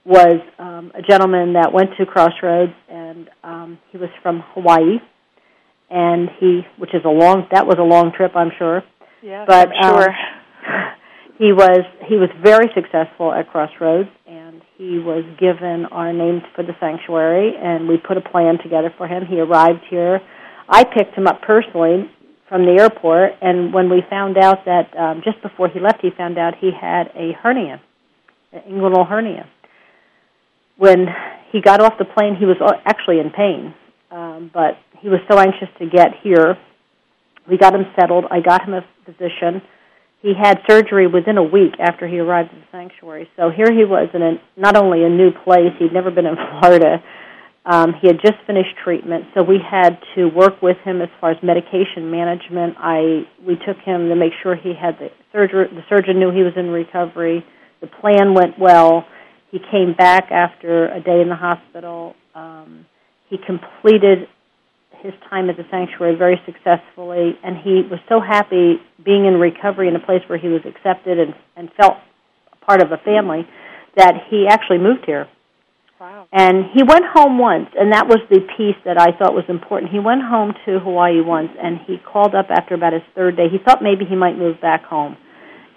was 0.04 0.40
um, 0.58 0.92
a 0.96 1.02
gentleman 1.02 1.54
that 1.54 1.74
went 1.74 1.92
to 2.00 2.06
Crossroads 2.06 2.74
and 2.90 3.30
um, 3.44 3.78
he 3.92 3.98
was 3.98 4.10
from 4.24 4.42
Hawaii 4.54 5.00
and 5.90 6.30
he 6.40 6.62
which 6.78 6.94
is 6.94 7.02
a 7.06 7.10
long 7.10 7.48
that 7.52 7.68
was 7.68 7.78
a 7.78 7.84
long 7.84 8.12
trip 8.16 8.32
I'm 8.36 8.52
sure 8.58 8.84
yeah, 9.22 9.46
but 9.46 9.70
I'm 9.70 9.94
sure. 9.94 10.10
Um, 10.10 10.94
he 11.38 11.54
was 11.54 11.82
he 12.08 12.16
was 12.16 12.30
very 12.42 12.68
successful 12.76 13.34
at 13.34 13.50
Crossroads, 13.50 14.10
and 14.26 14.37
he 14.78 15.00
was 15.00 15.24
given 15.40 15.86
our 15.92 16.14
name 16.14 16.42
for 16.56 16.64
the 16.64 16.74
sanctuary, 16.80 17.54
and 17.58 17.88
we 17.88 17.98
put 17.98 18.18
a 18.18 18.22
plan 18.22 18.58
together 18.62 18.94
for 18.98 19.08
him. 19.08 19.26
He 19.26 19.40
arrived 19.40 19.82
here. 19.90 20.22
I 20.70 20.84
picked 20.84 21.16
him 21.16 21.28
up 21.28 21.42
personally 21.42 22.10
from 22.48 22.66
the 22.66 22.80
airport, 22.80 23.32
and 23.42 23.74
when 23.74 23.90
we 23.90 24.04
found 24.10 24.38
out 24.38 24.66
that 24.66 24.96
um, 24.98 25.22
just 25.24 25.42
before 25.42 25.68
he 25.68 25.80
left, 25.80 26.00
he 26.02 26.10
found 26.16 26.38
out 26.38 26.54
he 26.60 26.72
had 26.72 27.08
a 27.16 27.34
hernia 27.42 27.82
an 28.52 28.62
inguinal 28.70 29.08
hernia. 29.08 29.48
When 30.78 31.08
he 31.52 31.62
got 31.62 31.82
off 31.82 31.94
the 31.98 32.06
plane, 32.06 32.36
he 32.36 32.46
was 32.46 32.58
actually 32.86 33.20
in 33.20 33.32
pain, 33.32 33.74
um, 34.12 34.52
but 34.54 34.78
he 35.00 35.10
was 35.10 35.20
so 35.30 35.40
anxious 35.40 35.70
to 35.80 35.90
get 35.90 36.10
here. 36.22 36.58
We 37.50 37.58
got 37.58 37.74
him 37.74 37.86
settled. 38.00 38.26
I 38.30 38.42
got 38.42 38.68
him 38.68 38.74
a 38.74 38.86
physician. 39.06 39.62
He 40.22 40.34
had 40.34 40.60
surgery 40.70 41.08
within 41.08 41.38
a 41.38 41.44
week 41.44 41.74
after 41.80 42.08
he 42.08 42.20
arrived 42.20 42.50
at 42.50 42.56
the 42.56 42.68
sanctuary. 42.72 43.30
So 43.36 43.50
here 43.50 43.72
he 43.72 43.86
was 43.86 44.10
in 44.14 44.22
a, 44.22 44.42
not 44.56 44.76
only 44.76 45.04
a 45.04 45.10
new 45.10 45.32
place, 45.32 45.72
he'd 45.78 45.94
never 45.94 46.10
been 46.12 46.26
in 46.26 46.36
Florida. 46.60 47.04
Um, 47.66 47.94
he 48.02 48.08
had 48.08 48.18
just 48.22 48.38
finished 48.48 48.76
treatment, 48.82 49.26
so 49.36 49.44
we 49.44 49.60
had 49.60 50.00
to 50.16 50.28
work 50.28 50.62
with 50.62 50.78
him 50.86 51.02
as 51.02 51.10
far 51.20 51.32
as 51.32 51.38
medication 51.44 52.10
management. 52.10 52.76
I 52.80 53.28
we 53.46 53.56
took 53.56 53.78
him 53.84 54.08
to 54.08 54.16
make 54.16 54.32
sure 54.42 54.56
he 54.56 54.74
had 54.74 54.98
the 55.00 55.10
surgery. 55.34 55.68
The 55.68 55.84
surgeon 55.90 56.18
knew 56.18 56.32
he 56.32 56.44
was 56.44 56.54
in 56.56 56.70
recovery. 56.70 57.44
The 57.82 57.88
plan 57.88 58.34
went 58.34 58.58
well. 58.58 59.06
He 59.52 59.60
came 59.60 59.94
back 59.98 60.32
after 60.32 60.88
a 60.88 61.02
day 61.02 61.20
in 61.20 61.28
the 61.28 61.36
hospital. 61.36 62.16
Um, 62.34 62.86
he 63.30 63.38
completed 63.38 64.30
his 65.02 65.14
time 65.30 65.50
at 65.50 65.58
the 65.58 65.66
sanctuary 65.70 66.16
very 66.16 66.42
successfully, 66.46 67.38
and 67.44 67.58
he 67.58 67.84
was 67.90 68.00
so 68.10 68.20
happy 68.20 68.82
being 69.04 69.26
in 69.26 69.36
recovery 69.40 69.88
in 69.88 69.96
a 69.96 70.00
place 70.00 70.22
where 70.28 70.40
he 70.40 70.48
was 70.48 70.62
accepted 70.66 71.20
and, 71.20 71.34
and 71.56 71.70
felt 71.80 71.98
part 72.66 72.82
of 72.82 72.92
a 72.92 72.98
family 72.98 73.48
that 73.96 74.16
he 74.30 74.48
actually 74.48 74.78
moved 74.78 75.06
here. 75.06 75.28
Wow. 76.00 76.28
And 76.32 76.66
he 76.74 76.84
went 76.84 77.06
home 77.12 77.40
once, 77.40 77.70
and 77.74 77.92
that 77.92 78.08
was 78.08 78.20
the 78.30 78.42
piece 78.56 78.78
that 78.86 79.02
I 79.02 79.18
thought 79.18 79.34
was 79.34 79.46
important. 79.50 79.92
He 79.92 80.00
went 80.00 80.22
home 80.22 80.54
to 80.66 80.80
Hawaii 80.80 81.22
once, 81.22 81.50
and 81.58 81.80
he 81.88 81.98
called 81.98 82.36
up 82.36 82.48
after 82.50 82.76
about 82.76 82.94
his 82.94 83.02
third 83.16 83.36
day. 83.36 83.50
He 83.50 83.58
thought 83.58 83.82
maybe 83.82 84.06
he 84.06 84.16
might 84.16 84.38
move 84.38 84.62
back 84.62 84.84
home. 84.84 85.18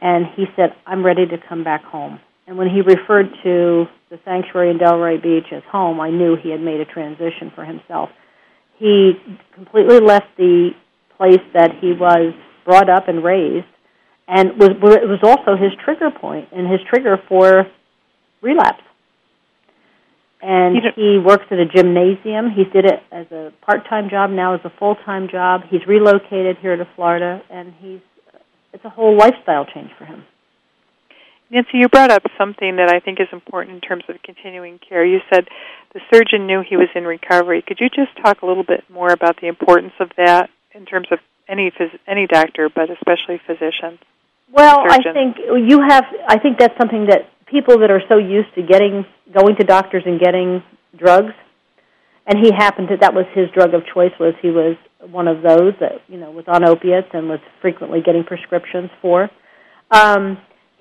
And 0.03 0.27
he 0.37 0.45
said, 0.57 0.75
I'm 0.87 1.05
ready 1.05 1.27
to 1.27 1.37
come 1.49 1.65
back 1.65 1.85
home. 1.85 2.21
And 2.47 2.59
when 2.59 2.69
he 2.69 2.81
referred 2.81 3.29
to 3.45 3.87
the 4.11 4.19
sanctuary 4.25 4.71
in 4.71 4.79
Delray 4.79 5.23
Beach 5.23 5.53
as 5.53 5.63
home, 5.71 6.01
I 6.01 6.11
knew 6.11 6.37
he 6.37 6.51
had 6.51 6.61
made 6.61 6.81
a 6.81 6.85
transition 6.85 7.53
for 7.55 7.65
himself. 7.65 8.11
He 8.81 9.13
completely 9.55 10.01
left 10.01 10.37
the 10.39 10.71
place 11.17 11.43
that 11.53 11.73
he 11.81 11.93
was 11.93 12.33
brought 12.65 12.89
up 12.89 13.09
and 13.09 13.23
raised, 13.23 13.67
and 14.27 14.59
was 14.59 14.71
it 14.71 15.07
was 15.07 15.21
also 15.23 15.55
his 15.55 15.73
trigger 15.85 16.11
point 16.11 16.49
and 16.51 16.67
his 16.67 16.81
trigger 16.89 17.19
for 17.29 17.67
relapse. 18.41 18.83
And 20.43 20.77
he 20.97 21.19
works 21.19 21.45
at 21.51 21.59
a 21.59 21.67
gymnasium. 21.67 22.51
He 22.51 22.65
did 22.65 22.87
it 22.87 23.03
as 23.13 23.27
a 23.31 23.53
part-time 23.61 24.09
job, 24.09 24.31
now 24.31 24.55
as 24.55 24.61
a 24.65 24.73
full-time 24.79 25.29
job. 25.31 25.61
He's 25.69 25.87
relocated 25.87 26.57
here 26.63 26.77
to 26.77 26.89
Florida, 26.97 27.43
and 27.51 27.75
he's 27.79 28.01
it's 28.73 28.85
a 28.87 28.89
whole 28.89 29.15
lifestyle 29.15 29.67
change 29.67 29.91
for 29.99 30.07
him. 30.07 30.25
Nancy, 31.51 31.71
you 31.75 31.89
brought 31.89 32.13
up 32.13 32.23
something 32.39 32.77
that 32.77 32.89
I 32.95 33.01
think 33.01 33.19
is 33.21 33.27
important 33.33 33.75
in 33.75 33.81
terms 33.81 34.05
of 34.09 34.23
continuing 34.23 34.79
care. 34.79 35.05
You 35.05 35.19
said 35.33 35.49
the 35.93 36.01
surgeon 36.13 36.47
knew 36.47 36.63
he 36.63 36.77
was 36.77 36.89
in 36.95 37.05
recovery. 37.05 37.63
Could 37.67 37.79
you 37.81 37.89
just 37.89 38.17
talk 38.25 38.43
a 38.43 38.47
little 38.47 38.63
bit 38.63 38.85
more 38.89 39.11
about 39.11 39.41
the 39.41 39.49
importance 39.49 39.93
of 39.99 40.11
that 40.17 40.49
in 40.73 40.87
terms 40.87 41.09
of 41.11 41.19
any 41.49 41.73
phys- 41.73 41.99
any 42.07 42.29
doctor, 42.29 42.69
but 42.73 42.89
especially 42.91 43.41
physicians? 43.47 43.99
Well, 44.53 44.85
I 44.89 44.99
think 45.13 45.37
you 45.39 45.81
have. 45.89 46.05
I 46.29 46.39
think 46.39 46.59
that's 46.59 46.77
something 46.79 47.07
that 47.07 47.31
people 47.47 47.81
that 47.81 47.91
are 47.91 48.03
so 48.09 48.17
used 48.17 48.55
to 48.55 48.63
getting 48.63 49.05
going 49.33 49.57
to 49.57 49.65
doctors 49.65 50.05
and 50.07 50.21
getting 50.21 50.63
drugs, 50.97 51.35
and 52.27 52.39
he 52.39 52.53
happened 52.53 52.89
to 52.89 52.97
that 53.01 53.13
was 53.13 53.27
his 53.35 53.51
drug 53.51 53.75
of 53.75 53.83
choice. 53.93 54.13
Was 54.21 54.35
he 54.41 54.51
was 54.51 54.77
one 55.11 55.27
of 55.27 55.43
those 55.43 55.75
that 55.81 56.03
you 56.09 56.19
know 56.19 56.31
was 56.31 56.45
on 56.47 56.65
opiates 56.65 57.09
and 57.13 57.29
was 57.29 57.41
frequently 57.61 58.01
getting 58.03 58.23
prescriptions 58.23 58.91
for. 59.03 59.29
Um, 59.91 60.39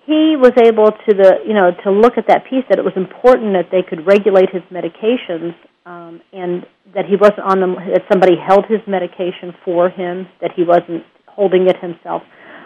he 0.10 0.34
was 0.34 0.58
able 0.58 0.90
to 0.90 1.12
the 1.14 1.46
you 1.46 1.54
know 1.54 1.70
to 1.86 1.92
look 1.94 2.18
at 2.18 2.26
that 2.28 2.50
piece 2.50 2.66
that 2.70 2.80
it 2.82 2.84
was 2.84 2.98
important 2.98 3.54
that 3.54 3.70
they 3.70 3.86
could 3.86 4.08
regulate 4.10 4.50
his 4.50 4.66
medications 4.74 5.54
um, 5.86 6.20
and 6.34 6.66
that 6.98 7.06
he 7.06 7.16
wasn't 7.16 7.46
on 7.46 7.62
them 7.62 7.78
that 7.78 8.02
somebody 8.10 8.34
held 8.34 8.66
his 8.66 8.82
medication 8.88 9.54
for 9.64 9.90
him 9.90 10.28
that 10.42 10.50
he 10.58 10.64
wasn't 10.66 11.06
holding 11.28 11.70
it 11.70 11.78
himself. 11.78 12.24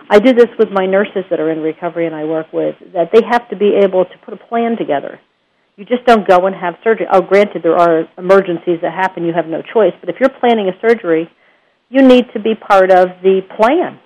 I 0.09 0.19
do 0.19 0.31
this 0.31 0.47
with 0.57 0.69
my 0.71 0.85
nurses 0.85 1.27
that 1.29 1.39
are 1.39 1.51
in 1.51 1.59
recovery 1.59 2.07
and 2.07 2.15
I 2.15 2.23
work 2.23 2.47
with 2.53 2.75
that 2.95 3.11
they 3.11 3.21
have 3.29 3.49
to 3.49 3.57
be 3.57 3.75
able 3.83 4.05
to 4.05 4.17
put 4.23 4.33
a 4.33 4.37
plan 4.37 4.77
together. 4.77 5.19
You 5.75 5.83
just 5.83 6.05
don't 6.05 6.27
go 6.27 6.45
and 6.47 6.55
have 6.55 6.75
surgery. 6.83 7.07
Oh, 7.11 7.21
granted, 7.21 7.63
there 7.63 7.75
are 7.75 8.07
emergencies 8.17 8.79
that 8.83 8.93
happen. 8.93 9.25
You 9.25 9.33
have 9.33 9.47
no 9.47 9.61
choice. 9.61 9.93
But 9.99 10.09
if 10.09 10.17
you're 10.19 10.29
planning 10.39 10.69
a 10.69 10.79
surgery, 10.79 11.27
you 11.89 12.07
need 12.07 12.25
to 12.33 12.39
be 12.39 12.53
part 12.53 12.91
of 12.91 13.07
the 13.23 13.41
plan 13.57 13.99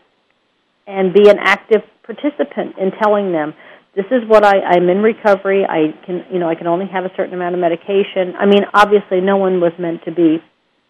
and 0.88 1.14
be 1.14 1.30
an 1.30 1.38
active 1.40 1.82
participant 2.08 2.80
in 2.80 2.92
telling 3.04 3.32
them 3.32 3.54
this 3.96 4.06
is 4.12 4.22
what 4.28 4.46
I, 4.46 4.62
I'm 4.62 4.88
in 4.90 5.00
recovery. 5.00 5.66
I 5.68 5.92
can, 6.06 6.24
you 6.32 6.40
know, 6.40 6.48
I 6.48 6.56
can 6.56 6.68
only 6.68 6.86
have 6.88 7.04
a 7.04 7.12
certain 7.18 7.34
amount 7.34 7.56
of 7.56 7.62
medication. 7.62 8.34
I 8.40 8.46
mean, 8.46 8.64
obviously, 8.74 9.22
no 9.22 9.38
one 9.38 9.60
was 9.60 9.74
meant 9.78 10.06
to 10.06 10.12
be 10.12 10.38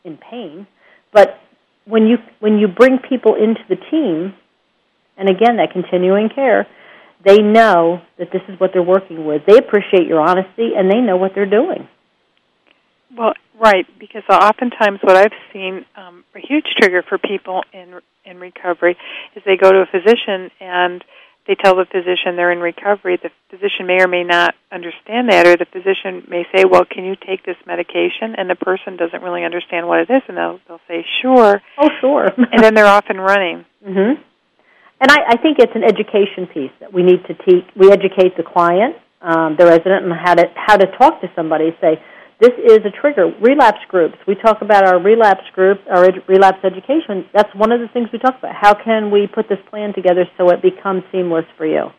in 0.03 0.18
pain, 0.18 0.68
but 1.13 1.39
when 1.86 2.05
you 2.05 2.18
when 2.39 2.59
you 2.59 2.68
bring 2.68 2.99
people 2.99 3.36
into 3.36 3.61
the 3.70 3.78
team, 3.89 4.36
and 5.18 5.30
again, 5.30 5.57
that 5.57 5.72
continuing 5.72 6.30
care, 6.30 6.68
they 7.26 7.39
know 7.39 8.01
that 8.20 8.28
this 8.32 8.41
is 8.49 8.59
what 8.59 8.72
they're 8.74 8.84
working 8.84 9.26
with. 9.26 9.43
They 9.47 9.57
appreciate 9.57 10.05
your 10.05 10.22
honesty, 10.22 10.72
and 10.78 10.91
they 10.91 10.99
know 10.99 11.18
what 11.18 11.32
they're 11.34 11.49
doing. 11.49 11.88
Well, 13.18 13.34
right, 13.60 13.86
because 13.99 14.24
oftentimes 14.30 14.99
what 15.01 15.16
I've 15.16 15.36
seen 15.53 15.86
um, 15.95 16.24
a 16.36 16.39
huge 16.39 16.66
trigger 16.80 17.03
for 17.08 17.18
people 17.18 17.64
in 17.74 17.99
in 18.26 18.39
recovery 18.39 18.97
is 19.36 19.43
they 19.45 19.55
go 19.55 19.72
to 19.72 19.80
a 19.80 19.86
physician 19.86 20.51
and 20.60 21.03
they 21.47 21.55
tell 21.55 21.76
the 21.76 21.86
physician 21.86 22.36
they're 22.36 22.51
in 22.51 22.60
recovery. 22.60 23.18
The 23.24 23.32
physician 23.49 23.88
may 23.88 24.03
or 24.03 24.08
may 24.08 24.24
not 24.24 24.53
understand 24.70 25.32
that, 25.32 25.47
or 25.47 25.55
the 25.55 25.66
physician 25.66 26.28
may 26.28 26.45
say, 26.53 26.66
"Well, 26.66 26.84
can 26.84 27.05
you 27.05 27.16
take 27.16 27.45
this 27.45 27.55
medication?" 27.66 28.36
And 28.38 28.49
the 28.49 28.55
person 28.55 28.97
doesn't 28.97 29.24
really 29.24 29.45
understand 29.45 29.88
what 29.88 29.99
it 29.99 30.10
is, 30.12 30.22
and 30.28 30.36
they'll 30.36 30.60
they'll 30.68 30.84
say, 30.88 31.05
"Sure." 31.22 31.62
Oh, 31.78 31.89
sure. 32.01 32.28
and 32.51 32.62
then 32.62 32.74
they're 32.74 32.86
off 32.86 33.05
and 33.08 33.20
running. 33.20 33.66
Mm-hmm. 33.86 34.22
And 34.99 35.12
I, 35.12 35.18
I 35.30 35.38
think 35.38 35.60
it's 35.60 35.76
an 35.76 35.84
education 35.84 36.47
piece 36.51 36.72
that 36.80 36.91
we 36.91 37.03
need 37.03 37.24
to 37.28 37.34
teach. 37.34 37.64
We 37.76 37.91
educate 37.91 38.36
the 38.36 38.43
client, 38.43 38.95
um, 39.22 39.55
the 39.58 39.66
resident, 39.66 40.05
on 40.05 40.12
how 40.12 40.36
to 40.36 40.51
how 40.55 40.76
to 40.76 40.88
talk 40.97 41.22
to 41.22 41.32
somebody. 41.34 41.72
Say, 41.80 42.01
this 42.39 42.51
is 42.57 42.79
a 42.85 42.91
trigger. 43.01 43.33
Relapse 43.41 43.81
groups. 43.88 44.15
We 44.27 44.35
talk 44.35 44.61
about 44.61 44.85
our 44.85 45.01
relapse 45.01 45.49
group, 45.53 45.79
our 45.89 46.05
ed- 46.05 46.21
relapse 46.27 46.59
education. 46.63 47.25
That's 47.33 47.53
one 47.55 47.71
of 47.71 47.79
the 47.79 47.88
things 47.88 48.09
we 48.13 48.19
talk 48.19 48.38
about. 48.38 48.53
How 48.53 48.75
can 48.75 49.09
we 49.09 49.25
put 49.25 49.49
this 49.49 49.57
plan 49.69 49.93
together 49.93 50.25
so 50.38 50.49
it 50.51 50.61
becomes 50.61 51.03
seamless 51.11 51.45
for 51.57 51.65
you? 51.65 51.89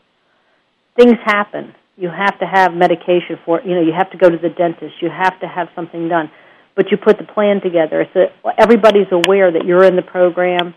Things 0.97 1.17
happen. 1.25 1.75
You 1.97 2.09
have 2.11 2.39
to 2.39 2.47
have 2.47 2.73
medication 2.73 3.39
for. 3.45 3.61
You 3.63 3.75
know, 3.75 3.81
you 3.81 3.93
have 3.97 4.11
to 4.13 4.19
go 4.19 4.31
to 4.31 4.39
the 4.39 4.51
dentist. 4.51 5.03
You 5.03 5.11
have 5.11 5.39
to 5.41 5.49
have 5.49 5.69
something 5.75 6.09
done. 6.09 6.31
But 6.77 6.93
you 6.93 6.97
put 6.97 7.19
the 7.19 7.25
plan 7.25 7.61
together 7.61 8.07
so 8.15 8.27
everybody's 8.57 9.11
aware 9.11 9.51
that 9.51 9.65
you're 9.65 9.83
in 9.83 9.97
the 9.97 10.03
program. 10.03 10.75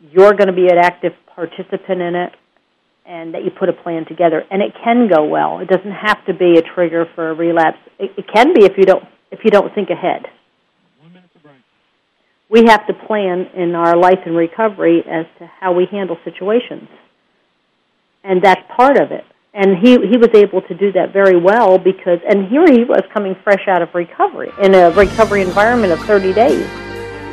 You're 0.00 0.34
going 0.34 0.48
to 0.48 0.52
be 0.52 0.66
an 0.66 0.78
active 0.78 1.12
participant 1.34 2.02
in 2.02 2.16
it, 2.16 2.32
and 3.06 3.34
that 3.34 3.44
you 3.44 3.50
put 3.50 3.68
a 3.68 3.72
plan 3.72 4.06
together. 4.06 4.42
And 4.50 4.62
it 4.62 4.72
can 4.82 5.08
go 5.08 5.24
well. 5.24 5.58
It 5.60 5.68
doesn't 5.68 5.92
have 5.92 6.24
to 6.26 6.34
be 6.34 6.58
a 6.58 6.62
trigger 6.62 7.06
for 7.14 7.30
a 7.30 7.34
relapse. 7.34 7.78
It, 7.98 8.12
it 8.16 8.26
can 8.32 8.54
be 8.54 8.64
if 8.64 8.72
you 8.76 8.84
don't 8.84 9.04
if 9.30 9.40
you 9.44 9.50
don't 9.50 9.74
think 9.74 9.90
ahead. 9.90 10.26
We 12.48 12.64
have 12.66 12.86
to 12.86 12.94
plan 12.94 13.46
in 13.56 13.74
our 13.74 13.96
life 13.96 14.20
and 14.26 14.36
recovery 14.36 15.02
as 15.10 15.26
to 15.38 15.50
how 15.58 15.72
we 15.72 15.86
handle 15.90 16.16
situations, 16.24 16.88
and 18.22 18.40
that's 18.42 18.60
part 18.76 18.96
of 18.96 19.10
it. 19.10 19.24
And 19.54 19.76
he 19.78 19.92
he 19.92 20.16
was 20.16 20.28
able 20.34 20.62
to 20.62 20.74
do 20.74 20.92
that 20.92 21.12
very 21.12 21.36
well 21.36 21.78
because, 21.78 22.20
and 22.28 22.46
here 22.48 22.64
he 22.70 22.84
was 22.84 23.02
coming 23.12 23.34
fresh 23.42 23.66
out 23.66 23.82
of 23.82 23.94
recovery 23.94 24.50
in 24.62 24.74
a 24.74 24.90
recovery 24.90 25.42
environment 25.42 25.92
of 25.92 26.00
30 26.00 26.32
days. 26.32 26.66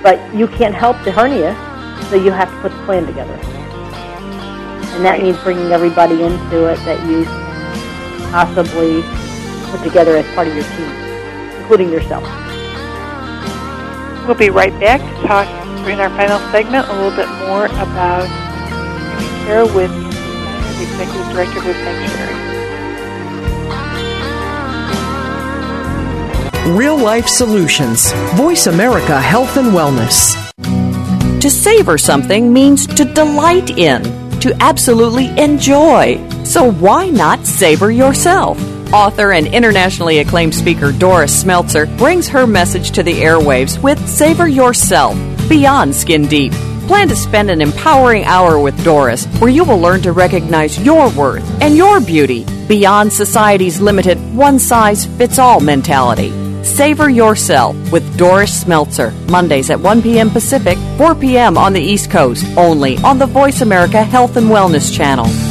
But 0.02 0.18
you 0.34 0.48
can't 0.48 0.74
help 0.74 0.98
the 1.04 1.12
hernia, 1.12 1.54
so 2.10 2.16
you 2.16 2.32
have 2.32 2.50
to 2.50 2.62
put 2.62 2.72
the 2.72 2.86
plan 2.86 3.06
together 3.06 3.61
and 4.94 5.06
that 5.06 5.22
means 5.22 5.38
bringing 5.40 5.72
everybody 5.72 6.22
into 6.22 6.68
it 6.68 6.78
that 6.86 7.00
you 7.10 7.26
possibly 8.32 9.02
put 9.72 9.84
together 9.84 10.18
as 10.18 10.26
part 10.36 10.48
of 10.48 10.56
your 10.56 10.64
team, 10.64 10.90
including 11.60 11.90
yourself. 11.90 12.24
We'll 14.28 14.36
be 14.36 14.50
right 14.50 14.78
back 14.80 15.00
to 15.02 15.28
talk 15.28 15.48
in 15.88 16.00
our 16.00 16.10
final 16.12 16.40
segment 16.52 16.88
a 16.88 16.94
little 16.94 17.16
bit 17.16 17.28
more 17.48 17.66
about 17.66 18.28
care 19.46 19.66
with 19.66 19.92
the 19.92 20.84
Executive 20.84 21.32
Director 21.34 21.60
of 21.60 21.66
the 21.66 21.74
Sanctuary. 21.74 22.42
Real 26.78 26.98
Life 26.98 27.28
Solutions. 27.28 28.12
Voice 28.36 28.68
America 28.68 29.20
Health 29.20 29.58
and 29.58 29.74
Wellness. 29.74 30.38
To 31.42 31.50
savor 31.50 31.98
something 31.98 32.54
means 32.54 32.86
to 32.86 33.04
delight 33.04 33.72
in 33.72 34.21
to 34.42 34.56
absolutely 34.62 35.28
enjoy. 35.40 36.20
So 36.44 36.72
why 36.72 37.10
not 37.10 37.46
savor 37.46 37.92
yourself? 37.92 38.60
Author 38.94 39.32
and 39.32 39.48
internationally 39.48 40.20
acclaimed 40.20 40.54
speaker 40.54 40.92
Doris 40.92 41.44
Smeltzer 41.44 41.86
brings 41.98 42.28
her 42.28 42.46
message 42.46 42.92
to 42.92 43.04
the 43.04 43.14
airwaves 43.14 43.82
with 43.82 44.06
Savor 44.08 44.48
Yourself 44.48 45.16
Beyond 45.48 45.96
Skin 45.96 46.28
Deep. 46.28 46.52
Plan 46.88 47.08
to 47.08 47.16
spend 47.16 47.50
an 47.50 47.62
empowering 47.62 48.26
hour 48.26 48.60
with 48.60 48.84
Doris 48.84 49.26
where 49.40 49.50
you 49.50 49.64
will 49.64 49.80
learn 49.80 50.02
to 50.02 50.12
recognize 50.12 50.84
your 50.84 51.10
worth 51.12 51.62
and 51.62 51.78
your 51.78 52.02
beauty 52.02 52.46
beyond 52.68 53.14
society's 53.14 53.80
limited 53.80 54.18
one 54.36 54.60
size 54.60 55.06
fits 55.06 55.40
all 55.40 55.62
mentality. 55.62 56.41
Savor 56.64 57.10
yourself 57.10 57.76
with 57.92 58.18
Doris 58.18 58.64
Smeltzer, 58.64 59.12
Mondays 59.30 59.70
at 59.70 59.80
1 59.80 60.02
p.m. 60.02 60.30
Pacific, 60.30 60.78
4 60.98 61.16
p.m. 61.16 61.58
on 61.58 61.74
the 61.74 61.82
East 61.82 62.12
Coast, 62.12 62.46
only 62.58 62.98
on 63.00 63.18
the 63.18 63.26
Voice 63.26 63.62
America 63.62 64.04
Health 64.04 64.38
and 64.38 64.48
Wellness 64.48 64.94
Channel. 64.96 65.51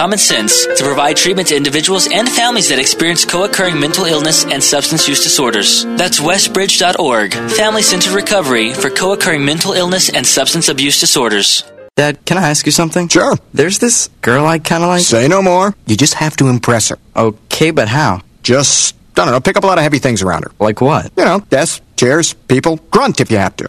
common 0.00 0.16
sense 0.16 0.64
to 0.64 0.82
provide 0.82 1.14
treatment 1.14 1.48
to 1.48 1.54
individuals 1.54 2.08
and 2.10 2.26
families 2.26 2.70
that 2.70 2.78
experience 2.78 3.26
co-occurring 3.26 3.78
mental 3.78 4.06
illness 4.06 4.46
and 4.46 4.64
substance 4.64 5.06
use 5.06 5.22
disorders. 5.22 5.84
That's 5.84 6.20
westbridge.org, 6.20 7.34
Family 7.34 7.82
Centered 7.82 8.14
Recovery 8.14 8.72
for 8.72 8.88
co-occurring 8.88 9.44
mental 9.44 9.74
illness 9.74 10.08
and 10.08 10.26
substance 10.26 10.70
abuse 10.70 10.98
disorders. 10.98 11.64
Dad, 11.96 12.24
can 12.24 12.38
I 12.38 12.48
ask 12.48 12.64
you 12.64 12.72
something? 12.72 13.08
Sure. 13.08 13.36
There's 13.52 13.78
this 13.78 14.08
girl 14.22 14.46
I 14.46 14.58
kind 14.58 14.82
of 14.82 14.88
like. 14.88 15.02
Say 15.02 15.28
no 15.28 15.42
more. 15.42 15.74
You 15.84 15.98
just 15.98 16.14
have 16.14 16.34
to 16.38 16.48
impress 16.48 16.88
her. 16.88 16.98
Okay, 17.14 17.70
but 17.70 17.88
how? 17.88 18.22
Just, 18.42 18.96
I 19.18 19.26
don't 19.26 19.32
know, 19.32 19.40
pick 19.40 19.58
up 19.58 19.64
a 19.64 19.66
lot 19.66 19.76
of 19.76 19.82
heavy 19.82 19.98
things 19.98 20.22
around 20.22 20.44
her. 20.44 20.52
Like 20.58 20.80
what? 20.80 21.12
You 21.18 21.26
know, 21.26 21.40
desks, 21.50 21.84
chairs, 21.96 22.32
people. 22.32 22.78
Grunt 22.90 23.20
if 23.20 23.30
you 23.30 23.36
have 23.36 23.54
to. 23.56 23.68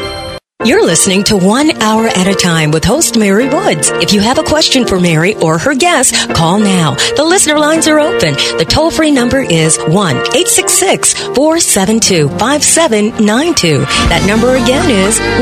You're 0.63 0.85
listening 0.85 1.23
to 1.23 1.37
One 1.37 1.71
Hour 1.81 2.05
at 2.05 2.27
a 2.27 2.35
Time 2.35 2.69
with 2.69 2.83
host 2.85 3.17
Mary 3.17 3.49
Woods. 3.49 3.89
If 3.97 4.13
you 4.13 4.21
have 4.21 4.37
a 4.37 4.43
question 4.43 4.85
for 4.85 4.99
Mary 4.99 5.33
or 5.37 5.57
her 5.57 5.73
guest, 5.73 6.13
call 6.35 6.59
now. 6.59 6.93
The 7.17 7.25
listener 7.25 7.57
lines 7.57 7.87
are 7.87 7.99
open. 7.99 8.35
The 8.61 8.65
toll 8.69 8.91
free 8.91 9.09
number 9.09 9.41
is 9.41 9.79
1 9.79 9.89
866 9.89 11.33
472 11.33 12.29
5792. 12.37 13.79
That 14.13 14.21
number 14.29 14.53
again 14.53 14.85
is 14.93 15.17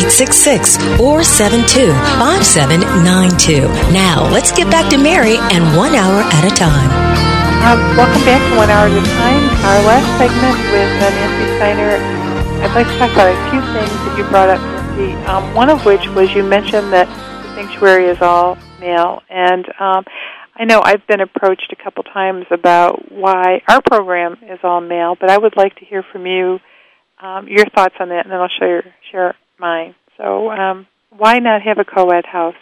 866 0.00 0.78
472 0.96 1.92
5792. 2.16 3.68
Now, 3.92 4.24
let's 4.32 4.48
get 4.50 4.70
back 4.72 4.88
to 4.92 4.96
Mary 4.96 5.36
and 5.52 5.76
One 5.76 5.92
Hour 5.92 6.24
at 6.24 6.48
a 6.48 6.54
Time. 6.56 6.88
Um, 7.68 7.80
welcome 8.00 8.24
back 8.24 8.40
to 8.40 8.56
One 8.56 8.72
Hour 8.72 8.88
at 8.88 8.96
a 8.96 9.04
Time. 9.12 9.44
Our 9.60 9.80
last 9.92 10.08
segment 10.16 10.56
with 10.72 10.88
uh, 11.04 11.12
Nancy 11.20 11.52
Steiner 11.60 12.23
I'd 12.64 12.74
like 12.74 12.86
to 12.86 12.98
talk 12.98 13.12
about 13.12 13.28
a 13.28 13.50
few 13.50 13.60
things 13.74 13.90
that 13.90 14.16
you 14.16 14.24
brought 14.30 14.48
up, 14.48 14.58
Nancy. 14.58 15.12
Um, 15.26 15.54
one 15.54 15.68
of 15.68 15.84
which 15.84 16.08
was 16.08 16.34
you 16.34 16.42
mentioned 16.42 16.94
that 16.94 17.06
the 17.42 17.54
sanctuary 17.54 18.06
is 18.06 18.22
all 18.22 18.56
male, 18.80 19.20
and 19.28 19.66
um, 19.78 20.02
I 20.56 20.64
know 20.64 20.80
I've 20.82 21.06
been 21.06 21.20
approached 21.20 21.74
a 21.78 21.84
couple 21.84 22.04
times 22.04 22.46
about 22.50 23.12
why 23.12 23.60
our 23.68 23.82
program 23.82 24.38
is 24.48 24.58
all 24.62 24.80
male, 24.80 25.14
but 25.14 25.28
I 25.28 25.36
would 25.36 25.58
like 25.58 25.76
to 25.76 25.84
hear 25.84 26.02
from 26.10 26.24
you 26.24 26.58
um, 27.20 27.48
your 27.48 27.66
thoughts 27.66 27.96
on 28.00 28.08
that, 28.08 28.24
and 28.24 28.32
then 28.32 28.40
I'll 28.40 28.48
share 28.58 28.82
share 29.12 29.34
mine. 29.58 29.94
So, 30.16 30.50
um, 30.50 30.86
why 31.10 31.40
not 31.40 31.60
have 31.60 31.78
a 31.78 31.84
co-ed 31.84 32.24
house? 32.24 32.56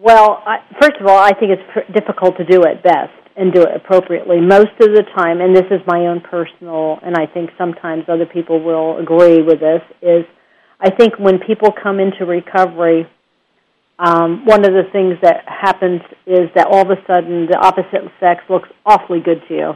Well, 0.00 0.42
I, 0.44 0.58
first 0.80 0.96
of 1.00 1.06
all, 1.06 1.16
I 1.16 1.30
think 1.30 1.52
it's 1.52 1.62
pr- 1.72 1.92
difficult 1.92 2.36
to 2.38 2.44
do 2.44 2.64
at 2.64 2.82
best 2.82 3.14
and 3.38 3.52
do 3.52 3.62
it 3.62 3.68
appropriately. 3.74 4.40
Most 4.40 4.74
of 4.80 4.90
the 4.92 5.04
time, 5.16 5.40
and 5.40 5.54
this 5.54 5.66
is 5.70 5.80
my 5.86 6.06
own 6.06 6.20
personal, 6.20 6.98
and 7.02 7.16
I 7.16 7.26
think 7.26 7.50
sometimes 7.56 8.04
other 8.08 8.26
people 8.26 8.62
will 8.62 8.98
agree 8.98 9.42
with 9.42 9.60
this, 9.60 9.82
is 10.02 10.24
I 10.80 10.90
think 10.90 11.18
when 11.18 11.38
people 11.38 11.70
come 11.70 12.00
into 12.00 12.26
recovery, 12.26 13.06
um, 13.98 14.44
one 14.44 14.64
of 14.64 14.72
the 14.72 14.84
things 14.92 15.14
that 15.22 15.44
happens 15.46 16.00
is 16.26 16.50
that 16.54 16.66
all 16.66 16.82
of 16.82 16.90
a 16.90 17.00
sudden 17.06 17.46
the 17.46 17.58
opposite 17.58 18.10
sex 18.20 18.42
looks 18.48 18.68
awfully 18.84 19.20
good 19.20 19.42
to 19.48 19.54
you. 19.54 19.72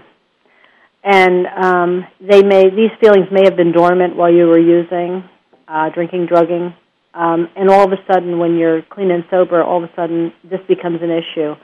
And 1.05 1.47
um, 1.47 2.07
they 2.21 2.43
may 2.43 2.71
these 2.71 2.95
feelings 3.01 3.27
may 3.33 3.43
have 3.45 3.57
been 3.57 3.73
dormant 3.73 4.15
while 4.15 4.33
you 4.33 4.47
were 4.47 4.61
using, 4.61 5.29
uh, 5.67 5.91
drinking, 5.91 6.27
drugging, 6.27 6.75
um, 7.15 7.49
and 7.57 7.69
all 7.69 7.85
of 7.85 7.93
a 7.93 8.01
sudden, 8.11 8.39
when 8.39 8.57
you're 8.57 8.83
clean 8.83 9.11
and 9.11 9.25
sober, 9.31 9.63
all 9.63 9.83
of 9.83 9.91
a 9.91 9.95
sudden 9.95 10.33
this 10.45 10.61
becomes 10.69 11.01
an 11.03 11.11
issue. 11.11 11.55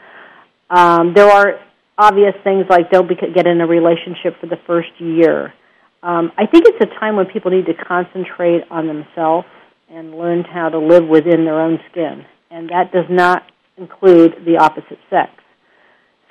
Um, 0.70 1.14
there 1.14 1.30
are 1.30 1.60
obvious 1.98 2.34
things 2.44 2.64
like 2.70 2.90
don't 2.90 3.08
get 3.08 3.46
in 3.46 3.60
a 3.60 3.66
relationship 3.66 4.40
for 4.40 4.46
the 4.46 4.58
first 4.66 4.88
year. 4.98 5.52
Um, 6.02 6.30
I 6.38 6.46
think 6.46 6.64
it's 6.66 6.80
a 6.80 7.00
time 7.00 7.16
when 7.16 7.26
people 7.26 7.50
need 7.50 7.66
to 7.66 7.74
concentrate 7.74 8.62
on 8.70 8.86
themselves 8.86 9.48
and 9.90 10.16
learn 10.16 10.44
how 10.44 10.68
to 10.68 10.78
live 10.78 11.06
within 11.06 11.44
their 11.44 11.60
own 11.60 11.78
skin, 11.90 12.24
and 12.50 12.68
that 12.68 12.92
does 12.92 13.06
not 13.10 13.42
include 13.76 14.34
the 14.46 14.58
opposite 14.58 14.98
sex. 15.10 15.30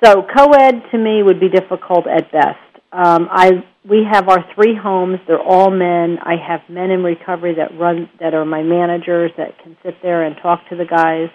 So 0.02 0.22
co-ed 0.22 0.82
to 0.92 0.98
me 0.98 1.22
would 1.22 1.40
be 1.40 1.48
difficult 1.48 2.06
at 2.06 2.32
best. 2.32 2.58
Um, 2.92 3.28
I 3.30 3.64
we 3.88 4.04
have 4.10 4.28
our 4.28 4.44
three 4.54 4.76
homes. 4.76 5.18
They're 5.26 5.40
all 5.40 5.70
men. 5.70 6.18
I 6.22 6.34
have 6.36 6.60
men 6.68 6.90
in 6.90 7.02
recovery 7.02 7.54
that 7.54 7.78
run 7.78 8.08
that 8.20 8.34
are 8.34 8.44
my 8.44 8.62
managers 8.62 9.30
that 9.36 9.58
can 9.62 9.76
sit 9.82 9.94
there 10.02 10.24
and 10.24 10.36
talk 10.42 10.60
to 10.70 10.76
the 10.76 10.84
guys 10.84 11.30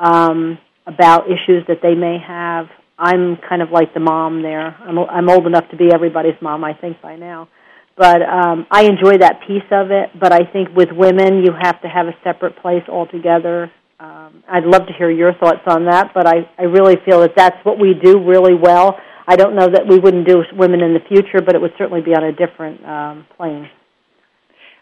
um, 0.00 0.58
about 0.86 1.26
issues 1.26 1.64
that 1.68 1.78
they 1.82 1.94
may 1.94 2.18
have. 2.26 2.66
I'm 2.98 3.36
kind 3.48 3.62
of 3.62 3.70
like 3.70 3.94
the 3.94 4.00
mom 4.00 4.42
there. 4.42 4.76
I'm 4.80 4.98
I'm 4.98 5.28
old 5.30 5.46
enough 5.46 5.68
to 5.70 5.76
be 5.76 5.90
everybody's 5.92 6.40
mom, 6.42 6.64
I 6.64 6.74
think 6.74 7.00
by 7.00 7.16
now. 7.16 7.48
But 7.96 8.22
um 8.22 8.66
I 8.70 8.84
enjoy 8.84 9.18
that 9.18 9.40
piece 9.46 9.66
of 9.70 9.90
it, 9.90 10.10
but 10.18 10.32
I 10.32 10.40
think 10.52 10.70
with 10.74 10.88
women 10.92 11.44
you 11.44 11.52
have 11.60 11.80
to 11.82 11.88
have 11.88 12.06
a 12.06 12.14
separate 12.24 12.56
place 12.60 12.82
altogether. 12.88 13.70
Um 14.00 14.42
I'd 14.50 14.64
love 14.64 14.86
to 14.86 14.92
hear 14.98 15.10
your 15.10 15.32
thoughts 15.34 15.62
on 15.66 15.84
that, 15.86 16.12
but 16.14 16.26
I 16.26 16.48
I 16.58 16.64
really 16.64 16.96
feel 17.04 17.20
that 17.20 17.34
that's 17.36 17.56
what 17.64 17.78
we 17.78 17.94
do 17.94 18.22
really 18.24 18.54
well. 18.54 18.96
I 19.26 19.36
don't 19.36 19.54
know 19.54 19.68
that 19.68 19.86
we 19.86 19.98
wouldn't 19.98 20.26
do 20.26 20.42
women 20.56 20.80
in 20.80 20.94
the 20.94 21.00
future, 21.08 21.40
but 21.44 21.54
it 21.54 21.60
would 21.60 21.74
certainly 21.78 22.00
be 22.00 22.14
on 22.14 22.24
a 22.24 22.32
different 22.32 22.84
um 22.84 23.26
plane. 23.36 23.68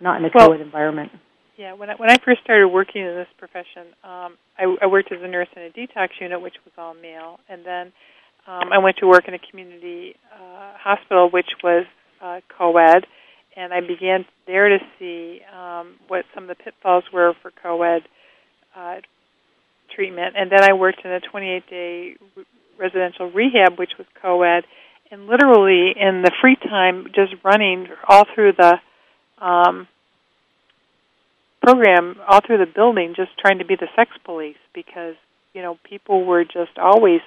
Not 0.00 0.18
in 0.20 0.24
a 0.26 0.30
Well- 0.34 0.48
co-ed 0.48 0.60
environment. 0.60 1.10
Yeah, 1.56 1.72
when 1.72 1.88
I, 1.88 1.94
when 1.94 2.10
I 2.10 2.16
first 2.22 2.42
started 2.44 2.68
working 2.68 3.00
in 3.00 3.14
this 3.14 3.28
profession, 3.38 3.88
um, 4.04 4.36
I, 4.58 4.76
I 4.82 4.86
worked 4.86 5.10
as 5.10 5.18
a 5.22 5.28
nurse 5.28 5.48
in 5.56 5.62
a 5.62 5.70
detox 5.70 6.08
unit, 6.20 6.40
which 6.40 6.56
was 6.64 6.72
all 6.76 6.92
male, 6.92 7.40
and 7.48 7.64
then 7.64 7.92
um, 8.46 8.72
I 8.72 8.78
went 8.78 8.98
to 8.98 9.06
work 9.06 9.26
in 9.26 9.32
a 9.32 9.38
community 9.38 10.16
uh, 10.34 10.72
hospital, 10.78 11.30
which 11.30 11.48
was 11.64 11.86
uh, 12.22 12.40
co-ed, 12.58 13.06
and 13.56 13.72
I 13.72 13.80
began 13.80 14.26
there 14.46 14.68
to 14.68 14.78
see 14.98 15.40
um, 15.56 15.96
what 16.08 16.26
some 16.34 16.44
of 16.44 16.48
the 16.48 16.62
pitfalls 16.62 17.04
were 17.10 17.32
for 17.40 17.50
co-ed 17.62 18.02
uh, 18.76 18.96
treatment, 19.94 20.34
and 20.36 20.52
then 20.52 20.62
I 20.62 20.74
worked 20.74 21.00
in 21.04 21.10
a 21.10 21.20
28-day 21.20 22.16
re- 22.36 22.44
residential 22.78 23.30
rehab, 23.30 23.78
which 23.78 23.92
was 23.96 24.06
co-ed, 24.20 24.64
and 25.10 25.26
literally 25.26 25.94
in 25.98 26.20
the 26.20 26.32
free 26.42 26.56
time, 26.56 27.06
just 27.14 27.32
running 27.42 27.86
all 28.06 28.24
through 28.34 28.52
the 28.58 28.74
um, 29.42 29.88
program 31.66 32.14
all 32.28 32.40
through 32.46 32.58
the 32.58 32.72
building 32.72 33.14
just 33.16 33.36
trying 33.40 33.58
to 33.58 33.64
be 33.64 33.74
the 33.74 33.88
sex 33.96 34.12
police 34.24 34.56
because 34.72 35.16
you 35.52 35.60
know 35.60 35.76
people 35.82 36.24
were 36.24 36.44
just 36.44 36.78
always 36.80 37.20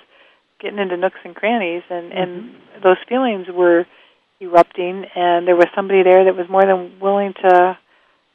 getting 0.61 0.79
into 0.79 0.95
nooks 0.95 1.19
and 1.25 1.35
crannies 1.35 1.83
and 1.89 2.11
mm-hmm. 2.11 2.17
and 2.17 2.55
those 2.81 2.95
feelings 3.09 3.47
were 3.51 3.85
erupting 4.39 5.03
and 5.13 5.45
there 5.45 5.57
was 5.57 5.67
somebody 5.75 6.03
there 6.03 6.23
that 6.23 6.37
was 6.37 6.47
more 6.49 6.65
than 6.65 6.97
willing 7.01 7.33
to 7.33 7.77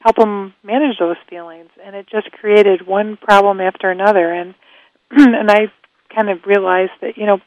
help 0.00 0.16
them 0.16 0.52
manage 0.62 0.98
those 0.98 1.16
feelings 1.30 1.70
and 1.82 1.96
it 1.96 2.07
just 2.07 2.30
created 2.32 2.86
one 2.86 3.16
problem 3.16 3.59
after 3.59 3.90
another 3.90 4.30
and 4.30 4.55
and 5.11 5.50
I 5.50 5.72
kind 6.14 6.28
of 6.28 6.44
realized 6.44 6.92
that 7.00 7.16
you 7.16 7.24
know 7.24 7.38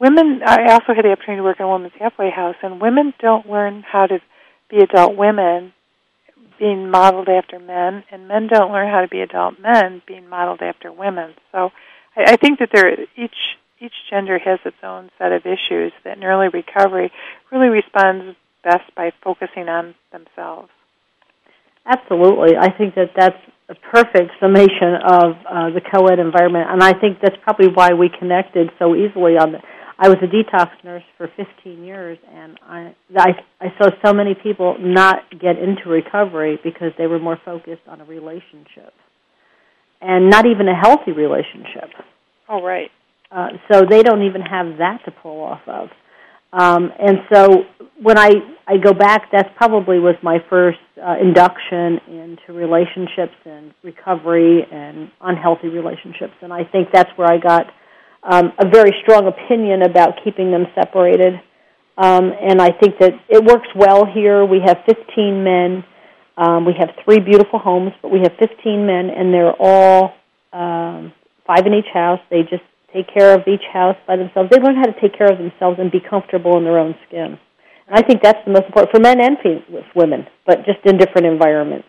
women 0.00 0.40
I 0.44 0.72
also 0.72 0.94
had 0.96 1.04
the 1.04 1.12
opportunity 1.12 1.38
to 1.38 1.44
work 1.44 1.60
in 1.60 1.66
a 1.66 1.70
women's 1.70 1.92
halfway 1.96 2.30
house 2.30 2.56
and 2.60 2.80
women 2.80 3.14
don't 3.20 3.48
learn 3.48 3.84
how 3.86 4.06
to 4.06 4.18
be 4.68 4.78
adult 4.78 5.16
women 5.16 5.72
being 6.60 6.90
modeled 6.90 7.28
after 7.28 7.58
men, 7.58 8.04
and 8.12 8.28
men 8.28 8.46
don't 8.46 8.70
learn 8.70 8.92
how 8.92 9.00
to 9.00 9.08
be 9.08 9.22
adult 9.22 9.58
men 9.58 10.02
being 10.06 10.28
modeled 10.28 10.60
after 10.60 10.92
women. 10.92 11.34
So 11.50 11.70
I, 12.14 12.32
I 12.32 12.36
think 12.36 12.60
that 12.60 12.68
there 12.72 12.92
each 13.16 13.56
each 13.80 13.94
gender 14.10 14.38
has 14.38 14.60
its 14.66 14.76
own 14.84 15.08
set 15.18 15.32
of 15.32 15.42
issues 15.46 15.90
that 16.04 16.18
in 16.18 16.22
early 16.22 16.48
recovery 16.48 17.10
really 17.50 17.68
responds 17.68 18.36
best 18.62 18.94
by 18.94 19.10
focusing 19.24 19.70
on 19.70 19.94
themselves. 20.12 20.68
Absolutely. 21.86 22.58
I 22.60 22.70
think 22.76 22.94
that 22.94 23.12
that's 23.16 23.40
a 23.70 23.74
perfect 23.74 24.32
summation 24.38 25.00
of 25.02 25.32
uh, 25.48 25.70
the 25.70 25.80
co-ed 25.80 26.18
environment, 26.18 26.68
and 26.68 26.82
I 26.82 26.92
think 26.92 27.20
that's 27.22 27.36
probably 27.42 27.68
why 27.72 27.94
we 27.94 28.10
connected 28.10 28.68
so 28.78 28.94
easily 28.94 29.38
on 29.38 29.52
the 29.52 29.60
I 30.02 30.08
was 30.08 30.16
a 30.22 30.26
detox 30.26 30.70
nurse 30.82 31.02
for 31.18 31.28
15 31.36 31.84
years, 31.84 32.16
and 32.32 32.58
I, 32.66 32.94
I 33.18 33.32
I 33.60 33.66
saw 33.78 33.90
so 34.02 34.14
many 34.14 34.34
people 34.34 34.76
not 34.80 35.24
get 35.30 35.58
into 35.58 35.90
recovery 35.90 36.58
because 36.64 36.92
they 36.96 37.06
were 37.06 37.18
more 37.18 37.38
focused 37.44 37.82
on 37.86 38.00
a 38.00 38.04
relationship, 38.04 38.94
and 40.00 40.30
not 40.30 40.46
even 40.46 40.68
a 40.68 40.74
healthy 40.74 41.12
relationship. 41.12 41.90
Oh, 42.48 42.62
right. 42.62 42.90
Uh, 43.30 43.48
so 43.70 43.82
they 43.88 44.02
don't 44.02 44.22
even 44.22 44.40
have 44.40 44.78
that 44.78 45.00
to 45.04 45.10
pull 45.10 45.42
off 45.42 45.60
of. 45.66 45.88
Um, 46.54 46.90
and 46.98 47.18
so 47.30 47.64
when 48.02 48.16
I 48.16 48.30
I 48.66 48.78
go 48.82 48.94
back, 48.94 49.28
that's 49.30 49.50
probably 49.54 49.98
was 49.98 50.16
my 50.22 50.38
first 50.48 50.78
uh, 50.96 51.16
induction 51.20 52.00
into 52.08 52.54
relationships 52.54 53.36
and 53.44 53.74
recovery 53.84 54.66
and 54.72 55.10
unhealthy 55.20 55.68
relationships, 55.68 56.32
and 56.40 56.54
I 56.54 56.64
think 56.64 56.88
that's 56.90 57.10
where 57.16 57.30
I 57.30 57.36
got 57.36 57.66
um, 58.22 58.52
a 58.58 58.68
very 58.68 58.94
strong 59.02 59.26
opinion 59.26 59.82
about 59.82 60.22
keeping 60.24 60.50
them 60.50 60.66
separated. 60.74 61.34
Um, 61.96 62.32
and 62.40 62.60
I 62.60 62.70
think 62.70 62.98
that 62.98 63.12
it 63.28 63.44
works 63.44 63.68
well 63.74 64.06
here. 64.06 64.44
We 64.44 64.60
have 64.64 64.78
15 64.86 65.44
men. 65.44 65.84
Um, 66.36 66.64
we 66.64 66.72
have 66.78 66.90
three 67.04 67.20
beautiful 67.20 67.58
homes, 67.58 67.92
but 68.00 68.10
we 68.10 68.20
have 68.20 68.32
15 68.38 68.86
men, 68.86 69.10
and 69.10 69.32
they're 69.32 69.52
all 69.58 70.14
um, 70.52 71.12
five 71.46 71.66
in 71.66 71.74
each 71.74 71.90
house. 71.92 72.20
They 72.30 72.42
just 72.42 72.62
take 72.94 73.12
care 73.12 73.34
of 73.34 73.46
each 73.46 73.64
house 73.72 73.96
by 74.06 74.16
themselves. 74.16 74.50
They 74.50 74.58
learn 74.58 74.76
how 74.76 74.86
to 74.86 75.00
take 75.00 75.16
care 75.16 75.30
of 75.30 75.38
themselves 75.38 75.78
and 75.78 75.90
be 75.90 76.00
comfortable 76.00 76.56
in 76.56 76.64
their 76.64 76.78
own 76.78 76.94
skin. 77.06 77.38
And 77.86 77.98
I 77.98 78.02
think 78.02 78.22
that's 78.22 78.42
the 78.46 78.52
most 78.52 78.66
important 78.66 78.92
for 78.94 79.00
men 79.00 79.20
and 79.20 79.36
for 79.42 79.60
women, 79.94 80.26
but 80.46 80.64
just 80.64 80.78
in 80.84 80.96
different 80.96 81.26
environments. 81.26 81.88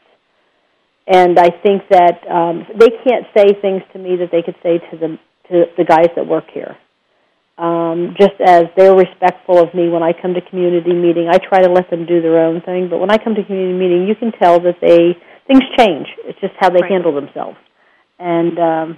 And 1.08 1.40
I 1.40 1.50
think 1.50 1.84
that 1.90 2.20
um, 2.30 2.66
they 2.78 2.90
can't 3.04 3.26
say 3.36 3.54
things 3.62 3.82
to 3.94 4.00
me 4.00 4.18
that 4.18 4.30
they 4.32 4.42
could 4.42 4.56
say 4.62 4.78
to 4.92 4.98
the 4.98 5.18
to 5.52 5.66
the 5.78 5.84
guys 5.84 6.10
that 6.16 6.26
work 6.26 6.46
here. 6.54 6.78
Um, 7.58 8.16
just 8.18 8.40
as 8.42 8.66
they're 8.76 8.96
respectful 8.96 9.62
of 9.62 9.74
me 9.76 9.90
when 9.90 10.02
I 10.02 10.14
come 10.14 10.34
to 10.34 10.42
community 10.42 10.94
meeting, 10.94 11.28
I 11.30 11.38
try 11.38 11.62
to 11.62 11.70
let 11.70 11.90
them 11.92 12.06
do 12.08 12.22
their 12.22 12.40
own 12.40 12.62
thing. 12.62 12.90
But 12.90 12.98
when 12.98 13.12
I 13.12 13.18
come 13.18 13.36
to 13.36 13.44
community 13.44 13.78
meeting, 13.78 14.08
you 14.08 14.16
can 14.16 14.32
tell 14.32 14.60
that 14.62 14.82
they 14.82 15.14
things 15.46 15.64
change. 15.78 16.08
It's 16.26 16.40
just 16.40 16.54
how 16.60 16.70
they 16.70 16.82
right. 16.82 16.92
handle 16.92 17.14
themselves. 17.14 17.58
And 18.18 18.58
um, 18.58 18.98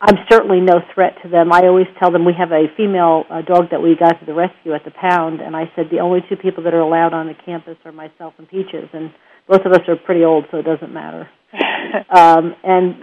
I'm 0.00 0.16
certainly 0.30 0.60
no 0.60 0.80
threat 0.94 1.16
to 1.22 1.28
them. 1.28 1.52
I 1.52 1.66
always 1.66 1.86
tell 1.98 2.10
them 2.10 2.24
we 2.24 2.32
have 2.38 2.52
a 2.52 2.64
female 2.76 3.24
uh, 3.28 3.42
dog 3.42 3.70
that 3.70 3.82
we 3.82 3.94
got 3.98 4.18
to 4.20 4.26
the 4.26 4.34
rescue 4.34 4.72
at 4.72 4.84
the 4.84 4.92
pound, 4.92 5.40
and 5.40 5.54
I 5.54 5.70
said 5.76 5.86
the 5.90 6.00
only 6.00 6.20
two 6.28 6.36
people 6.36 6.64
that 6.64 6.72
are 6.72 6.80
allowed 6.80 7.12
on 7.12 7.26
the 7.26 7.34
campus 7.44 7.76
are 7.84 7.92
myself 7.92 8.32
and 8.38 8.48
Peaches, 8.48 8.88
and 8.94 9.12
both 9.46 9.66
of 9.66 9.72
us 9.72 9.80
are 9.88 9.96
pretty 9.96 10.24
old, 10.24 10.46
so 10.50 10.58
it 10.58 10.64
doesn't 10.64 10.92
matter. 10.92 11.28
um, 12.08 12.54
and 12.64 12.94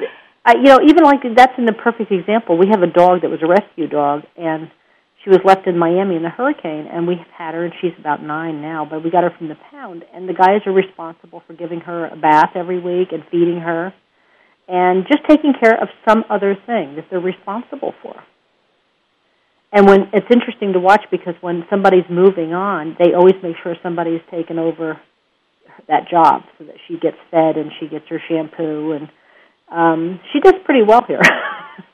I, 0.47 0.53
you 0.55 0.71
know, 0.71 0.79
even 0.81 1.03
like 1.03 1.19
that's 1.35 1.51
in 1.57 1.65
the 1.65 1.73
perfect 1.73 2.09
example. 2.09 2.57
We 2.57 2.69
have 2.71 2.81
a 2.81 2.87
dog 2.87 3.21
that 3.21 3.29
was 3.29 3.43
a 3.43 3.47
rescue 3.47 3.87
dog, 3.89 4.23
and 4.37 4.71
she 5.21 5.29
was 5.29 5.39
left 5.43 5.67
in 5.67 5.77
Miami 5.77 6.15
in 6.15 6.23
the 6.23 6.29
hurricane, 6.29 6.87
and 6.89 7.05
we've 7.05 7.17
had 7.37 7.53
her, 7.53 7.65
and 7.65 7.73
she's 7.81 7.91
about 7.99 8.23
nine 8.23 8.61
now. 8.61 8.87
But 8.89 9.03
we 9.03 9.11
got 9.11 9.25
her 9.25 9.33
from 9.37 9.49
the 9.49 9.57
pound, 9.69 10.05
and 10.13 10.27
the 10.27 10.33
guys 10.33 10.61
are 10.65 10.71
responsible 10.71 11.43
for 11.45 11.53
giving 11.53 11.81
her 11.81 12.07
a 12.07 12.15
bath 12.15 12.51
every 12.55 12.79
week 12.79 13.09
and 13.11 13.23
feeding 13.29 13.59
her, 13.59 13.93
and 14.69 15.05
just 15.11 15.27
taking 15.27 15.51
care 15.51 15.75
of 15.75 15.89
some 16.07 16.23
other 16.29 16.55
thing 16.65 16.95
that 16.95 17.07
they're 17.09 17.19
responsible 17.19 17.93
for. 18.01 18.15
And 19.73 19.85
when 19.85 20.07
it's 20.13 20.31
interesting 20.31 20.71
to 20.73 20.79
watch 20.79 21.03
because 21.11 21.35
when 21.41 21.65
somebody's 21.69 22.07
moving 22.09 22.53
on, 22.53 22.95
they 22.99 23.13
always 23.13 23.35
make 23.43 23.57
sure 23.61 23.75
somebody's 23.83 24.21
taken 24.31 24.57
over 24.57 24.97
that 25.89 26.07
job 26.09 26.43
so 26.57 26.63
that 26.63 26.75
she 26.87 26.97
gets 26.97 27.17
fed 27.31 27.57
and 27.57 27.69
she 27.81 27.89
gets 27.89 28.07
her 28.07 28.21
shampoo 28.29 28.93
and 28.93 29.09
um, 29.71 30.19
she 30.31 30.39
does 30.39 30.55
pretty 30.65 30.83
well 30.83 31.03
here, 31.07 31.21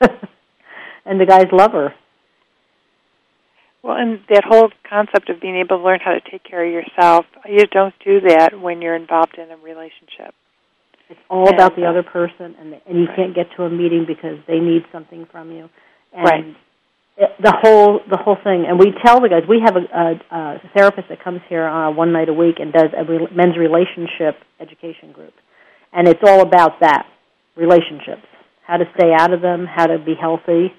and 1.04 1.20
the 1.20 1.26
guys 1.26 1.46
love 1.52 1.72
her. 1.72 1.94
Well, 3.82 3.96
and 3.98 4.20
that 4.30 4.44
whole 4.48 4.70
concept 4.88 5.28
of 5.28 5.42
being 5.42 5.56
able 5.56 5.76
to 5.76 5.84
learn 5.84 6.00
how 6.02 6.12
to 6.12 6.20
take 6.30 6.42
care 6.42 6.64
of 6.64 6.72
yourself, 6.72 7.26
you 7.46 7.66
don't 7.66 7.94
do 8.02 8.20
that 8.28 8.58
when 8.58 8.80
you're 8.80 8.96
involved 8.96 9.36
in 9.36 9.50
a 9.50 9.58
relationship. 9.58 10.34
It's 11.10 11.20
all 11.28 11.48
and, 11.48 11.54
about 11.54 11.76
the 11.76 11.84
uh, 11.84 11.90
other 11.90 12.02
person, 12.02 12.56
and 12.58 12.72
the, 12.72 12.80
and 12.88 12.98
you 12.98 13.06
right. 13.06 13.16
can't 13.16 13.34
get 13.34 13.48
to 13.56 13.64
a 13.64 13.70
meeting 13.70 14.06
because 14.06 14.38
they 14.48 14.58
need 14.58 14.84
something 14.90 15.26
from 15.30 15.52
you. 15.52 15.68
And 16.14 16.24
right. 16.24 16.56
It, 17.16 17.30
the 17.40 17.54
whole 17.60 18.00
the 18.10 18.16
whole 18.16 18.38
thing, 18.42 18.64
and 18.66 18.78
we 18.78 18.92
tell 19.04 19.20
the 19.20 19.28
guys 19.28 19.42
we 19.46 19.60
have 19.62 19.76
a, 19.76 19.84
a, 19.94 20.34
a 20.34 20.70
therapist 20.74 21.08
that 21.10 21.22
comes 21.22 21.42
here 21.48 21.68
uh, 21.68 21.92
one 21.92 22.10
night 22.10 22.28
a 22.28 22.32
week 22.32 22.56
and 22.58 22.72
does 22.72 22.90
a 22.96 23.04
re- 23.04 23.28
men's 23.32 23.56
relationship 23.56 24.40
education 24.58 25.12
group, 25.12 25.34
and 25.92 26.08
it's 26.08 26.22
all 26.26 26.40
about 26.40 26.80
that 26.80 27.06
relationships, 27.56 28.26
how 28.66 28.76
to 28.76 28.84
stay 28.96 29.12
out 29.12 29.32
of 29.32 29.40
them, 29.40 29.66
how 29.66 29.86
to 29.86 29.98
be 29.98 30.14
healthy, 30.14 30.72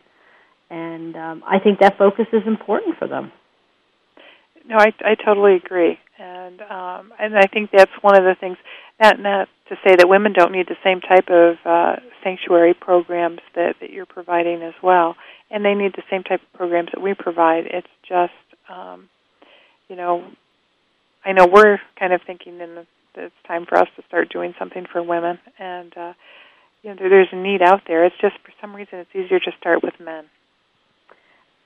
and 0.69 1.15
um, 1.15 1.43
I 1.45 1.59
think 1.59 1.79
that 1.79 1.97
focus 1.97 2.25
is 2.33 2.43
important 2.47 2.97
for 2.97 3.07
them. 3.07 3.31
No, 4.67 4.77
I, 4.77 4.91
I 5.01 5.15
totally 5.15 5.55
agree, 5.55 5.99
and 6.17 6.59
um, 6.61 7.13
and 7.19 7.37
I 7.37 7.47
think 7.47 7.69
that's 7.71 7.91
one 8.01 8.17
of 8.17 8.23
the 8.23 8.35
things. 8.39 8.57
Not 8.99 9.19
not 9.19 9.47
to 9.69 9.75
say 9.83 9.95
that 9.95 10.07
women 10.07 10.33
don't 10.33 10.51
need 10.51 10.67
the 10.67 10.77
same 10.83 11.01
type 11.01 11.29
of 11.29 11.55
uh, 11.65 11.95
sanctuary 12.23 12.73
programs 12.73 13.39
that, 13.55 13.75
that 13.81 13.89
you're 13.89 14.05
providing 14.05 14.61
as 14.61 14.73
well, 14.81 15.15
and 15.49 15.65
they 15.65 15.73
need 15.73 15.93
the 15.95 16.03
same 16.09 16.23
type 16.23 16.41
of 16.41 16.53
programs 16.57 16.89
that 16.93 17.01
we 17.01 17.13
provide. 17.13 17.65
It's 17.65 17.87
just, 18.07 18.33
um, 18.69 19.09
you 19.87 19.95
know, 19.95 20.23
I 21.23 21.31
know 21.31 21.47
we're 21.47 21.79
kind 21.99 22.13
of 22.13 22.21
thinking 22.25 22.59
in 22.59 22.75
the, 22.75 22.87
that 23.15 23.23
it's 23.25 23.35
time 23.47 23.65
for 23.65 23.77
us 23.77 23.87
to 23.95 24.03
start 24.07 24.29
doing 24.29 24.53
something 24.59 24.85
for 24.91 25.01
women, 25.01 25.39
and 25.57 25.95
uh, 25.97 26.13
you 26.85 26.93
know, 26.93 26.97
there's 27.09 27.29
a 27.31 27.35
need 27.35 27.63
out 27.63 27.81
there. 27.87 28.05
It's 28.05 28.15
just 28.21 28.35
for 28.45 28.53
some 28.61 28.75
reason 28.75 28.99
it's 28.99 29.09
easier 29.15 29.39
to 29.39 29.51
start 29.59 29.81
with 29.81 29.95
men. 29.99 30.25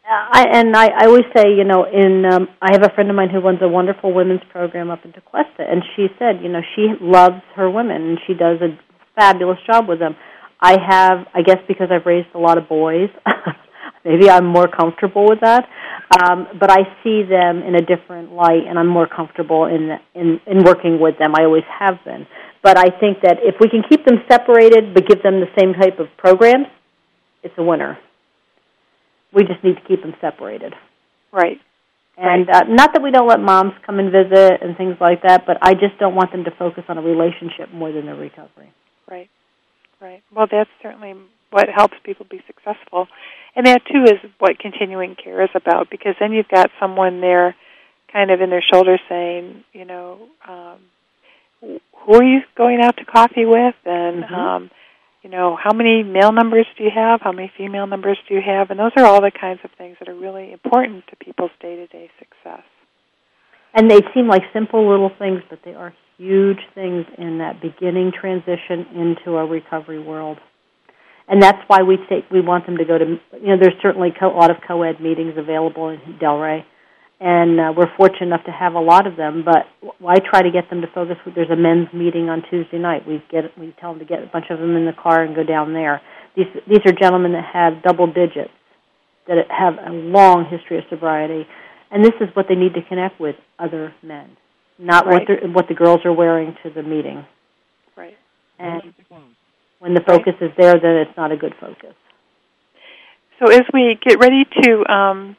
Uh, 0.09 0.25
I, 0.31 0.45
and 0.53 0.75
I, 0.75 0.87
I 0.87 1.05
always 1.07 1.25
say, 1.35 1.53
you 1.55 1.65
know, 1.65 1.83
in 1.83 2.23
um, 2.25 2.47
I 2.61 2.71
have 2.71 2.83
a 2.83 2.89
friend 2.95 3.09
of 3.09 3.15
mine 3.17 3.29
who 3.29 3.41
runs 3.41 3.59
a 3.61 3.67
wonderful 3.67 4.13
women's 4.13 4.41
program 4.49 4.89
up 4.89 5.03
in 5.03 5.11
Tequesta, 5.11 5.69
and 5.69 5.83
she 5.95 6.07
said, 6.17 6.41
you 6.41 6.47
know, 6.47 6.61
she 6.75 6.87
loves 7.01 7.43
her 7.57 7.69
women 7.69 8.01
and 8.01 8.19
she 8.25 8.33
does 8.33 8.61
a 8.61 8.79
fabulous 9.13 9.59
job 9.67 9.89
with 9.89 9.99
them. 9.99 10.15
I 10.61 10.77
have, 10.79 11.27
I 11.33 11.41
guess, 11.41 11.59
because 11.67 11.89
I've 11.91 12.05
raised 12.05 12.29
a 12.33 12.39
lot 12.39 12.57
of 12.57 12.69
boys, 12.69 13.09
maybe 14.05 14.29
I'm 14.29 14.45
more 14.45 14.69
comfortable 14.69 15.27
with 15.27 15.41
that. 15.41 15.67
Um, 16.23 16.47
but 16.57 16.71
I 16.71 16.87
see 17.03 17.23
them 17.23 17.61
in 17.61 17.75
a 17.75 17.81
different 17.81 18.31
light, 18.31 18.63
and 18.67 18.79
I'm 18.79 18.87
more 18.87 19.07
comfortable 19.07 19.65
in 19.65 19.91
in 20.15 20.39
in 20.47 20.63
working 20.63 20.99
with 20.99 21.19
them. 21.19 21.35
I 21.35 21.43
always 21.43 21.67
have 21.77 21.99
been. 22.05 22.25
But 22.61 22.77
I 22.77 22.89
think 22.99 23.21
that 23.23 23.37
if 23.41 23.55
we 23.59 23.69
can 23.69 23.83
keep 23.87 24.05
them 24.05 24.17
separated 24.29 24.93
but 24.93 25.07
give 25.07 25.23
them 25.23 25.39
the 25.39 25.47
same 25.57 25.73
type 25.73 25.99
of 25.99 26.07
programs, 26.17 26.67
it's 27.43 27.53
a 27.57 27.63
winner. 27.63 27.97
We 29.33 29.43
just 29.43 29.63
need 29.63 29.75
to 29.75 29.81
keep 29.87 30.01
them 30.01 30.15
separated. 30.19 30.73
Right. 31.31 31.57
And. 32.17 32.49
Uh, 32.49 32.63
not 32.67 32.93
that 32.93 33.01
we 33.01 33.11
don't 33.11 33.27
let 33.27 33.39
moms 33.39 33.73
come 33.85 33.99
and 33.99 34.11
visit 34.11 34.61
and 34.61 34.75
things 34.75 34.97
like 34.99 35.21
that, 35.23 35.45
but 35.45 35.57
I 35.61 35.73
just 35.73 35.97
don't 35.99 36.15
want 36.15 36.31
them 36.31 36.43
to 36.43 36.51
focus 36.51 36.83
on 36.89 36.97
a 36.97 37.01
relationship 37.01 37.71
more 37.73 37.91
than 37.91 38.05
their 38.05 38.15
recovery. 38.15 38.73
Right. 39.09 39.29
Right. 40.01 40.21
Well, 40.33 40.47
that's 40.49 40.69
certainly 40.81 41.13
what 41.51 41.67
helps 41.73 41.95
people 42.03 42.25
be 42.29 42.41
successful. 42.47 43.07
And 43.55 43.65
that, 43.65 43.81
too, 43.85 44.03
is 44.03 44.31
what 44.39 44.59
continuing 44.59 45.15
care 45.15 45.43
is 45.43 45.49
about 45.55 45.89
because 45.89 46.15
then 46.19 46.31
you've 46.31 46.47
got 46.47 46.69
someone 46.79 47.21
there 47.21 47.55
kind 48.11 48.31
of 48.31 48.41
in 48.41 48.49
their 48.49 48.61
shoulder 48.61 48.97
saying, 49.09 49.63
you 49.73 49.85
know, 49.85 50.27
um, 50.47 50.79
who 51.61 52.13
are 52.13 52.23
you 52.23 52.41
going 52.57 52.81
out 52.81 52.97
to 52.97 53.05
coffee 53.05 53.45
with, 53.45 53.75
and 53.85 54.23
mm-hmm. 54.23 54.33
um, 54.33 54.71
you 55.21 55.29
know 55.29 55.57
how 55.61 55.73
many 55.73 56.03
male 56.03 56.31
numbers 56.31 56.65
do 56.77 56.83
you 56.83 56.91
have, 56.93 57.21
how 57.21 57.31
many 57.31 57.51
female 57.57 57.87
numbers 57.87 58.17
do 58.27 58.35
you 58.35 58.41
have, 58.45 58.69
and 58.69 58.79
those 58.79 58.91
are 58.97 59.05
all 59.05 59.21
the 59.21 59.31
kinds 59.31 59.59
of 59.63 59.71
things 59.77 59.97
that 59.99 60.09
are 60.09 60.15
really 60.15 60.51
important 60.51 61.05
to 61.07 61.15
people's 61.15 61.51
day-to-day 61.61 62.09
success. 62.17 62.63
And 63.73 63.89
they 63.89 64.01
seem 64.13 64.27
like 64.27 64.41
simple 64.51 64.89
little 64.89 65.11
things, 65.19 65.41
but 65.49 65.59
they 65.63 65.73
are 65.73 65.93
huge 66.17 66.59
things 66.73 67.05
in 67.17 67.37
that 67.37 67.61
beginning 67.61 68.11
transition 68.19 68.85
into 68.95 69.37
a 69.37 69.45
recovery 69.45 69.99
world. 69.99 70.39
And 71.27 71.41
that's 71.41 71.61
why 71.67 71.83
we 71.83 71.97
take 72.09 72.29
we 72.31 72.41
want 72.41 72.65
them 72.65 72.77
to 72.77 72.85
go 72.85 72.97
to 72.97 73.05
you 73.05 73.47
know 73.47 73.57
there's 73.59 73.79
certainly 73.81 74.11
co- 74.17 74.33
a 74.33 74.37
lot 74.37 74.49
of 74.49 74.57
co-ed 74.67 74.99
meetings 74.99 75.33
available 75.37 75.89
in 75.89 75.99
Delray 76.19 76.63
and 77.19 77.59
uh, 77.59 77.73
we're 77.75 77.93
fortunate 77.97 78.27
enough 78.27 78.45
to 78.45 78.51
have 78.51 78.73
a 78.73 78.79
lot 78.79 79.05
of 79.05 79.17
them. 79.17 79.43
But 79.43 79.67
I 80.07 80.19
try 80.19 80.41
to 80.41 80.51
get 80.51 80.69
them 80.69 80.81
to 80.81 80.87
focus. 80.93 81.17
There's 81.35 81.49
a 81.49 81.55
men's 81.55 81.91
meeting 81.93 82.29
on 82.29 82.43
Tuesday 82.49 82.77
night. 82.77 83.07
We 83.07 83.23
get 83.29 83.57
we 83.57 83.75
tell 83.79 83.91
them 83.91 83.99
to 83.99 84.05
get 84.05 84.23
a 84.23 84.27
bunch 84.27 84.45
of 84.49 84.59
them 84.59 84.75
in 84.75 84.85
the 84.85 84.93
car 84.93 85.23
and 85.23 85.35
go 85.35 85.43
down 85.43 85.73
there. 85.73 86.01
These 86.35 86.47
these 86.67 86.79
are 86.85 86.93
gentlemen 86.93 87.33
that 87.33 87.45
have 87.51 87.83
double 87.83 88.07
digits, 88.07 88.51
that 89.27 89.37
have 89.49 89.73
a 89.85 89.91
long 89.91 90.45
history 90.49 90.77
of 90.77 90.85
sobriety, 90.89 91.45
and 91.91 92.03
this 92.03 92.15
is 92.21 92.29
what 92.35 92.45
they 92.47 92.55
need 92.55 92.73
to 92.75 92.81
connect 92.87 93.19
with 93.19 93.35
other 93.57 93.93
men, 94.01 94.37
not 94.77 95.05
right. 95.05 95.27
what 95.27 95.53
what 95.53 95.67
the 95.67 95.75
girls 95.75 95.99
are 96.05 96.13
wearing 96.13 96.55
to 96.63 96.69
the 96.69 96.83
meeting. 96.83 97.25
Right. 97.97 98.15
And 98.57 98.93
when 99.79 99.93
the 99.93 100.01
focus 100.01 100.33
right. 100.39 100.51
is 100.51 100.55
there, 100.57 100.79
then 100.79 100.95
it's 101.07 101.17
not 101.17 101.31
a 101.33 101.37
good 101.37 101.53
focus. 101.59 101.95
So 103.39 103.51
as 103.51 103.61
we 103.73 103.97
get 104.05 104.19
ready 104.19 104.43
to 104.63 104.93
um, 104.93 105.37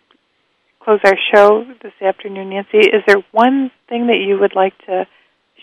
close 0.91 0.99
our 1.05 1.18
show 1.32 1.64
this 1.84 1.93
afternoon, 2.03 2.51
Nancy, 2.51 2.78
is 2.78 3.05
there 3.07 3.22
one 3.30 3.70
thing 3.88 4.09
that 4.09 4.16
you 4.26 4.36
would 4.41 4.57
like 4.57 4.76
to 4.86 5.07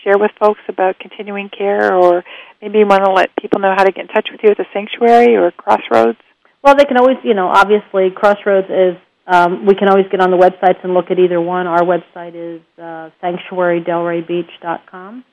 share 0.02 0.16
with 0.16 0.30
folks 0.40 0.60
about 0.68 0.98
continuing 0.98 1.50
care, 1.50 1.94
or 1.94 2.24
maybe 2.62 2.78
you 2.78 2.86
want 2.86 3.04
to 3.04 3.12
let 3.12 3.36
people 3.36 3.60
know 3.60 3.74
how 3.76 3.84
to 3.84 3.92
get 3.92 4.00
in 4.02 4.08
touch 4.08 4.28
with 4.32 4.40
you 4.42 4.50
at 4.50 4.56
the 4.56 4.64
sanctuary 4.72 5.36
or 5.36 5.50
Crossroads? 5.50 6.16
Well, 6.64 6.76
they 6.76 6.86
can 6.86 6.96
always, 6.96 7.18
you 7.24 7.34
know, 7.34 7.48
obviously 7.48 8.08
Crossroads 8.14 8.70
is. 8.70 8.96
Um, 9.26 9.66
we 9.66 9.74
can 9.74 9.90
always 9.90 10.06
get 10.10 10.22
on 10.22 10.30
the 10.30 10.38
websites 10.38 10.82
and 10.82 10.94
look 10.94 11.10
at 11.10 11.18
either 11.18 11.38
one. 11.38 11.66
Our 11.66 11.82
website 11.82 12.34
is 12.34 12.62
uh, 12.78 13.10
sanctuarydelraybeach.com, 13.22 15.24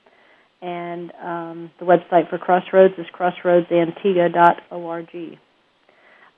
and 0.62 1.14
um, 1.24 1.72
the 1.80 1.86
website 1.86 2.30
for 2.30 2.38
Crossroads 2.38 2.96
is 2.98 3.06
crossroadsantigua.org. 3.18 5.40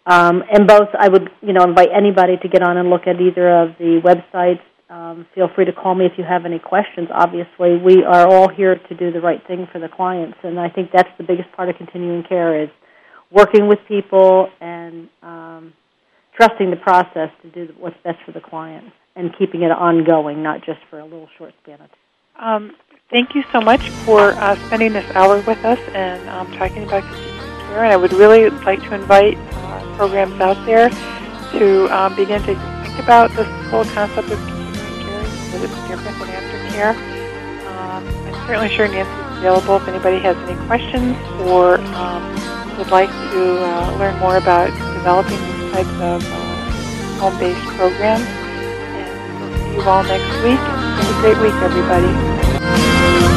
Um, 0.07 0.41
and 0.49 0.65
both, 0.65 0.87
I 0.97 1.09
would, 1.09 1.29
you 1.41 1.51
know, 1.51 1.63
invite 1.63 1.89
anybody 1.93 2.37
to 2.41 2.47
get 2.47 2.63
on 2.63 2.77
and 2.77 2.89
look 2.89 3.07
at 3.07 3.19
either 3.19 3.49
of 3.49 3.77
the 3.77 3.99
websites. 4.01 4.61
Um, 4.89 5.27
feel 5.35 5.49
free 5.53 5.65
to 5.65 5.73
call 5.73 5.95
me 5.95 6.05
if 6.05 6.13
you 6.17 6.23
have 6.23 6.45
any 6.45 6.59
questions. 6.59 7.09
Obviously, 7.13 7.75
we 7.75 8.05
are 8.05 8.25
all 8.25 8.47
here 8.47 8.75
to 8.75 8.95
do 8.95 9.11
the 9.11 9.19
right 9.19 9.45
thing 9.45 9.67
for 9.69 9.79
the 9.79 9.89
clients, 9.89 10.37
and 10.43 10.57
I 10.57 10.69
think 10.69 10.91
that's 10.93 11.09
the 11.17 11.25
biggest 11.25 11.51
part 11.51 11.67
of 11.67 11.75
continuing 11.75 12.23
care 12.23 12.63
is 12.63 12.69
working 13.31 13.67
with 13.67 13.79
people 13.89 14.47
and 14.61 15.09
um, 15.21 15.73
trusting 16.37 16.69
the 16.69 16.77
process 16.77 17.29
to 17.41 17.49
do 17.49 17.73
what's 17.77 17.97
best 18.05 18.19
for 18.25 18.31
the 18.31 18.39
client 18.39 18.93
and 19.17 19.35
keeping 19.37 19.63
it 19.63 19.71
ongoing, 19.71 20.41
not 20.41 20.63
just 20.63 20.79
for 20.89 20.99
a 20.99 21.03
little 21.03 21.27
short 21.37 21.53
span 21.63 21.81
of 21.81 21.89
time. 21.89 21.89
Um, 22.39 22.75
thank 23.09 23.35
you 23.35 23.43
so 23.51 23.59
much 23.59 23.89
for 24.05 24.31
uh, 24.33 24.55
spending 24.67 24.93
this 24.93 25.09
hour 25.15 25.37
with 25.41 25.65
us 25.65 25.79
and 25.89 26.29
um, 26.29 26.49
talking 26.53 26.83
about 26.83 27.03
continuing 27.03 27.67
care. 27.67 27.83
And 27.83 27.91
I 27.91 27.97
would 27.97 28.13
really 28.13 28.49
like 28.49 28.79
to 28.83 28.95
invite 28.95 29.37
uh, 29.37 29.76
programs 29.97 30.39
out 30.39 30.63
there 30.65 30.89
to 31.51 31.87
um, 31.93 32.15
begin 32.15 32.41
to 32.43 32.55
think 32.55 32.99
about 32.99 33.31
this 33.31 33.47
whole 33.69 33.83
concept 33.85 34.29
of 34.29 34.39
continuing 34.39 34.73
care 35.03 35.23
because 35.23 35.63
it's 35.63 35.87
different 35.87 36.17
than 36.19 36.29
aftercare. 36.29 36.93
Um, 37.67 38.07
I'm 38.07 38.47
certainly 38.47 38.69
sure 38.69 38.87
Nancy's 38.87 39.37
available 39.37 39.77
if 39.77 39.87
anybody 39.87 40.19
has 40.19 40.37
any 40.47 40.55
questions 40.67 41.17
or 41.49 41.79
um, 41.97 42.23
would 42.77 42.91
like 42.91 43.09
to 43.09 43.65
uh, 43.65 43.97
learn 43.97 44.17
more 44.19 44.37
about 44.37 44.69
developing 44.95 45.37
these 45.37 45.71
types 45.73 45.89
of 45.99 46.23
uh, 46.23 47.19
home-based 47.19 47.65
programs. 47.75 48.23
And 48.23 49.41
we'll 49.41 49.57
see 49.57 49.75
you 49.75 49.81
all 49.81 50.03
next 50.03 50.43
week. 50.43 50.59
Have 50.59 51.09
a 51.09 51.21
great 51.21 51.37
week, 51.41 51.55
everybody. 51.61 53.36